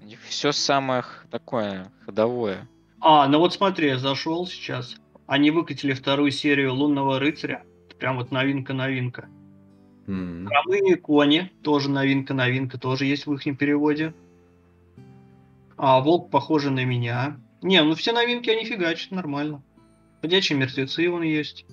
У 0.01 0.05
них 0.05 0.19
все 0.21 0.51
самое 0.51 1.03
такое 1.31 1.91
ходовое. 2.05 2.67
А, 2.99 3.27
ну 3.27 3.39
вот 3.39 3.53
смотри, 3.53 3.89
я 3.89 3.97
зашел 3.97 4.47
сейчас. 4.47 4.95
Они 5.25 5.51
выкатили 5.51 5.93
вторую 5.93 6.31
серию 6.31 6.73
Лунного 6.73 7.19
рыцаря. 7.19 7.63
Прям 7.99 8.17
вот 8.17 8.31
новинка-новинка. 8.31 9.27
Хромые 10.05 10.95
кони, 10.95 11.51
тоже 11.63 11.89
новинка-новинка, 11.89 12.79
тоже 12.79 13.05
есть 13.05 13.25
в 13.25 13.33
их 13.33 13.57
переводе. 13.57 14.13
А 15.75 15.99
волк 15.99 16.31
похожий 16.31 16.71
на 16.71 16.85
меня. 16.85 17.37
Не, 17.61 17.83
ну 17.83 17.93
все 17.93 18.13
новинки 18.13 18.49
они 18.49 18.63
фигачат, 18.63 19.11
нормально. 19.11 19.61
Ходячие 20.21 20.57
мертвецы 20.57 21.09
вон 21.09 21.23
есть. 21.23 21.65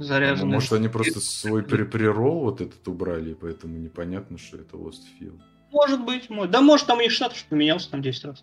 Ну, 0.00 0.06
Заряженные. 0.06 0.54
Может, 0.54 0.72
они 0.72 0.88
просто 0.88 1.20
свой 1.20 1.62
при 1.62 1.84
прирол 1.84 2.40
вот 2.44 2.62
этот 2.62 2.88
убрали, 2.88 3.32
и 3.32 3.34
поэтому 3.34 3.76
непонятно, 3.76 4.38
что 4.38 4.56
это 4.56 4.78
Lost 4.78 5.02
Field. 5.20 5.38
Может 5.70 6.04
быть, 6.06 6.30
может. 6.30 6.50
Да 6.50 6.62
может 6.62 6.86
там 6.86 6.98
у 6.98 7.02
них 7.02 7.12
штат 7.12 7.34
поменялся 7.50 7.90
там 7.90 8.00
10 8.00 8.24
раз. 8.24 8.42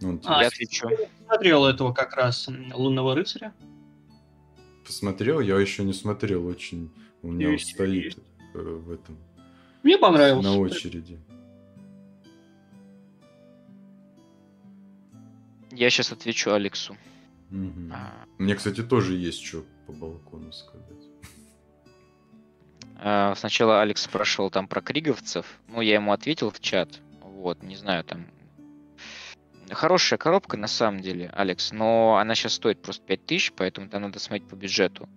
Ну, 0.00 0.10
он, 0.10 0.20
А, 0.24 0.42
Я 0.42 0.46
отвечу. 0.48 0.88
Смотрел 1.26 1.66
этого 1.66 1.92
как 1.92 2.14
раз 2.14 2.48
Лунного 2.72 3.16
рыцаря. 3.16 3.52
посмотрел, 4.86 5.40
я 5.40 5.58
еще 5.58 5.82
не 5.82 5.92
смотрел, 5.92 6.46
очень 6.46 6.90
у 7.22 7.32
меня 7.32 7.50
Есть, 7.50 7.72
стоит 7.74 8.04
есть. 8.04 8.18
э, 8.54 8.58
в 8.58 8.92
этом 8.92 9.16
Мне 9.82 9.98
понравился. 9.98 10.48
на 10.48 10.56
очереди. 10.56 11.18
Я 15.72 15.90
сейчас 15.90 16.12
отвечу 16.12 16.52
Алексу. 16.52 16.96
Мгм. 17.50 17.92
А, 17.92 18.24
Мне, 18.38 18.54
кстати, 18.54 18.82
тоже 18.82 19.14
есть 19.14 19.44
что 19.44 19.64
по 19.86 19.92
балкону 19.92 20.52
сказать. 20.52 20.86
а, 22.98 23.34
Сначала 23.34 23.80
Алекс 23.82 24.02
спрашивал 24.02 24.50
там 24.50 24.68
про 24.68 24.80
криговцев. 24.80 25.46
Ну, 25.68 25.80
я 25.80 25.94
ему 25.94 26.12
ответил 26.12 26.50
в 26.50 26.60
чат. 26.60 27.00
Вот, 27.22 27.62
не 27.62 27.76
знаю, 27.76 28.04
там... 28.04 28.26
Хорошая 29.70 30.18
коробка, 30.18 30.56
на 30.56 30.66
самом 30.66 31.00
деле, 31.00 31.30
Алекс, 31.32 31.70
но 31.70 32.16
она 32.16 32.34
сейчас 32.34 32.54
стоит 32.54 32.82
просто 32.82 33.04
5000, 33.06 33.52
поэтому 33.52 33.88
там 33.88 34.02
надо 34.02 34.18
смотреть 34.18 34.48
по 34.48 34.56
бюджету. 34.56 35.08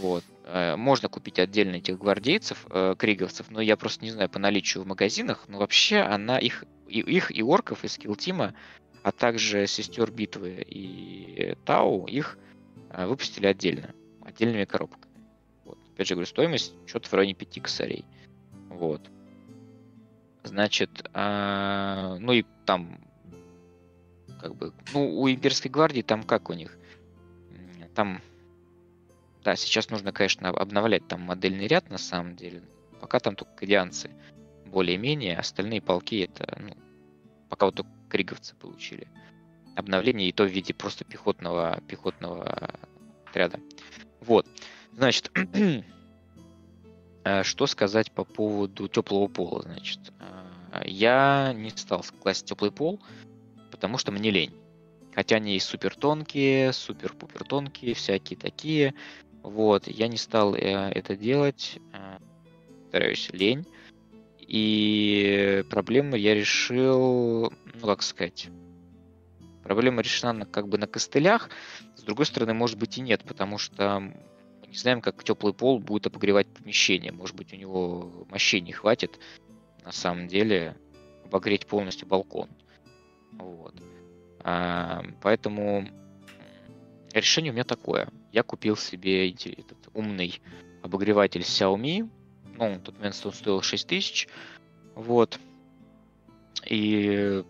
Вот. 0.00 0.22
Э, 0.44 0.76
Можно 0.76 1.08
купить 1.08 1.40
отдельно 1.40 1.76
этих 1.76 1.98
гвардейцев, 1.98 2.66
э, 2.70 2.94
криговцев, 2.96 3.50
но 3.50 3.60
я 3.60 3.76
просто 3.76 4.04
не 4.04 4.12
знаю 4.12 4.28
по 4.28 4.38
наличию 4.38 4.84
в 4.84 4.86
магазинах, 4.86 5.44
но 5.48 5.58
вообще 5.58 5.98
она 5.98 6.38
их, 6.38 6.64
и, 6.86 7.00
их 7.00 7.36
и 7.36 7.42
орков, 7.42 7.82
и 7.84 7.88
скилл-тима, 7.88 8.54
а 9.04 9.12
также 9.12 9.66
сестер 9.66 10.10
битвы 10.10 10.64
и 10.66 11.56
Тау, 11.66 12.06
их 12.06 12.38
э, 12.88 13.06
выпустили 13.06 13.46
отдельно, 13.46 13.94
отдельными 14.22 14.64
коробками. 14.64 15.14
Вот. 15.66 15.78
Опять 15.92 16.08
же 16.08 16.14
говорю, 16.14 16.26
стоимость 16.26 16.74
что-то 16.86 17.10
в 17.10 17.12
районе 17.12 17.34
5 17.34 17.62
косарей. 17.62 18.06
Вот. 18.70 19.02
Значит, 20.42 21.06
а, 21.12 22.16
ну 22.18 22.32
и 22.32 22.46
там, 22.64 22.98
как 24.40 24.56
бы, 24.56 24.72
ну, 24.94 25.20
у 25.20 25.30
имперской 25.30 25.70
гвардии 25.70 26.00
там 26.00 26.22
как 26.22 26.48
у 26.48 26.54
них? 26.54 26.78
Там, 27.94 28.22
да, 29.42 29.54
сейчас 29.54 29.90
нужно, 29.90 30.12
конечно, 30.12 30.48
обновлять 30.48 31.06
там 31.06 31.20
модельный 31.20 31.66
ряд 31.66 31.90
на 31.90 31.98
самом 31.98 32.36
деле. 32.36 32.62
Пока 33.02 33.20
там 33.20 33.36
только 33.36 33.54
кадианцы 33.54 34.10
более-менее, 34.64 35.36
остальные 35.36 35.82
полки 35.82 36.20
это, 36.20 36.58
ну, 36.58 36.74
пока 37.50 37.66
вот 37.66 37.74
только 37.74 37.90
криговцы 38.14 38.54
получили. 38.54 39.08
Обновление 39.74 40.28
и 40.28 40.32
то 40.32 40.44
в 40.44 40.48
виде 40.48 40.72
просто 40.72 41.04
пехотного, 41.04 41.80
пехотного 41.88 42.70
отряда. 43.26 43.58
Вот. 44.20 44.46
Значит, 44.92 45.32
э, 47.24 47.42
что 47.42 47.66
сказать 47.66 48.12
по 48.12 48.24
поводу 48.24 48.86
теплого 48.86 49.26
пола, 49.26 49.62
значит. 49.62 49.98
Э, 50.20 50.82
Я 50.86 51.52
не 51.56 51.70
стал 51.70 52.04
класть 52.20 52.46
теплый 52.46 52.70
пол, 52.70 53.00
потому 53.72 53.98
что 53.98 54.12
мне 54.12 54.30
лень. 54.30 54.54
Хотя 55.12 55.36
они 55.36 55.56
и 55.56 55.60
супер 55.60 55.96
тонкие, 55.96 56.72
супер-пупер 56.72 57.42
тонкие, 57.42 57.94
всякие 57.94 58.38
такие. 58.38 58.94
Вот, 59.42 59.88
я 59.88 60.06
не 60.06 60.18
стал 60.18 60.54
э, 60.54 60.60
это 60.60 61.16
делать. 61.16 61.80
э, 61.92 62.18
Повторяюсь, 62.82 63.28
лень. 63.32 63.66
И 64.46 65.64
проблему 65.70 66.16
я 66.16 66.34
решил, 66.34 67.52
ну 67.74 67.86
как 67.86 68.02
сказать, 68.02 68.48
проблема 69.62 70.02
решена 70.02 70.32
на, 70.32 70.46
как 70.46 70.68
бы 70.68 70.78
на 70.78 70.86
костылях. 70.86 71.48
С 71.96 72.02
другой 72.02 72.26
стороны, 72.26 72.54
может 72.54 72.78
быть 72.78 72.98
и 72.98 73.00
нет, 73.00 73.24
потому 73.24 73.58
что 73.58 74.00
мы 74.00 74.66
не 74.68 74.76
знаем, 74.76 75.00
как 75.00 75.24
теплый 75.24 75.54
пол 75.54 75.78
будет 75.78 76.06
обогревать 76.06 76.46
помещение. 76.48 77.12
Может 77.12 77.36
быть, 77.36 77.52
у 77.52 77.56
него 77.56 78.26
мощей 78.30 78.60
не 78.60 78.72
хватит, 78.72 79.18
на 79.84 79.92
самом 79.92 80.28
деле, 80.28 80.76
обогреть 81.24 81.66
полностью 81.66 82.06
балкон. 82.06 82.48
Вот. 83.32 83.74
А, 84.40 85.02
поэтому 85.22 85.88
решение 87.12 87.50
у 87.50 87.54
меня 87.54 87.64
такое. 87.64 88.08
Я 88.32 88.42
купил 88.42 88.76
себе 88.76 89.30
этот 89.30 89.88
умный 89.94 90.40
обогреватель 90.82 91.40
Xiaomi. 91.40 92.08
Ну, 92.56 92.80
тот 92.80 92.96
момент 92.96 93.20
он 93.24 93.32
стоил 93.32 93.62
6 93.62 93.86
тысяч. 93.86 94.28
Вот. 94.94 95.38
И 96.66 97.44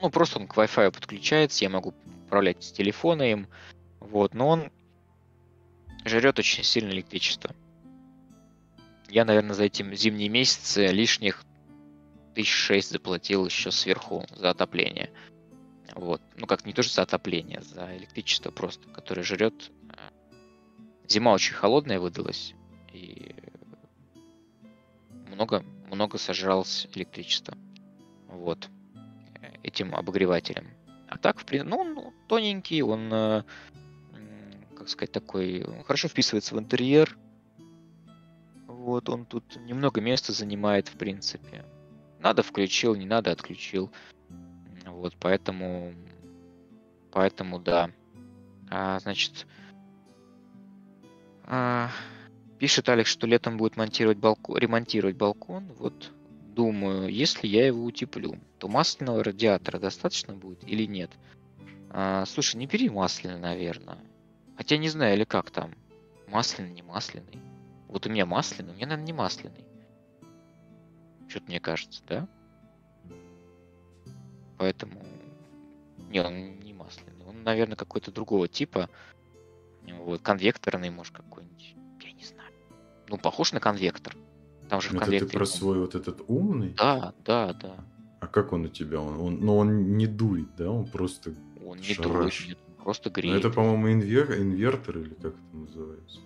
ну, 0.00 0.10
просто 0.10 0.38
он 0.38 0.46
к 0.46 0.56
Wi-Fi 0.56 0.90
подключается, 0.90 1.64
я 1.64 1.70
могу 1.70 1.94
управлять 2.26 2.62
с 2.62 2.72
телефона 2.72 3.22
им. 3.22 3.46
Вот, 4.00 4.34
но 4.34 4.48
он 4.48 4.70
жрет 6.04 6.38
очень 6.38 6.64
сильно 6.64 6.90
электричество. 6.90 7.54
Я, 9.08 9.24
наверное, 9.24 9.54
за 9.54 9.64
эти 9.64 9.82
зимние 9.94 10.28
месяцы 10.28 10.86
лишних 10.88 11.44
тысяч 12.34 12.52
шесть 12.52 12.90
заплатил 12.90 13.46
еще 13.46 13.70
сверху 13.70 14.24
за 14.34 14.50
отопление. 14.50 15.10
Вот. 15.94 16.22
Ну, 16.36 16.46
как 16.46 16.64
не 16.64 16.72
тоже 16.72 16.90
за 16.90 17.02
отопление, 17.02 17.62
за 17.62 17.96
электричество 17.96 18.50
просто, 18.50 18.88
которое 18.90 19.22
жрет. 19.22 19.70
Зима 21.08 21.32
очень 21.32 21.54
холодная 21.54 21.98
выдалась, 21.98 22.54
и 22.92 23.34
много, 25.28 25.64
много 25.90 26.18
сожралось 26.18 26.88
электричества. 26.94 27.56
Вот. 28.26 28.68
Этим 29.62 29.94
обогревателем. 29.94 30.68
А 31.08 31.16
так, 31.16 31.40
в 31.40 31.44
принципе, 31.44 31.70
ну, 31.70 31.78
он 31.78 32.14
тоненький, 32.28 32.82
он, 32.82 33.12
э, 33.12 33.42
как 34.76 34.88
сказать, 34.88 35.12
такой, 35.12 35.64
хорошо 35.84 36.08
вписывается 36.08 36.54
в 36.54 36.58
интерьер. 36.58 37.16
Вот, 38.66 39.08
он 39.08 39.24
тут 39.24 39.56
немного 39.56 40.00
места 40.00 40.32
занимает, 40.32 40.88
в 40.88 40.96
принципе. 40.96 41.64
Надо 42.20 42.42
включил, 42.42 42.94
не 42.94 43.06
надо 43.06 43.30
отключил. 43.30 43.90
Вот, 44.86 45.14
поэтому, 45.18 45.94
поэтому 47.10 47.58
да. 47.58 47.90
А, 48.70 48.98
значит, 49.00 49.46
а, 51.44 51.90
пишет 52.58 52.88
Алекс, 52.88 53.10
что 53.10 53.26
летом 53.26 53.56
будет 53.56 53.76
монтировать 53.76 54.18
балкон, 54.18 54.58
ремонтировать 54.58 55.16
балкон. 55.16 55.64
Вот, 55.78 56.12
думаю, 56.54 57.08
если 57.08 57.46
я 57.46 57.66
его 57.66 57.84
утеплю, 57.84 58.36
то 58.58 58.68
масляного 58.68 59.22
радиатора 59.24 59.78
достаточно 59.78 60.34
будет 60.34 60.66
или 60.68 60.84
нет? 60.84 61.10
А, 61.90 62.26
слушай, 62.26 62.56
не 62.56 62.66
бери 62.66 62.90
масляный, 62.90 63.38
наверное. 63.38 63.98
Хотя 64.56 64.76
не 64.76 64.88
знаю, 64.88 65.14
или 65.16 65.24
как 65.24 65.50
там. 65.50 65.74
Масляный, 66.26 66.72
не 66.72 66.82
масляный. 66.82 67.40
Вот 67.86 68.06
у 68.06 68.10
меня 68.10 68.26
масляный, 68.26 68.72
у 68.72 68.74
меня, 68.74 68.86
наверное, 68.86 69.06
не 69.06 69.12
масляный. 69.12 69.64
Что-то 71.28 71.46
мне 71.46 71.60
кажется, 71.60 72.02
да? 72.06 72.28
Поэтому... 74.58 75.02
Не, 76.10 76.20
он 76.20 76.58
не 76.60 76.72
масляный. 76.72 77.24
Он, 77.26 77.42
наверное, 77.42 77.76
какой-то 77.76 78.10
другого 78.10 78.48
типа. 78.48 78.90
Вот, 79.86 80.20
конвекторный, 80.22 80.90
может, 80.90 81.14
какой-нибудь. 81.14 81.77
Ну, 83.08 83.18
похож 83.18 83.52
на 83.52 83.60
конвектор. 83.60 84.16
Там 84.68 84.80
же 84.80 84.90
в 84.90 84.94
Это 84.94 85.26
ты 85.26 85.26
про 85.26 85.46
свой 85.46 85.78
вот 85.78 85.94
этот 85.94 86.22
умный? 86.28 86.74
Да, 86.76 87.14
да, 87.24 87.52
да. 87.54 87.76
А 88.20 88.26
как 88.26 88.52
он 88.52 88.64
у 88.66 88.68
тебя? 88.68 89.00
Он, 89.00 89.18
он, 89.20 89.40
ну, 89.40 89.56
он 89.56 89.96
не 89.96 90.06
дует, 90.06 90.54
да? 90.56 90.70
Он 90.70 90.86
просто... 90.86 91.34
Он 91.64 91.78
не 91.78 91.94
Шараш. 91.94 92.44
дует, 92.44 92.58
просто 92.82 93.08
Ну, 93.08 93.14
греет. 93.14 93.38
это, 93.38 93.50
по-моему, 93.50 93.92
инвер... 93.92 94.32
инвертор 94.38 94.98
или 94.98 95.14
как 95.14 95.34
это 95.34 95.56
называется? 95.56 96.20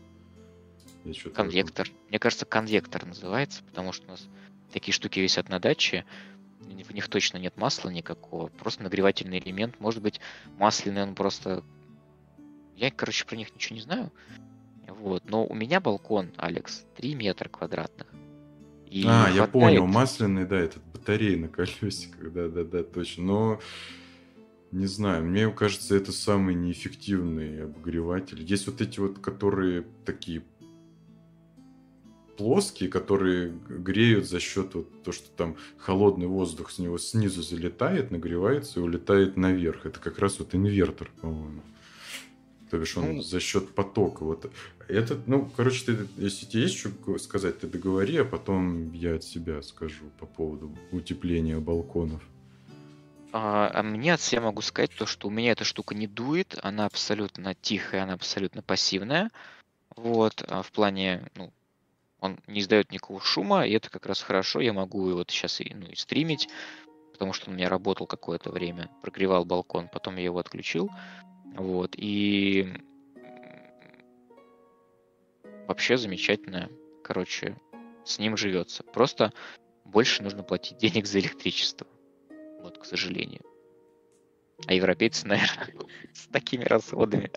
Я. 1.04 1.30
Конвектор. 1.30 1.88
Мне 2.08 2.18
кажется, 2.18 2.44
конвектор 2.46 3.04
называется, 3.04 3.62
потому 3.64 3.92
что 3.92 4.06
у 4.06 4.10
нас 4.10 4.26
такие 4.72 4.92
штуки 4.94 5.20
висят 5.20 5.48
на 5.48 5.58
даче. 5.58 6.04
В 6.60 6.94
них 6.94 7.08
точно 7.08 7.38
нет 7.38 7.56
масла 7.56 7.90
никакого. 7.90 8.48
Просто 8.48 8.82
нагревательный 8.82 9.38
элемент. 9.38 9.78
Может 9.80 10.02
быть, 10.02 10.20
масляный 10.58 11.02
он 11.02 11.14
просто... 11.14 11.62
Я, 12.76 12.90
короче, 12.90 13.24
про 13.24 13.36
них 13.36 13.54
ничего 13.54 13.76
не 13.76 13.82
знаю. 13.82 14.10
Вот. 15.02 15.24
Но 15.28 15.44
у 15.44 15.54
меня 15.54 15.80
балкон, 15.80 16.30
Алекс, 16.36 16.84
3 16.96 17.14
метра 17.16 17.48
квадратных. 17.48 18.06
И 18.88 19.02
А, 19.04 19.26
я 19.28 19.44
хватает- 19.46 19.52
понял, 19.52 19.86
масляный, 19.86 20.46
да, 20.46 20.56
этот 20.60 20.82
батареи 20.92 21.34
на 21.34 21.48
колесиках, 21.48 22.32
да-да-да, 22.32 22.84
точно. 22.84 23.24
Но 23.24 23.60
не 24.70 24.86
знаю, 24.86 25.24
мне 25.24 25.50
кажется, 25.50 25.96
это 25.96 26.12
самый 26.12 26.54
неэффективный 26.54 27.64
обогреватель. 27.64 28.42
Есть 28.44 28.68
вот 28.68 28.80
эти 28.80 29.00
вот, 29.00 29.18
которые 29.18 29.84
такие 30.04 30.44
плоские, 32.38 32.88
которые 32.88 33.50
греют 33.68 34.28
за 34.28 34.38
счет 34.40 34.74
вот 34.74 35.02
то, 35.02 35.10
что 35.10 35.28
там 35.36 35.56
холодный 35.78 36.26
воздух 36.28 36.70
с 36.70 36.78
него 36.78 36.96
снизу 36.98 37.42
залетает, 37.42 38.10
нагревается 38.12 38.78
и 38.78 38.82
улетает 38.82 39.36
наверх. 39.36 39.84
Это 39.84 39.98
как 39.98 40.18
раз 40.20 40.38
вот 40.38 40.54
инвертор, 40.54 41.10
по-моему. 41.20 41.62
То 42.72 42.78
бишь 42.78 42.96
он 42.96 43.16
Ну. 43.16 43.20
за 43.20 43.38
счет 43.38 43.74
потока. 43.74 44.24
Вот 44.24 44.50
этот, 44.88 45.28
ну, 45.28 45.46
короче, 45.58 45.84
ты, 45.84 46.08
если 46.16 46.46
тебе 46.46 46.62
есть 46.62 46.78
что 46.78 47.18
сказать, 47.18 47.60
ты 47.60 47.66
договори, 47.66 48.16
а 48.16 48.24
потом 48.24 48.94
я 48.94 49.16
от 49.16 49.24
себя 49.24 49.60
скажу 49.60 50.04
по 50.18 50.24
поводу 50.24 50.74
утепления 50.90 51.58
балконов. 51.58 52.22
А, 53.30 53.70
а 53.74 53.82
мне 53.82 54.14
от 54.14 54.22
себя 54.22 54.40
могу 54.40 54.62
сказать 54.62 54.90
то, 54.96 55.04
что 55.04 55.28
у 55.28 55.30
меня 55.30 55.52
эта 55.52 55.64
штука 55.64 55.94
не 55.94 56.06
дует, 56.06 56.58
она 56.62 56.86
абсолютно 56.86 57.54
тихая, 57.54 58.04
она 58.04 58.14
абсолютно 58.14 58.62
пассивная. 58.62 59.30
Вот, 59.94 60.42
а 60.48 60.62
в 60.62 60.72
плане, 60.72 61.30
ну, 61.34 61.52
он 62.20 62.38
не 62.46 62.60
издает 62.60 62.90
никакого 62.90 63.20
шума, 63.20 63.66
и 63.66 63.72
это 63.72 63.90
как 63.90 64.06
раз 64.06 64.22
хорошо. 64.22 64.60
Я 64.62 64.72
могу 64.72 65.10
и 65.10 65.12
вот 65.12 65.30
сейчас 65.30 65.60
и, 65.60 65.74
ну, 65.74 65.88
и 65.88 65.94
стримить, 65.94 66.48
потому 67.12 67.34
что 67.34 67.50
он 67.50 67.52
у 67.52 67.56
меня 67.58 67.68
работал 67.68 68.06
какое-то 68.06 68.50
время, 68.50 68.88
прогревал 69.02 69.44
балкон, 69.44 69.90
потом 69.92 70.16
я 70.16 70.24
его 70.24 70.38
отключил. 70.38 70.88
Вот, 71.56 71.94
и 71.96 72.68
вообще 75.68 75.96
замечательно. 75.96 76.70
Короче, 77.04 77.56
с 78.04 78.18
ним 78.18 78.36
живется. 78.36 78.82
Просто 78.84 79.32
больше 79.84 80.22
нужно 80.22 80.42
платить 80.42 80.78
денег 80.78 81.06
за 81.06 81.18
электричество. 81.20 81.86
Вот, 82.62 82.78
к 82.78 82.84
сожалению. 82.84 83.42
А 84.66 84.74
европейцы, 84.74 85.26
наверное, 85.26 85.68
с 86.12 86.26
такими 86.28 86.64
расходами 86.64 87.30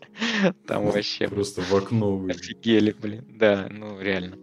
там 0.68 0.86
вообще 0.86 1.28
Просто 1.28 1.62
в 1.62 1.74
окно 1.76 2.18
вы. 2.18 2.30
офигели, 2.32 2.92
блин. 2.92 3.26
Да, 3.38 3.68
ну 3.70 4.00
реально. 4.00 4.38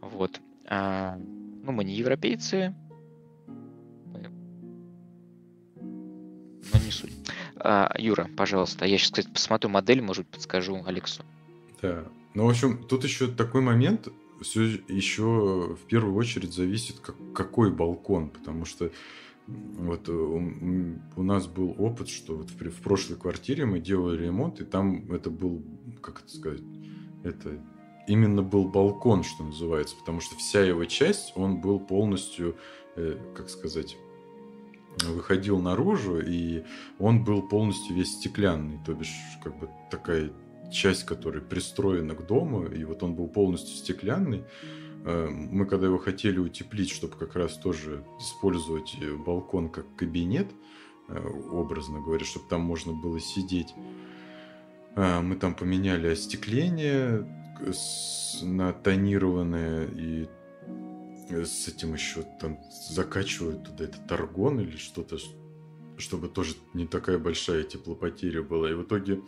Вот. 0.00 0.40
А, 0.66 1.16
ну, 1.16 1.72
мы 1.72 1.84
не 1.84 1.94
европейцы. 1.94 2.74
Мы- 3.46 4.30
Но 6.72 6.78
не 6.84 6.90
суть. 6.90 7.12
А, 7.60 7.94
Юра, 7.98 8.28
пожалуйста, 8.36 8.84
я 8.86 8.98
сейчас, 8.98 9.10
кстати, 9.10 9.28
посмотрю 9.28 9.70
модель, 9.70 10.02
может 10.02 10.24
быть, 10.24 10.34
подскажу 10.34 10.82
Алексу. 10.86 11.22
Да. 11.82 12.04
Ну, 12.34 12.46
в 12.46 12.50
общем, 12.50 12.84
тут 12.84 13.04
еще 13.04 13.26
такой 13.28 13.60
момент, 13.60 14.08
все 14.40 14.62
еще 14.88 15.76
в 15.80 15.86
первую 15.88 16.14
очередь 16.14 16.52
зависит, 16.52 17.00
как, 17.00 17.16
какой 17.34 17.72
балкон, 17.72 18.30
потому 18.30 18.64
что 18.64 18.90
вот 19.46 20.08
э, 20.08 20.12
у, 20.12 21.22
нас 21.22 21.46
был 21.46 21.74
опыт, 21.78 22.08
что 22.08 22.36
вот 22.36 22.50
в, 22.50 22.60
в 22.60 22.82
прошлой 22.82 23.16
квартире 23.16 23.64
мы 23.64 23.80
делали 23.80 24.24
ремонт, 24.24 24.60
и 24.60 24.64
там 24.64 25.10
это 25.10 25.30
был, 25.30 25.62
как 26.02 26.20
это 26.20 26.30
сказать, 26.30 26.60
это 27.24 27.58
именно 28.06 28.42
был 28.42 28.68
балкон, 28.68 29.24
что 29.24 29.44
называется, 29.44 29.96
потому 29.96 30.20
что 30.20 30.36
вся 30.36 30.62
его 30.62 30.84
часть, 30.84 31.32
он 31.34 31.60
был 31.60 31.80
полностью, 31.80 32.56
э, 32.96 33.18
как 33.34 33.48
сказать, 33.48 33.96
выходил 35.04 35.60
наружу, 35.60 36.20
и 36.20 36.64
он 36.98 37.24
был 37.24 37.42
полностью 37.42 37.96
весь 37.96 38.12
стеклянный, 38.12 38.78
то 38.84 38.94
бишь, 38.94 39.14
как 39.42 39.58
бы 39.58 39.68
такая 39.90 40.30
часть, 40.70 41.04
которая 41.04 41.42
пристроена 41.42 42.14
к 42.14 42.26
дому, 42.26 42.66
и 42.66 42.84
вот 42.84 43.02
он 43.02 43.14
был 43.14 43.28
полностью 43.28 43.76
стеклянный. 43.76 44.44
Э, 45.04 45.28
Мы 45.28 45.66
когда 45.66 45.86
его 45.86 45.98
хотели 45.98 46.38
утеплить, 46.38 46.90
чтобы 46.90 47.16
как 47.16 47.36
раз 47.36 47.56
тоже 47.56 48.04
использовать 48.20 48.96
э, 49.00 49.14
балкон 49.14 49.70
как 49.70 49.86
кабинет, 49.96 50.48
э, 51.08 51.26
образно 51.52 52.00
говоря, 52.00 52.24
чтобы 52.24 52.46
там 52.48 52.60
можно 52.62 52.92
было 52.92 53.20
сидеть, 53.20 53.74
мы 54.96 55.36
там 55.36 55.54
поменяли 55.54 56.08
остекление 56.08 57.24
на 58.42 58.72
тонированное 58.72 59.86
и 59.86 60.26
с 61.30 61.68
этим 61.68 61.94
еще 61.94 62.24
там 62.40 62.58
закачивают 62.90 63.64
туда 63.64 63.84
этот 63.84 64.10
аргон 64.10 64.60
или 64.60 64.76
что-то, 64.76 65.18
чтобы 65.96 66.28
тоже 66.28 66.54
не 66.74 66.86
такая 66.86 67.18
большая 67.18 67.64
теплопотеря 67.64 68.42
была. 68.42 68.70
И 68.70 68.74
в 68.74 68.82
итоге 68.82 69.22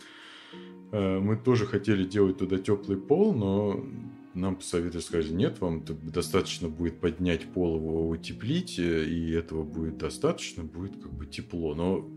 э, 0.91 1.19
мы 1.19 1.37
тоже 1.37 1.65
хотели 1.65 2.03
делать 2.03 2.37
туда 2.37 2.57
теплый 2.57 2.97
пол, 2.97 3.33
но 3.33 3.85
нам 4.33 4.55
посоветовали, 4.55 5.03
сказали, 5.03 5.33
нет, 5.33 5.59
вам 5.59 5.83
достаточно 5.85 6.69
будет 6.69 6.99
поднять 6.99 7.45
пол, 7.51 7.77
его 7.77 8.09
утеплить, 8.09 8.79
э, 8.79 9.05
и 9.05 9.31
этого 9.31 9.63
будет 9.63 9.97
достаточно, 9.97 10.63
будет 10.63 11.01
как 11.01 11.11
бы 11.13 11.25
тепло. 11.25 11.75
Но 11.75 12.09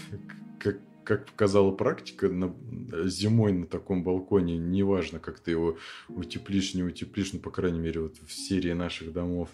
как, 0.58 0.80
как 1.04 1.26
показала 1.26 1.72
практика, 1.72 2.28
на- 2.28 2.54
зимой 3.08 3.52
на 3.52 3.66
таком 3.66 4.04
балконе, 4.04 4.56
неважно, 4.58 5.18
как 5.18 5.40
ты 5.40 5.52
его 5.52 5.78
утеплишь, 6.08 6.74
не 6.74 6.82
утеплишь, 6.82 7.32
ну, 7.32 7.40
по 7.40 7.50
крайней 7.50 7.80
мере, 7.80 8.00
вот 8.00 8.16
в 8.26 8.32
серии 8.32 8.72
наших 8.72 9.12
домов, 9.12 9.50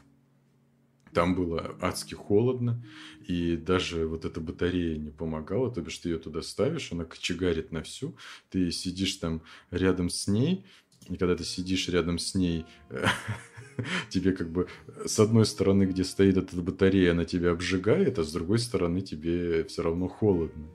там 1.13 1.35
было 1.35 1.77
адски 1.81 2.15
холодно, 2.15 2.85
и 3.27 3.57
даже 3.57 4.07
вот 4.07 4.25
эта 4.25 4.41
батарея 4.41 4.99
не 4.99 5.11
помогала, 5.11 5.71
то 5.71 5.81
бишь 5.81 5.99
ты 5.99 6.11
ее 6.11 6.19
туда 6.19 6.43
ставишь, 6.43 6.93
она 6.93 7.05
кочегарит 7.05 7.73
на 7.73 7.83
всю, 7.83 8.17
ты 8.51 8.71
сидишь 8.71 9.17
там 9.17 9.43
рядом 9.71 10.11
с 10.11 10.29
ней, 10.29 10.65
и 11.09 11.17
когда 11.17 11.37
ты 11.37 11.45
сидишь 11.45 11.89
рядом 11.89 12.19
с 12.19 12.35
ней, 12.35 12.67
тебе 14.11 14.33
как 14.33 14.51
бы 14.51 14.67
с 15.05 15.19
одной 15.19 15.47
стороны, 15.47 15.85
где 15.85 16.05
стоит 16.05 16.37
эта 16.37 16.57
батарея, 16.57 17.13
она 17.13 17.25
тебя 17.25 17.51
обжигает, 17.53 18.19
а 18.19 18.25
с 18.25 18.33
другой 18.33 18.59
стороны 18.59 19.01
тебе 19.01 19.65
все 19.65 19.83
равно 19.83 20.09
холодно. 20.09 20.69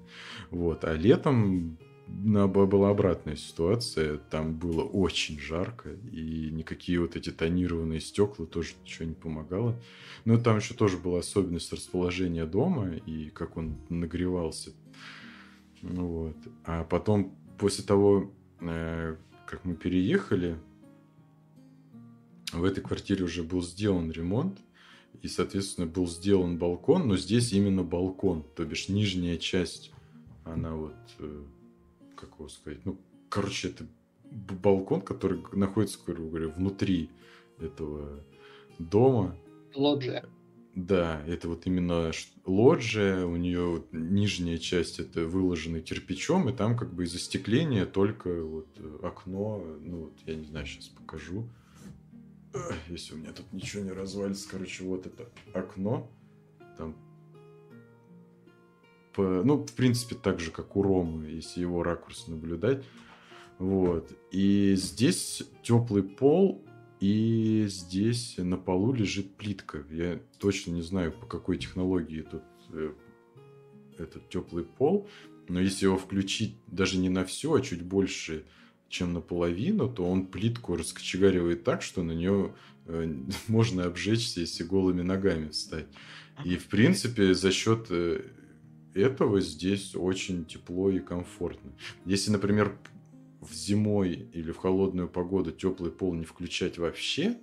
Вот. 0.49 0.83
А 0.85 0.93
летом 0.93 1.77
на- 2.07 2.47
была 2.47 2.89
обратная 2.89 3.35
ситуация. 3.35 4.17
Там 4.29 4.55
было 4.55 4.83
очень 4.83 5.39
жарко, 5.39 5.89
и 6.11 6.49
никакие 6.51 6.99
вот 6.99 7.15
эти 7.15 7.31
тонированные 7.31 7.99
стекла 7.99 8.45
тоже 8.45 8.73
ничего 8.83 9.07
не 9.07 9.15
помогало. 9.15 9.79
Но 10.25 10.37
там 10.37 10.57
еще 10.57 10.73
тоже 10.73 10.97
была 10.97 11.19
особенность 11.19 11.71
расположения 11.73 12.45
дома 12.45 12.95
и 12.95 13.29
как 13.29 13.57
он 13.57 13.77
нагревался. 13.89 14.71
Ну 15.81 16.07
Вот. 16.07 16.37
А 16.63 16.83
потом, 16.85 17.35
после 17.57 17.83
того, 17.83 18.31
э, 18.61 19.15
как 19.53 19.65
мы 19.65 19.75
переехали, 19.75 20.57
в 22.51 22.63
этой 22.63 22.81
квартире 22.81 23.25
уже 23.25 23.43
был 23.43 23.61
сделан 23.61 24.09
ремонт, 24.11 24.57
и, 25.21 25.27
соответственно, 25.27 25.85
был 25.85 26.07
сделан 26.07 26.57
балкон, 26.57 27.07
но 27.07 27.17
здесь 27.17 27.53
именно 27.53 27.83
балкон, 27.83 28.43
то 28.55 28.65
бишь 28.65 28.89
нижняя 28.89 29.37
часть, 29.37 29.91
она 30.43 30.73
вот, 30.73 30.95
э, 31.19 31.43
как 32.15 32.31
его 32.39 32.49
сказать, 32.49 32.83
ну, 32.83 32.97
короче, 33.29 33.67
это 33.67 33.85
балкон, 34.31 35.01
который 35.01 35.43
находится, 35.51 35.99
грубо 36.03 36.29
говоря, 36.29 36.47
внутри 36.47 37.11
этого 37.59 38.23
дома, 38.79 39.37
Лоджия. 39.75 40.25
Да, 40.75 41.21
это 41.27 41.49
вот 41.49 41.67
именно 41.67 42.11
лоджия, 42.45 43.25
у 43.25 43.35
нее 43.35 43.65
вот 43.65 43.93
нижняя 43.93 44.57
часть 44.57 44.99
это 44.99 45.25
выложена 45.25 45.81
кирпичом, 45.81 46.49
и 46.49 46.53
там 46.53 46.75
как 46.77 46.93
бы 46.93 47.03
из 47.03 47.13
остекления 47.15 47.85
только 47.85 48.43
вот 48.43 48.67
э, 48.77 48.99
окно, 49.03 49.63
ну 49.81 50.05
вот 50.05 50.13
я 50.25 50.35
не 50.35 50.45
знаю, 50.45 50.65
сейчас 50.65 50.87
покажу. 50.87 51.47
Если 52.87 53.15
у 53.15 53.17
меня 53.17 53.31
тут 53.33 53.51
ничего 53.51 53.83
не 53.83 53.91
развалится, 53.91 54.49
короче, 54.49 54.83
вот 54.83 55.05
это 55.07 55.29
окно, 55.53 56.09
там, 56.77 56.95
по- 59.13 59.43
ну, 59.43 59.63
в 59.63 59.73
принципе, 59.73 60.15
так 60.15 60.39
же, 60.39 60.51
как 60.51 60.75
у 60.75 60.83
Ромы, 60.83 61.25
если 61.25 61.61
его 61.61 61.83
ракурс 61.83 62.27
наблюдать. 62.27 62.83
Вот. 63.59 64.11
И 64.31 64.73
здесь 64.75 65.43
теплый 65.63 66.03
пол, 66.03 66.65
и 67.03 67.65
здесь 67.67 68.35
на 68.37 68.55
полу 68.55 68.93
лежит 68.93 69.35
плитка. 69.35 69.83
Я 69.91 70.21
точно 70.39 70.71
не 70.71 70.81
знаю, 70.81 71.11
по 71.11 71.25
какой 71.25 71.57
технологии 71.57 72.21
тут 72.21 72.43
э, 72.71 72.93
этот 73.97 74.29
теплый 74.29 74.63
пол, 74.63 75.09
но 75.49 75.59
если 75.59 75.83
его 75.83 75.97
включить 75.97 76.55
даже 76.67 76.97
не 76.97 77.09
на 77.09 77.25
всю, 77.25 77.55
а 77.55 77.59
чуть 77.59 77.81
больше 77.81 78.45
чем 78.87 79.11
наполовину, 79.11 79.89
то 79.89 80.05
он 80.05 80.27
плитку 80.27 80.77
раскочегаривает 80.77 81.65
так, 81.65 81.81
что 81.81 82.03
на 82.03 82.13
нее 82.13 82.55
э, 82.85 83.13
можно 83.49 83.83
обжечься, 83.83 84.39
если 84.39 84.63
голыми 84.63 85.01
ногами 85.01 85.49
встать. 85.49 85.87
И, 86.45 86.55
в 86.55 86.67
принципе, 86.67 87.33
за 87.33 87.51
счет 87.51 87.87
э, 87.89 88.21
этого 88.93 89.41
здесь 89.41 89.93
очень 89.93 90.45
тепло 90.45 90.89
и 90.89 90.99
комфортно. 90.99 91.73
Если, 92.05 92.31
например, 92.31 92.77
в 93.43 93.53
зимой 93.53 94.29
или 94.33 94.51
в 94.51 94.57
холодную 94.57 95.07
погоду 95.07 95.51
теплый 95.51 95.91
пол 95.91 96.13
не 96.13 96.25
включать 96.25 96.77
вообще, 96.77 97.37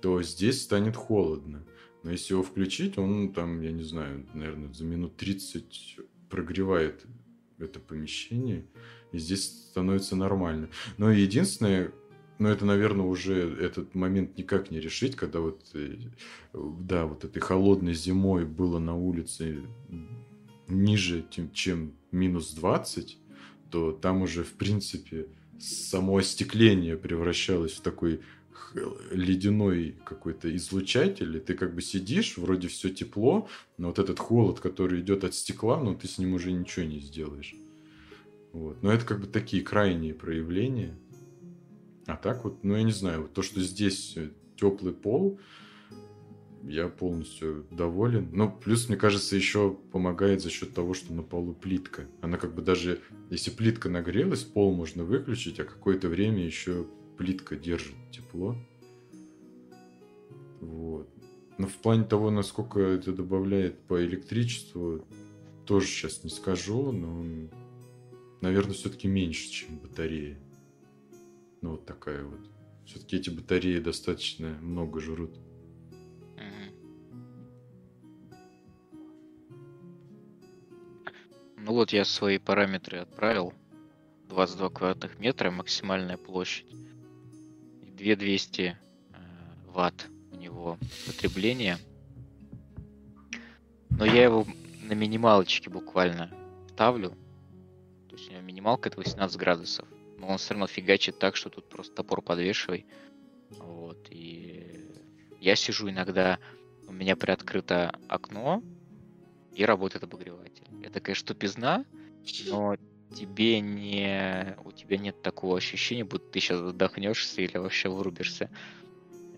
то 0.00 0.22
здесь 0.22 0.62
станет 0.62 0.96
холодно. 0.96 1.64
Но 2.02 2.12
если 2.12 2.34
его 2.34 2.42
включить, 2.42 2.96
он 2.98 3.32
там, 3.32 3.60
я 3.60 3.72
не 3.72 3.82
знаю, 3.82 4.26
наверное, 4.34 4.72
за 4.72 4.84
минут 4.84 5.16
30 5.16 5.98
прогревает 6.30 7.04
это 7.58 7.80
помещение, 7.80 8.64
и 9.12 9.18
здесь 9.18 9.46
становится 9.70 10.14
нормально. 10.14 10.68
Но 10.96 11.10
единственное, 11.10 11.92
но 12.38 12.48
это, 12.48 12.64
наверное, 12.64 13.06
уже 13.06 13.34
этот 13.34 13.94
момент 13.94 14.38
никак 14.38 14.70
не 14.70 14.78
решить, 14.78 15.16
когда 15.16 15.40
вот, 15.40 15.64
э, 15.74 15.96
да, 16.54 17.06
вот 17.06 17.24
этой 17.24 17.40
холодной 17.40 17.94
зимой 17.94 18.44
было 18.44 18.78
на 18.78 18.96
улице 18.96 19.62
ниже, 20.68 21.26
чем 21.52 21.94
минус 22.12 22.52
20, 22.52 23.18
то 23.70 23.92
там 23.92 24.22
уже, 24.22 24.44
в 24.44 24.52
принципе, 24.52 25.26
само 25.58 26.18
остекление 26.18 26.96
превращалось 26.96 27.72
в 27.72 27.80
такой 27.80 28.20
ледяной 29.10 29.96
какой-то 30.04 30.54
излучатель, 30.54 31.36
и 31.36 31.40
ты 31.40 31.54
как 31.54 31.74
бы 31.74 31.80
сидишь, 31.80 32.36
вроде 32.36 32.68
все 32.68 32.90
тепло, 32.90 33.48
но 33.76 33.88
вот 33.88 33.98
этот 33.98 34.18
холод, 34.18 34.60
который 34.60 35.00
идет 35.00 35.24
от 35.24 35.34
стекла, 35.34 35.80
ну 35.80 35.94
ты 35.94 36.06
с 36.06 36.18
ним 36.18 36.34
уже 36.34 36.52
ничего 36.52 36.84
не 36.84 37.00
сделаешь. 37.00 37.54
Вот. 38.52 38.82
Но 38.82 38.92
это 38.92 39.04
как 39.04 39.20
бы 39.20 39.26
такие 39.26 39.62
крайние 39.62 40.14
проявления. 40.14 40.98
А 42.06 42.16
так 42.16 42.44
вот, 42.44 42.64
ну 42.64 42.76
я 42.76 42.82
не 42.82 42.92
знаю, 42.92 43.22
вот 43.22 43.34
то, 43.34 43.42
что 43.42 43.60
здесь 43.60 44.14
э, 44.16 44.30
теплый 44.56 44.92
пол, 44.92 45.38
я 46.68 46.88
полностью 46.88 47.66
доволен. 47.70 48.28
Но 48.32 48.50
плюс, 48.50 48.88
мне 48.88 48.96
кажется, 48.96 49.36
еще 49.36 49.76
помогает 49.92 50.42
за 50.42 50.50
счет 50.50 50.74
того, 50.74 50.94
что 50.94 51.12
на 51.12 51.22
полу 51.22 51.54
плитка. 51.54 52.06
Она 52.20 52.36
как 52.36 52.54
бы 52.54 52.62
даже, 52.62 53.00
если 53.30 53.50
плитка 53.50 53.88
нагрелась, 53.88 54.44
пол 54.44 54.74
можно 54.74 55.04
выключить, 55.04 55.58
а 55.60 55.64
какое-то 55.64 56.08
время 56.08 56.44
еще 56.44 56.86
плитка 57.16 57.56
держит 57.56 57.94
тепло. 58.12 58.56
Вот. 60.60 61.08
Но 61.58 61.66
в 61.66 61.74
плане 61.74 62.04
того, 62.04 62.30
насколько 62.30 62.80
это 62.80 63.12
добавляет 63.12 63.80
по 63.80 64.04
электричеству, 64.04 65.04
тоже 65.66 65.86
сейчас 65.86 66.22
не 66.24 66.30
скажу, 66.30 66.92
но, 66.92 67.48
наверное, 68.40 68.74
все-таки 68.74 69.08
меньше, 69.08 69.50
чем 69.50 69.78
батарея. 69.78 70.38
Ну, 71.60 71.72
вот 71.72 71.86
такая 71.86 72.24
вот. 72.24 72.40
Все-таки 72.86 73.16
эти 73.16 73.30
батареи 73.30 73.80
достаточно 73.80 74.56
много 74.62 75.00
жрут. 75.00 75.38
Ну 81.68 81.74
вот 81.74 81.92
я 81.92 82.06
свои 82.06 82.38
параметры 82.38 83.00
отправил. 83.00 83.52
22 84.30 84.70
квадратных 84.70 85.18
метра 85.18 85.50
максимальная 85.50 86.16
площадь. 86.16 86.64
2200 87.82 88.62
э, 88.62 88.74
ватт 89.66 90.06
у 90.32 90.36
него 90.36 90.78
потребление. 91.06 91.76
Но 93.90 94.06
я 94.06 94.24
его 94.24 94.46
на 94.84 94.94
минималочке 94.94 95.68
буквально 95.68 96.30
ставлю. 96.70 97.10
То 98.08 98.16
есть 98.16 98.30
у 98.30 98.32
него 98.32 98.40
минималка 98.40 98.88
это 98.88 98.96
18 98.96 99.36
градусов. 99.36 99.86
Но 100.16 100.28
он 100.28 100.38
все 100.38 100.54
равно 100.54 100.68
фигачит 100.68 101.18
так, 101.18 101.36
что 101.36 101.50
тут 101.50 101.68
просто 101.68 101.96
топор 101.96 102.22
подвешивай. 102.22 102.86
Вот. 103.50 104.06
И 104.08 104.90
я 105.38 105.54
сижу 105.54 105.90
иногда, 105.90 106.38
у 106.86 106.92
меня 106.92 107.14
приоткрыто 107.14 107.94
окно, 108.08 108.62
и 109.58 109.64
работает 109.64 110.04
обогреватель. 110.04 110.62
Это, 110.84 111.00
конечно, 111.00 111.26
тупизна, 111.26 111.84
но 112.46 112.76
тебе 113.12 113.58
не... 113.60 114.56
У 114.64 114.70
тебя 114.70 114.98
нет 114.98 115.20
такого 115.20 115.56
ощущения, 115.56 116.04
будто 116.04 116.30
ты 116.30 116.38
сейчас 116.38 116.60
задохнешься 116.60 117.42
или 117.42 117.58
вообще 117.58 117.88
вырубишься. 117.88 118.50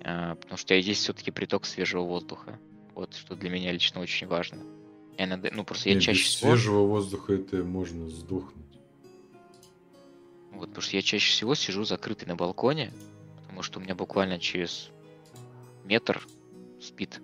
А, 0.05 0.35
потому 0.35 0.59
что 0.59 0.79
здесь 0.79 0.99
все-таки 0.99 1.31
приток 1.31 1.65
свежего 1.65 2.03
воздуха. 2.03 2.61
Вот 2.95 3.15
что 3.15 3.35
для 3.35 3.49
меня 3.49 3.73
лично 3.73 4.03
очень 4.03 4.27
важно. 4.27 4.63
Я 5.17 5.25
иногда, 5.25 5.49
ну 5.53 5.65
просто 5.65 5.89
я 5.89 5.95
Нет, 5.95 6.05
чаще 6.05 6.23
без 6.23 6.35
всего... 6.35 6.51
свежего 6.51 6.87
воздуха 6.87 7.33
это 7.33 7.65
можно 7.65 8.07
сдохнуть. 8.11 8.79
Вот, 10.53 10.69
потому 10.69 10.83
что 10.83 10.97
я 10.97 11.03
чаще 11.03 11.31
всего 11.31 11.55
сижу 11.55 11.85
закрытый 11.85 12.29
на 12.29 12.37
балконе, 12.37 12.93
потому 13.41 13.63
что 13.63 13.79
у 13.79 13.83
меня 13.83 13.95
буквально 13.95 14.39
через 14.39 14.91
метр 15.85 16.27
спит 16.79 17.23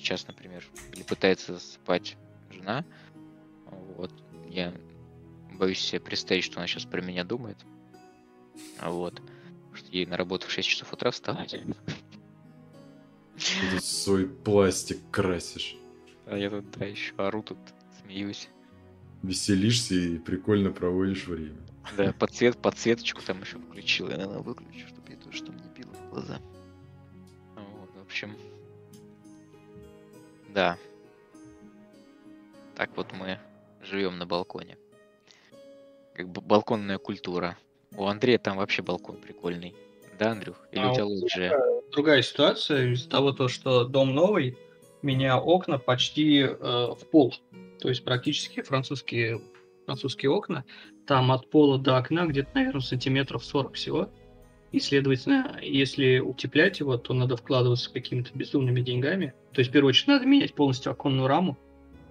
сейчас, 0.00 0.26
например, 0.26 0.64
или 0.92 1.02
пытается 1.02 1.58
спать 1.58 2.16
жена. 2.50 2.84
Вот, 3.96 4.12
я 4.48 4.74
боюсь 5.52 5.80
себе 5.80 6.00
представить, 6.00 6.44
что 6.44 6.58
она 6.58 6.66
сейчас 6.66 6.84
про 6.84 7.00
меня 7.00 7.24
думает. 7.24 7.58
Вот. 8.80 9.22
Что 9.72 9.88
ей 9.92 10.06
на 10.06 10.16
работу 10.16 10.48
в 10.48 10.50
6 10.50 10.68
часов 10.68 10.92
утра 10.92 11.10
вставать. 11.10 11.54
Ты 13.36 13.80
свой 13.80 14.26
пластик 14.26 14.98
красишь. 15.10 15.76
А 16.26 16.36
я 16.36 16.50
тут, 16.50 16.70
да, 16.72 16.86
еще 16.86 17.14
ору 17.16 17.42
тут, 17.42 17.58
смеюсь. 18.02 18.48
Веселишься 19.22 19.94
и 19.94 20.18
прикольно 20.18 20.70
проводишь 20.70 21.26
время. 21.26 21.56
Да, 21.96 22.12
подсвет, 22.12 22.58
подсветочку 22.58 23.22
там 23.22 23.40
еще 23.40 23.58
включил. 23.58 24.08
Я, 24.08 24.16
наверное, 24.16 24.40
выключу, 24.40 24.88
чтобы 24.88 25.10
я 25.10 25.16
тоже 25.16 25.38
чтобы 25.38 25.58
не 25.60 25.68
било 25.76 25.92
в 25.92 26.10
глаза. 26.10 26.40
Вот, 27.54 27.94
в 27.94 28.00
общем. 28.00 28.36
Да. 30.54 30.78
Так 32.76 32.90
вот 32.96 33.12
мы 33.12 33.38
живем 33.82 34.18
на 34.18 34.26
балконе 34.26 34.76
как 36.20 36.28
бы 36.28 36.42
балконная 36.42 36.98
культура. 36.98 37.56
У 37.96 38.06
Андрея 38.06 38.38
там 38.38 38.58
вообще 38.58 38.82
балкон 38.82 39.16
прикольный. 39.16 39.74
Да, 40.18 40.32
Андрюх? 40.32 40.56
Или 40.70 40.82
а 40.82 40.90
у 40.90 40.94
тебя 40.94 41.06
лоджия? 41.06 41.58
Другая 41.92 42.20
ситуация 42.20 42.92
из-за 42.92 43.08
того, 43.08 43.32
то, 43.32 43.48
что 43.48 43.84
дом 43.84 44.14
новый, 44.14 44.58
у 45.02 45.06
меня 45.06 45.40
окна 45.40 45.78
почти 45.78 46.40
э, 46.40 46.52
в 46.52 47.00
пол. 47.10 47.34
То 47.80 47.88
есть 47.88 48.04
практически 48.04 48.60
французские, 48.60 49.40
французские 49.86 50.30
окна. 50.30 50.64
Там 51.06 51.32
от 51.32 51.48
пола 51.48 51.78
до 51.78 51.96
окна 51.96 52.26
где-то, 52.26 52.50
наверное, 52.52 52.82
сантиметров 52.82 53.42
40 53.42 53.74
всего. 53.74 54.10
И, 54.72 54.78
следовательно, 54.78 55.58
если 55.60 56.20
утеплять 56.20 56.78
его, 56.78 56.96
то 56.96 57.12
надо 57.12 57.36
вкладываться 57.36 57.92
какими-то 57.92 58.30
безумными 58.34 58.80
деньгами. 58.80 59.34
То 59.52 59.60
есть, 59.60 59.70
в 59.70 59.72
первую 59.72 59.90
очередь, 59.90 60.08
надо 60.08 60.26
менять 60.26 60.54
полностью 60.54 60.92
оконную 60.92 61.26
раму. 61.26 61.58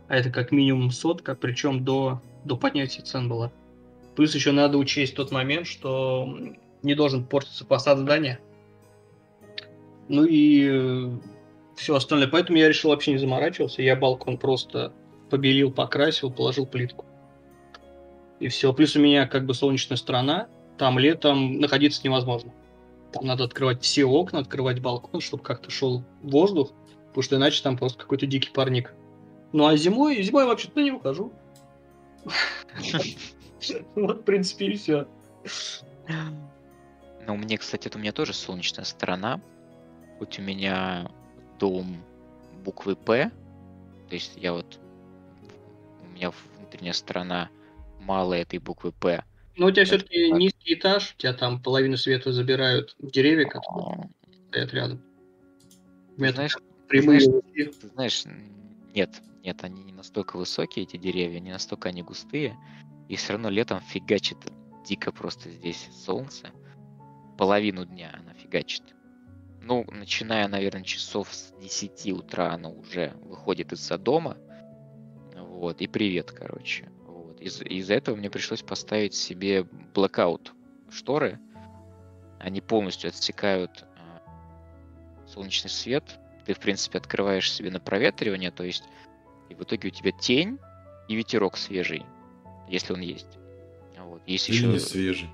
А 0.09 0.17
это 0.17 0.29
как 0.29 0.51
минимум 0.51 0.91
сотка, 0.91 1.35
причем 1.35 1.85
до, 1.85 2.21
до 2.43 2.57
поднятия 2.57 3.01
цен 3.01 3.29
была. 3.29 3.51
Плюс 4.15 4.35
еще 4.35 4.51
надо 4.51 4.77
учесть 4.77 5.15
тот 5.15 5.31
момент, 5.31 5.67
что 5.67 6.37
не 6.83 6.95
должен 6.95 7.23
портиться 7.25 7.65
фасад 7.65 7.99
здания. 7.99 8.39
Ну 10.09 10.25
и 10.25 10.67
э, 10.69 11.17
все 11.75 11.95
остальное. 11.95 12.27
Поэтому 12.27 12.57
я 12.57 12.67
решил 12.67 12.89
вообще 12.89 13.13
не 13.13 13.19
заморачиваться. 13.19 13.81
Я 13.81 13.95
балкон 13.95 14.37
просто 14.37 14.91
побелил, 15.29 15.71
покрасил, 15.71 16.31
положил 16.31 16.65
плитку. 16.65 17.05
И 18.39 18.47
все. 18.47 18.73
Плюс 18.73 18.95
у 18.95 18.99
меня 18.99 19.27
как 19.27 19.45
бы 19.45 19.53
солнечная 19.53 19.97
сторона. 19.97 20.49
Там 20.79 20.97
летом 20.97 21.59
находиться 21.59 22.01
невозможно. 22.05 22.53
Там 23.11 23.25
надо 23.25 23.43
открывать 23.43 23.83
все 23.83 24.05
окна, 24.05 24.39
открывать 24.39 24.79
балкон, 24.79 25.19
чтобы 25.19 25.43
как-то 25.43 25.69
шел 25.69 26.05
воздух. 26.23 26.71
Потому 27.07 27.21
что 27.23 27.35
иначе 27.35 27.61
там 27.61 27.77
просто 27.77 27.99
какой-то 27.99 28.25
дикий 28.25 28.49
парник. 28.49 28.93
Ну 29.51 29.67
а 29.67 29.75
зимой, 29.75 30.23
зимой 30.23 30.45
вообще-то 30.45 30.81
не 30.81 30.91
ухожу. 30.91 31.31
Вот, 33.93 34.21
в 34.21 34.23
принципе, 34.23 34.67
и 34.67 34.77
все. 34.77 35.05
Ну, 37.27 37.35
мне, 37.35 37.57
кстати, 37.57 37.89
это 37.89 37.97
у 37.97 38.01
меня 38.01 38.13
тоже 38.13 38.33
солнечная 38.33 38.85
сторона. 38.85 39.41
Хоть 40.17 40.39
у 40.39 40.41
меня 40.41 41.11
дом 41.59 41.97
буквы 42.63 42.95
П, 42.95 43.29
то 44.07 44.15
есть 44.15 44.31
я 44.37 44.53
вот 44.53 44.79
у 46.05 46.09
меня 46.11 46.31
внутренняя 46.55 46.93
сторона 46.93 47.49
мало 47.99 48.33
этой 48.33 48.59
буквы 48.59 48.93
П. 48.93 49.25
Ну, 49.59 49.67
у 49.67 49.71
тебя 49.71 49.83
все-таки 49.83 50.31
низкий 50.31 50.75
этаж, 50.75 51.13
у 51.13 51.17
тебя 51.17 51.33
там 51.33 51.61
половину 51.61 51.97
света 51.97 52.31
забирают 52.31 52.95
деревья, 52.97 53.45
которые 53.45 54.09
стоят 54.47 54.73
рядом. 54.73 55.01
знаешь, 56.15 56.55
прямые. 56.87 57.19
Знаешь, 57.19 57.73
знаешь, 57.93 58.23
нет, 58.95 59.21
нет, 59.43 59.61
они 59.63 59.83
не 59.83 59.91
настолько 59.91 60.37
высокие, 60.37 60.83
эти 60.83 60.95
деревья, 60.95 61.41
не 61.41 61.51
настолько 61.51 61.89
они 61.89 62.03
густые. 62.03 62.57
И 63.09 63.17
все 63.17 63.33
равно 63.33 63.49
летом 63.49 63.81
фигачит 63.81 64.37
дико 64.85 65.11
просто 65.11 65.49
здесь 65.49 65.89
солнце. 66.05 66.51
Половину 67.37 67.85
дня 67.85 68.17
она 68.17 68.33
фигачит. 68.35 68.83
Ну, 69.61 69.85
начиная, 69.91 70.47
наверное, 70.47 70.83
часов 70.83 71.33
с 71.33 71.53
10 71.59 72.13
утра 72.13 72.53
она 72.53 72.69
уже 72.69 73.13
выходит 73.23 73.73
из-за 73.73 73.97
дома. 73.97 74.37
Вот, 75.35 75.81
и 75.81 75.87
привет, 75.87 76.31
короче. 76.31 76.89
Из- 77.39 77.61
из-за 77.61 77.93
этого 77.95 78.15
мне 78.15 78.29
пришлось 78.29 78.61
поставить 78.61 79.13
себе 79.13 79.63
блокаут 79.93 80.53
шторы, 80.91 81.39
они 82.39 82.61
полностью 82.61 83.09
отсекают 83.09 83.85
а, 83.97 85.27
солнечный 85.27 85.69
свет. 85.69 86.03
Ты, 86.45 86.53
в 86.53 86.59
принципе, 86.59 86.97
открываешь 86.97 87.51
себе 87.51 87.69
на 87.69 87.79
проветривание, 87.79 88.51
то 88.51 88.63
есть 88.63 88.83
и 89.49 89.55
в 89.55 89.61
итоге 89.63 89.89
у 89.89 89.91
тебя 89.91 90.11
тень 90.11 90.57
и 91.07 91.15
ветерок 91.15 91.57
свежий, 91.57 92.05
если 92.67 92.93
он 92.93 93.01
есть. 93.01 93.37
Вот. 93.97 94.21
Если 94.25 94.51
Или 94.51 94.57
еще... 94.57 94.67
не 94.67 94.79
свежий. 94.79 95.29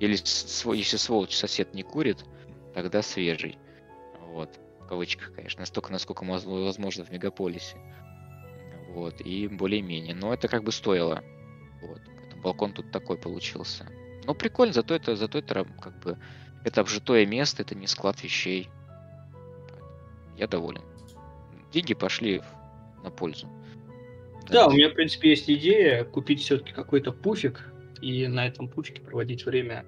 Или 0.00 0.12
если 0.12 0.96
сволочь 0.96 1.36
сосед 1.36 1.74
не 1.74 1.82
курит, 1.82 2.24
тогда 2.74 3.02
свежий. 3.02 3.58
Вот. 4.20 4.50
В 4.80 4.86
кавычках, 4.86 5.34
конечно. 5.34 5.60
Настолько, 5.60 5.92
насколько 5.92 6.24
возможно 6.24 7.04
в 7.04 7.10
мегаполисе. 7.10 7.76
Вот. 8.90 9.20
И 9.20 9.48
более-менее. 9.48 10.14
Но 10.14 10.32
это 10.34 10.48
как 10.48 10.64
бы 10.64 10.72
стоило. 10.72 11.22
Вот. 11.86 12.00
Балкон 12.42 12.72
тут 12.72 12.90
такой 12.90 13.16
получился. 13.16 13.86
Ну, 14.24 14.34
прикольно, 14.34 14.72
зато 14.72 14.94
это, 14.94 15.16
зато 15.16 15.38
это 15.38 15.66
как 15.80 15.98
бы 16.00 16.18
это 16.64 16.80
обжитое 16.80 17.26
место, 17.26 17.62
это 17.62 17.74
не 17.74 17.86
склад 17.86 18.22
вещей. 18.22 18.68
Я 20.36 20.46
доволен. 20.46 20.82
Деньги 21.72 21.94
пошли 21.94 22.42
на 23.02 23.10
пользу. 23.10 23.48
Да, 24.48 24.52
да 24.52 24.66
у 24.66 24.72
меня, 24.72 24.90
в 24.90 24.94
принципе, 24.94 25.30
есть 25.30 25.48
идея 25.50 26.04
купить 26.04 26.40
все-таки 26.40 26.72
какой-то 26.72 27.12
пуфик 27.12 27.72
и 28.00 28.26
на 28.26 28.46
этом 28.46 28.68
пуфике 28.68 29.00
проводить 29.00 29.46
время 29.46 29.84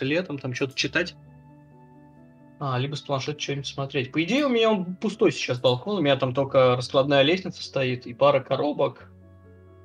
летом, 0.00 0.38
там 0.38 0.54
что-то 0.54 0.74
читать. 0.74 1.14
А, 2.58 2.78
либо 2.78 2.94
с 2.94 3.00
планшета 3.00 3.40
что-нибудь 3.40 3.66
смотреть. 3.66 4.12
По 4.12 4.22
идее, 4.22 4.44
у 4.44 4.50
меня 4.50 4.70
он 4.70 4.94
пустой 4.96 5.32
сейчас 5.32 5.58
балкон, 5.58 5.98
у 5.98 6.02
меня 6.02 6.16
там 6.16 6.34
только 6.34 6.76
раскладная 6.76 7.22
лестница 7.22 7.62
стоит 7.62 8.06
и 8.06 8.12
пара 8.12 8.40
коробок. 8.40 9.10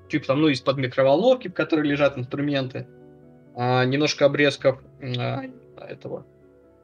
Типа 0.10 0.28
там, 0.28 0.42
ну, 0.42 0.50
из-под 0.50 0.78
микроволновки, 0.78 1.48
в 1.48 1.54
которой 1.54 1.88
лежат 1.88 2.18
инструменты. 2.18 2.88
А, 3.56 3.86
немножко 3.86 4.26
обрезков 4.26 4.82
а, 5.02 5.44
этого 5.78 6.26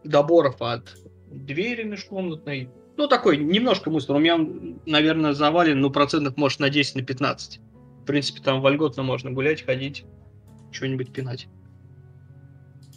доборов 0.04 0.62
от 0.62 0.96
двери 1.28 1.84
межкомнатной. 1.84 2.70
Ну, 2.98 3.08
такой 3.08 3.38
немножко 3.38 3.90
мусор. 3.90 4.16
У 4.16 4.20
меня, 4.20 4.38
наверное, 4.86 5.34
завален, 5.34 5.80
ну, 5.80 5.92
процентов, 5.92 6.38
может, 6.38 6.60
на 6.60 6.70
10, 6.70 6.96
на 6.96 7.02
15. 7.04 7.60
В 8.02 8.06
принципе, 8.06 8.42
там 8.42 8.62
вольготно 8.62 9.04
можно 9.04 9.32
гулять, 9.32 9.64
ходить, 9.64 10.06
что-нибудь 10.72 11.14
пинать. 11.14 11.48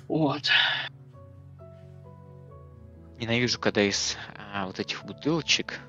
Вот. 0.08 0.42
Ненавижу, 3.18 3.58
когда 3.58 3.82
из 3.82 4.16
а, 4.52 4.66
вот 4.66 4.80
этих 4.80 5.04
бутылочек 5.04 5.80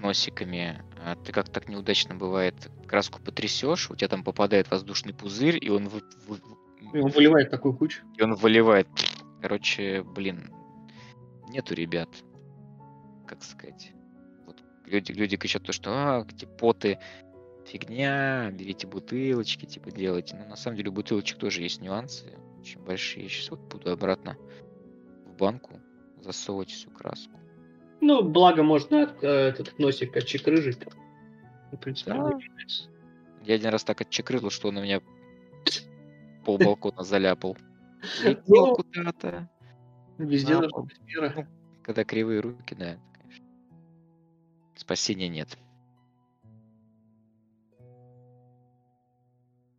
носиками 0.00 0.82
а, 1.04 1.16
ты 1.16 1.32
как 1.32 1.48
так 1.48 1.68
неудачно 1.68 2.14
бывает 2.14 2.54
краску 2.86 3.20
потрясешь, 3.20 3.90
у 3.90 3.96
тебя 3.96 4.08
там 4.08 4.24
попадает 4.24 4.70
воздушный 4.70 5.14
пузырь, 5.14 5.58
и 5.60 5.70
он, 5.70 5.88
вы, 5.88 6.02
и 6.92 6.98
он 6.98 7.10
выливает 7.10 7.50
такую 7.50 7.74
кучу. 7.74 8.02
И 8.16 8.22
он 8.22 8.34
выливает. 8.34 8.88
Короче, 9.40 10.02
блин, 10.02 10.50
нету 11.48 11.74
ребят, 11.74 12.08
как 13.26 13.42
сказать. 13.42 13.92
Вот 14.46 14.62
люди, 14.86 15.12
люди 15.12 15.36
кричат 15.36 15.62
то, 15.62 15.72
что 15.72 15.90
а, 15.92 16.26
эти 16.28 16.44
поты 16.44 16.98
фигня, 17.66 18.50
берите 18.50 18.86
бутылочки, 18.86 19.64
типа 19.66 19.90
делайте. 19.90 20.36
Но 20.36 20.46
на 20.46 20.56
самом 20.56 20.76
деле 20.76 20.90
у 20.90 20.92
бутылочек 20.92 21.38
тоже 21.38 21.62
есть 21.62 21.80
нюансы 21.80 22.36
очень 22.60 22.80
большие. 22.82 23.28
Сейчас 23.28 23.50
вот 23.50 23.60
буду 23.60 23.90
обратно 23.90 24.36
в 25.26 25.36
банку 25.36 25.80
засовывать 26.20 26.70
всю 26.70 26.90
краску. 26.90 27.39
Ну, 28.00 28.22
благо 28.22 28.62
можно 28.62 29.14
э, 29.20 29.26
этот 29.26 29.78
носик 29.78 30.16
отчекрыжить. 30.16 30.78
В 31.72 31.76
принципе, 31.76 32.12
да. 32.12 32.38
Я 33.44 33.54
один 33.54 33.70
раз 33.70 33.84
так 33.84 34.00
отчекрыл, 34.00 34.50
что 34.50 34.68
он 34.68 34.78
у 34.78 34.82
меня 34.82 35.00
пол 36.44 36.58
балкона 36.58 37.02
заляпал. 37.02 37.56
Летел 38.24 38.66
ну, 38.66 38.74
куда-то. 38.74 39.48
Везде 40.18 40.54
должна 40.54 40.82
быть 40.82 41.00
мера. 41.02 41.32
Ну, 41.36 41.46
когда 41.82 42.04
кривые 42.04 42.40
руки, 42.40 42.74
да, 42.74 42.98
конечно. 43.18 43.46
Спасения 44.76 45.28
нет. 45.28 45.58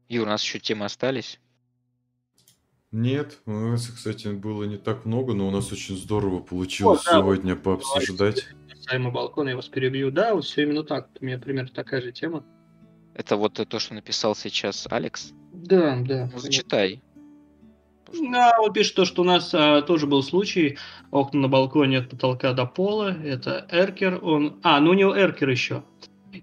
Юр, 0.09 0.27
у 0.27 0.29
нас 0.29 0.43
еще 0.43 0.59
темы 0.59 0.85
остались? 0.85 1.39
Нет, 2.91 3.39
у 3.45 3.51
нас, 3.51 3.87
кстати, 3.87 4.27
было 4.27 4.65
не 4.65 4.75
так 4.75 5.05
много, 5.05 5.33
но 5.33 5.47
у 5.47 5.51
нас 5.51 5.71
очень 5.71 5.95
здорово 5.95 6.39
получилось 6.39 7.07
О, 7.07 7.11
да, 7.11 7.19
сегодня 7.19 7.55
вот, 7.55 7.63
пообсуждать. 7.63 8.47
Касаемо 8.69 9.11
балкона, 9.11 9.49
я 9.49 9.55
вас 9.55 9.69
перебью. 9.69 10.11
Да, 10.11 10.35
вот 10.35 10.43
все 10.43 10.63
именно 10.63 10.83
так. 10.83 11.07
У 11.21 11.25
меня 11.25 11.39
примерно 11.39 11.69
такая 11.73 12.01
же 12.01 12.11
тема. 12.11 12.43
Это 13.13 13.37
вот 13.37 13.53
то, 13.53 13.79
что 13.79 13.93
написал 13.93 14.35
сейчас 14.35 14.87
Алекс? 14.89 15.31
Да, 15.53 16.01
да. 16.01 16.29
Ну, 16.33 16.39
зачитай. 16.39 17.01
Да, 18.13 18.57
он 18.59 18.73
пишет 18.73 18.95
то, 18.95 19.05
что 19.05 19.21
у 19.21 19.25
нас 19.25 19.53
а, 19.53 19.81
тоже 19.83 20.05
был 20.05 20.21
случай. 20.21 20.77
Окна 21.11 21.41
на 21.41 21.47
балконе 21.47 21.99
от 21.99 22.09
потолка 22.09 22.51
до 22.51 22.65
пола. 22.65 23.15
Это 23.23 23.65
эркер. 23.69 24.19
Он... 24.21 24.59
А, 24.63 24.81
ну 24.81 24.91
у 24.91 24.95
него 24.95 25.15
эркер 25.15 25.49
еще 25.49 25.83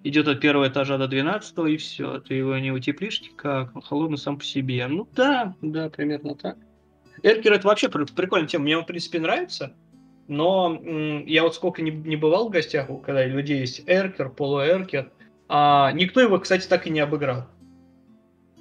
идет 0.03 0.27
от 0.27 0.39
первого 0.39 0.67
этажа 0.67 0.97
до 0.97 1.07
двенадцатого, 1.07 1.67
и 1.67 1.77
все. 1.77 2.19
Ты 2.19 2.35
его 2.35 2.57
не 2.57 2.71
утеплишь 2.71 3.21
никак, 3.21 3.75
он 3.75 3.81
холодный 3.81 4.17
сам 4.17 4.37
по 4.37 4.43
себе. 4.43 4.87
Ну 4.87 5.07
да, 5.15 5.55
да, 5.61 5.89
примерно 5.89 6.35
так. 6.35 6.57
Эркер 7.23 7.53
это 7.53 7.67
вообще 7.67 7.89
прикольная 7.89 8.47
тема. 8.47 8.63
Мне 8.63 8.77
он, 8.77 8.83
в 8.83 8.87
принципе, 8.87 9.19
нравится. 9.19 9.73
Но 10.27 10.79
я 11.25 11.43
вот 11.43 11.55
сколько 11.55 11.81
не, 11.81 11.89
не 11.89 12.15
бывал 12.15 12.49
в 12.49 12.51
гостях, 12.51 12.87
когда 13.03 13.21
у 13.21 13.27
людей 13.27 13.61
есть 13.61 13.81
эркер, 13.87 14.29
полуэркер, 14.29 15.11
а 15.47 15.91
никто 15.93 16.21
его, 16.21 16.37
кстати, 16.39 16.67
так 16.67 16.85
и 16.85 16.91
не 16.91 16.99
обыграл. 16.99 17.47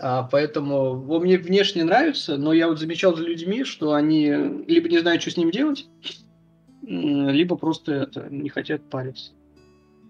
А, 0.01 0.23
поэтому 0.23 1.07
он 1.09 1.23
мне 1.23 1.37
внешне 1.37 1.85
нравится, 1.85 2.39
но 2.39 2.55
я 2.55 2.69
вот 2.69 2.79
замечал 2.79 3.15
за 3.15 3.23
людьми, 3.25 3.65
что 3.65 3.93
они 3.93 4.29
либо 4.67 4.89
не 4.89 4.99
знают, 4.99 5.21
что 5.21 5.31
с 5.31 5.37
ним 5.37 5.51
делать, 5.51 5.87
либо 6.83 7.57
просто 7.57 7.93
это, 7.93 8.29
не 8.31 8.49
хотят 8.49 8.89
париться. 8.89 9.33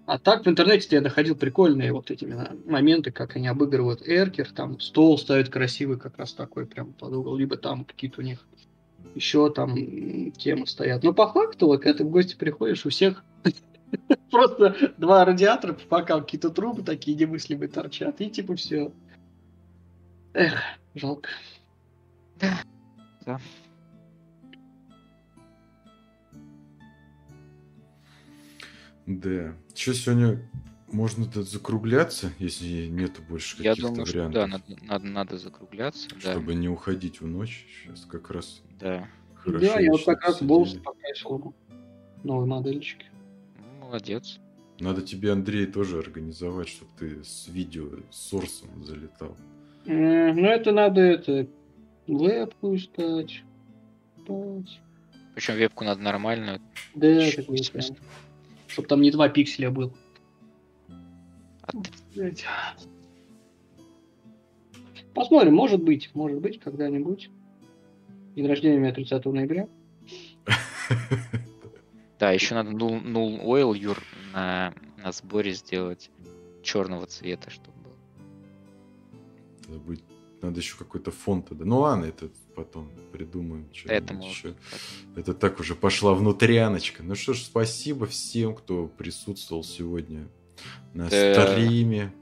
А 0.08 0.18
так 0.18 0.46
в 0.46 0.48
интернете 0.48 0.96
я 0.96 1.02
находил 1.02 1.36
прикольные 1.36 1.92
вот 1.92 2.10
эти 2.10 2.24
моменты, 2.64 3.10
как 3.10 3.36
они 3.36 3.46
обыгрывают 3.46 4.00
эркер, 4.08 4.50
там 4.50 4.80
стол 4.80 5.18
ставят 5.18 5.50
красивый 5.50 5.98
как 5.98 6.16
раз 6.16 6.32
такой 6.32 6.64
прям 6.64 6.94
под 6.94 7.12
угол, 7.12 7.36
либо 7.36 7.58
там 7.58 7.84
какие-то 7.84 8.22
у 8.22 8.24
них 8.24 8.46
еще 9.14 9.50
там 9.52 10.32
темы 10.32 10.66
стоят. 10.66 11.02
Но 11.02 11.12
по 11.12 11.30
факту, 11.30 11.66
вот, 11.66 11.82
когда 11.82 11.98
ты 11.98 12.04
в 12.04 12.10
гости 12.10 12.36
приходишь, 12.36 12.86
у 12.86 12.88
всех 12.88 13.22
просто 14.30 14.94
два 14.96 15.26
радиатора, 15.26 15.76
пока 15.90 16.18
какие-то 16.20 16.48
трубы 16.48 16.82
такие 16.82 17.14
немыслимые 17.14 17.68
торчат, 17.68 18.22
и 18.22 18.30
типа 18.30 18.56
все. 18.56 18.90
Эх, 20.32 20.54
жалко. 20.94 21.28
Да. 23.26 23.38
Да. 29.08 29.54
Что 29.74 29.94
сегодня 29.94 30.38
можно 30.92 31.24
тут 31.24 31.48
закругляться, 31.48 32.30
если 32.38 32.88
нету 32.88 33.22
больше 33.26 33.56
каких-то 33.56 33.80
Я 33.80 33.88
думаю, 33.88 34.04
вариантов? 34.04 34.30
что 34.30 34.32
да, 34.32 34.46
надо, 34.46 34.84
надо, 34.84 35.06
надо 35.06 35.38
закругляться. 35.38 36.10
Чтобы 36.18 36.52
да. 36.52 36.54
не 36.54 36.68
уходить 36.68 37.22
в 37.22 37.26
ночь. 37.26 37.66
Сейчас 37.82 38.04
как 38.04 38.30
раз 38.30 38.60
да. 38.78 39.08
хорошо. 39.34 39.66
Да, 39.66 39.80
я 39.80 39.92
вот 39.92 40.04
как 40.04 40.22
раз 40.22 40.42
волос 40.42 40.74
покрасил 40.74 41.54
новой 42.22 42.46
модельчики. 42.46 43.06
Ну, 43.58 43.86
молодец. 43.86 44.38
Надо 44.78 45.00
тебе, 45.00 45.32
Андрей, 45.32 45.66
тоже 45.66 45.98
организовать, 45.98 46.68
чтобы 46.68 46.90
ты 46.98 47.24
с 47.24 47.48
видео, 47.48 47.88
с 48.10 48.28
сорсом 48.28 48.84
залетал. 48.84 49.36
Mm, 49.86 50.34
ну, 50.34 50.48
это 50.48 50.72
надо 50.72 51.00
это 51.00 51.48
вебку 52.06 52.76
искать. 52.76 53.42
Причем 55.34 55.54
вебку 55.54 55.84
надо 55.84 56.02
нормальную. 56.02 56.60
Да, 56.94 57.30
такую 57.34 57.58
чтобы 58.68 58.86
там 58.88 59.00
не 59.00 59.10
2 59.10 59.28
пикселя 59.30 59.70
был. 59.70 59.92
Посмотрим, 65.14 65.54
может 65.54 65.82
быть, 65.82 66.10
может 66.14 66.40
быть, 66.40 66.60
когда-нибудь. 66.60 67.30
День 68.36 68.46
рождения 68.46 68.76
у 68.76 68.80
меня 68.80 68.92
30 68.92 69.24
ноября. 69.24 69.68
Да, 72.18 72.32
еще 72.32 72.54
надо 72.54 72.70
null, 72.70 73.02
null 73.02 73.44
oil, 73.44 73.76
Юр, 73.76 74.02
на, 74.32 74.74
на 74.96 75.12
сборе 75.12 75.52
сделать 75.52 76.10
черного 76.62 77.06
цвета, 77.06 77.50
чтобы 77.50 77.78
был. 77.78 77.92
Надо, 79.68 79.80
будет, 79.80 80.04
надо 80.42 80.60
еще 80.60 80.76
какой-то 80.76 81.10
фон 81.10 81.42
тогда. 81.42 81.64
Ну 81.64 81.80
ладно, 81.80 82.06
это 82.06 82.28
потом 82.54 82.90
придумаем 83.12 83.68
что-нибудь 83.72 84.26
еще. 84.26 84.54
Это 85.16 85.34
так 85.34 85.60
уже 85.60 85.74
пошла 85.74 86.14
внутряночка. 86.14 87.02
Ну 87.02 87.14
что 87.14 87.34
ж, 87.34 87.40
спасибо 87.42 88.06
всем, 88.06 88.54
кто 88.54 88.86
присутствовал 88.86 89.64
сегодня 89.64 90.28
на 90.94 91.08
да. 91.08 91.52
стриме. 91.52 92.12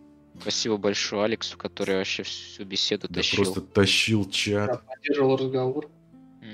Спасибо 0.40 0.76
большое 0.76 1.24
Алексу, 1.24 1.56
который 1.56 1.96
вообще 1.96 2.22
всю 2.22 2.64
беседу 2.64 3.08
да 3.08 3.16
тащил. 3.16 3.44
просто 3.44 3.60
тащил 3.62 4.28
чат. 4.28 4.66
Да, 4.66 4.76
поддерживал 4.94 5.36
разговор. 5.36 5.90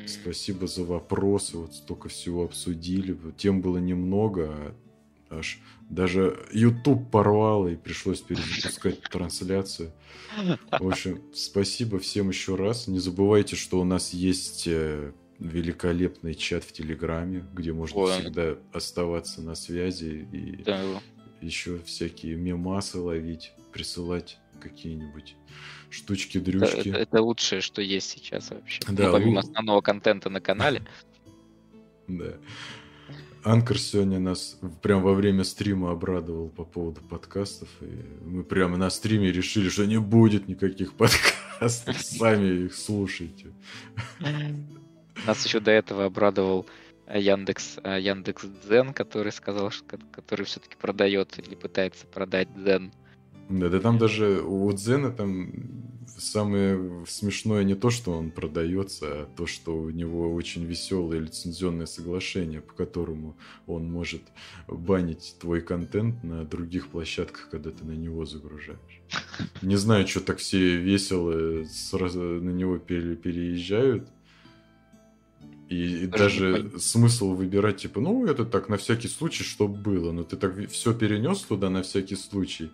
Спасибо 0.07 0.67
за 0.67 0.85
вопросы, 0.85 1.59
вот 1.59 1.75
столько 1.75 2.09
всего 2.09 2.45
обсудили. 2.45 3.17
Тем 3.37 3.61
было 3.61 3.79
немного, 3.79 4.49
а 4.51 4.75
аж 5.39 5.59
даже 5.89 6.47
YouTube 6.53 7.11
порвало 7.11 7.69
и 7.69 7.77
пришлось 7.77 8.21
перезапускать 8.21 9.01
трансляцию. 9.03 9.93
В 10.71 10.89
общем, 10.89 11.23
спасибо 11.35 11.99
всем 11.99 12.29
еще 12.31 12.55
раз. 12.57 12.87
Не 12.89 12.99
забывайте, 12.99 13.57
что 13.57 13.81
у 13.81 13.85
нас 13.85 14.13
есть 14.15 14.65
э, 14.67 15.13
великолепный 15.39 16.35
чат 16.35 16.65
в 16.65 16.73
Телеграме, 16.73 17.45
где 17.53 17.73
можно 17.73 18.01
Ой. 18.01 18.13
всегда 18.13 18.57
оставаться 18.73 19.43
на 19.43 19.55
связи 19.55 20.27
и 20.33 20.63
Да, 20.63 20.81
еще 21.41 21.79
всякие 21.81 22.37
мемасы 22.37 22.99
ловить, 22.99 23.53
присылать 23.73 24.39
какие-нибудь 24.61 25.35
это, 25.35 25.93
штучки-дрючки. 25.95 26.89
это- 26.89 26.99
это 26.99 27.21
лучшее, 27.23 27.61
что 27.61 27.83
есть 27.83 28.09
сейчас 28.11 28.51
вообще. 28.51 28.81
Да, 28.89 29.07
Ну, 29.09 29.13
помимо 29.13 29.41
лу- 29.41 29.45
основного 29.45 29.81
контента 29.83 30.31
на 30.31 30.41
канале. 30.41 30.83
Да. 32.09 32.35
Анкер 33.45 33.79
сегодня 33.79 34.21
нас 34.21 34.59
прям 34.83 35.03
во 35.03 35.15
время 35.15 35.43
стрима 35.45 35.91
обрадовал 35.91 36.49
по 36.49 36.65
поводу 36.65 37.01
подкастов. 37.01 37.69
И 37.81 38.05
мы 38.25 38.45
прямо 38.45 38.77
на 38.77 38.89
стриме 38.91 39.33
решили, 39.33 39.69
что 39.69 39.85
не 39.87 39.99
будет 39.99 40.47
никаких 40.49 40.93
подкастов. 40.97 42.01
Сами 42.01 42.67
их 42.67 42.75
слушайте. 42.75 43.53
Нас 45.27 45.45
еще 45.45 45.61
до 45.61 45.71
этого 45.73 46.05
обрадовал 46.05 46.67
Яндекс, 47.13 47.79
э, 47.83 48.01
Яндекс 48.01 48.45
Дзен, 48.65 48.95
который 48.95 49.33
сказал, 49.33 49.71
что, 49.71 49.85
ко- 49.85 50.07
который 50.13 50.47
все-таки 50.47 50.77
продает 50.77 51.39
или 51.39 51.55
пытается 51.55 52.07
продать 52.07 52.49
Дзен. 52.55 52.93
Да, 53.49 53.69
да 53.69 53.81
там 53.81 53.99
даже 53.99 54.41
у 54.41 54.73
Дзена 54.73 55.11
там 55.11 55.53
самое 56.07 57.05
смешное 57.07 57.65
не 57.65 57.75
то, 57.75 57.91
что 57.91 58.13
он 58.13 58.31
продается, 58.31 59.07
а 59.07 59.29
то, 59.37 59.47
что 59.47 59.77
у 59.77 59.91
него 59.91 60.33
очень 60.35 60.65
веселое 60.65 61.21
лицензионное 61.21 61.87
соглашение, 61.87 62.61
по 62.61 62.73
которому 62.75 63.37
он 63.67 63.91
может 63.91 64.23
банить 64.69 65.37
твой 65.41 65.61
контент 65.61 66.23
на 66.25 66.45
других 66.45 66.89
площадках, 66.89 67.49
когда 67.51 67.71
ты 67.71 67.85
на 67.85 67.93
него 67.93 68.25
загружаешь. 68.25 69.03
Не 69.63 69.77
знаю, 69.77 70.07
что 70.07 70.21
так 70.21 70.39
все 70.39 70.77
весело 70.77 71.65
сразу 71.65 72.21
на 72.21 72.51
него 72.51 72.79
пере- 72.79 73.17
переезжают. 73.17 74.09
И, 75.73 76.05
и 76.05 76.07
Даже 76.07 76.47
не 76.47 76.63
даже 76.63 76.81
смысл 76.81 77.33
выбирать, 77.33 77.79
типа, 77.79 77.99
ну, 78.01 78.27
это 78.27 78.45
так 78.45 78.69
на 78.69 78.77
всякий 78.77 79.09
случай, 79.09 79.43
чтобы 79.43 79.75
было. 79.75 80.13
Но 80.13 80.23
ты 80.23 80.37
так 80.37 80.69
все 80.71 80.93
перенес 80.93 81.41
туда 81.41 81.71
на 81.71 81.83
всякий 81.83 82.17
случай. 82.17 82.71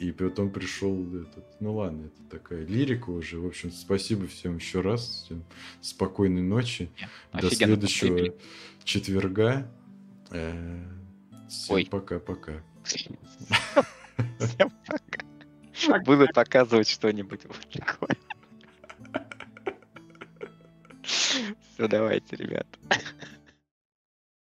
И 0.00 0.10
потом 0.10 0.50
пришел 0.50 0.92
этот. 1.14 1.44
Ну 1.60 1.76
ладно, 1.76 2.06
это 2.06 2.38
такая 2.38 2.66
лирика 2.66 3.10
уже. 3.10 3.38
В 3.38 3.46
общем, 3.46 3.70
спасибо 3.70 4.26
всем 4.26 4.56
еще 4.56 4.80
раз. 4.80 5.22
Всем 5.24 5.44
спокойной 5.80 6.42
ночи. 6.42 6.90
До 7.32 7.46
Офигенно 7.46 7.74
следующего 7.74 8.08
пострелили. 8.08 8.36
четверга. 8.82 9.72
Э, 10.32 10.84
Всем 11.48 11.86
пока-пока. 11.86 12.64
Всем 12.82 13.18
пока. 14.86 16.00
Буду 16.04 16.26
показывать 16.34 16.88
что-нибудь 16.88 17.42
вот 17.44 17.68
такое. 17.72 18.16
Все, 21.74 21.88
давайте, 21.88 22.36
ребят. 22.36 22.66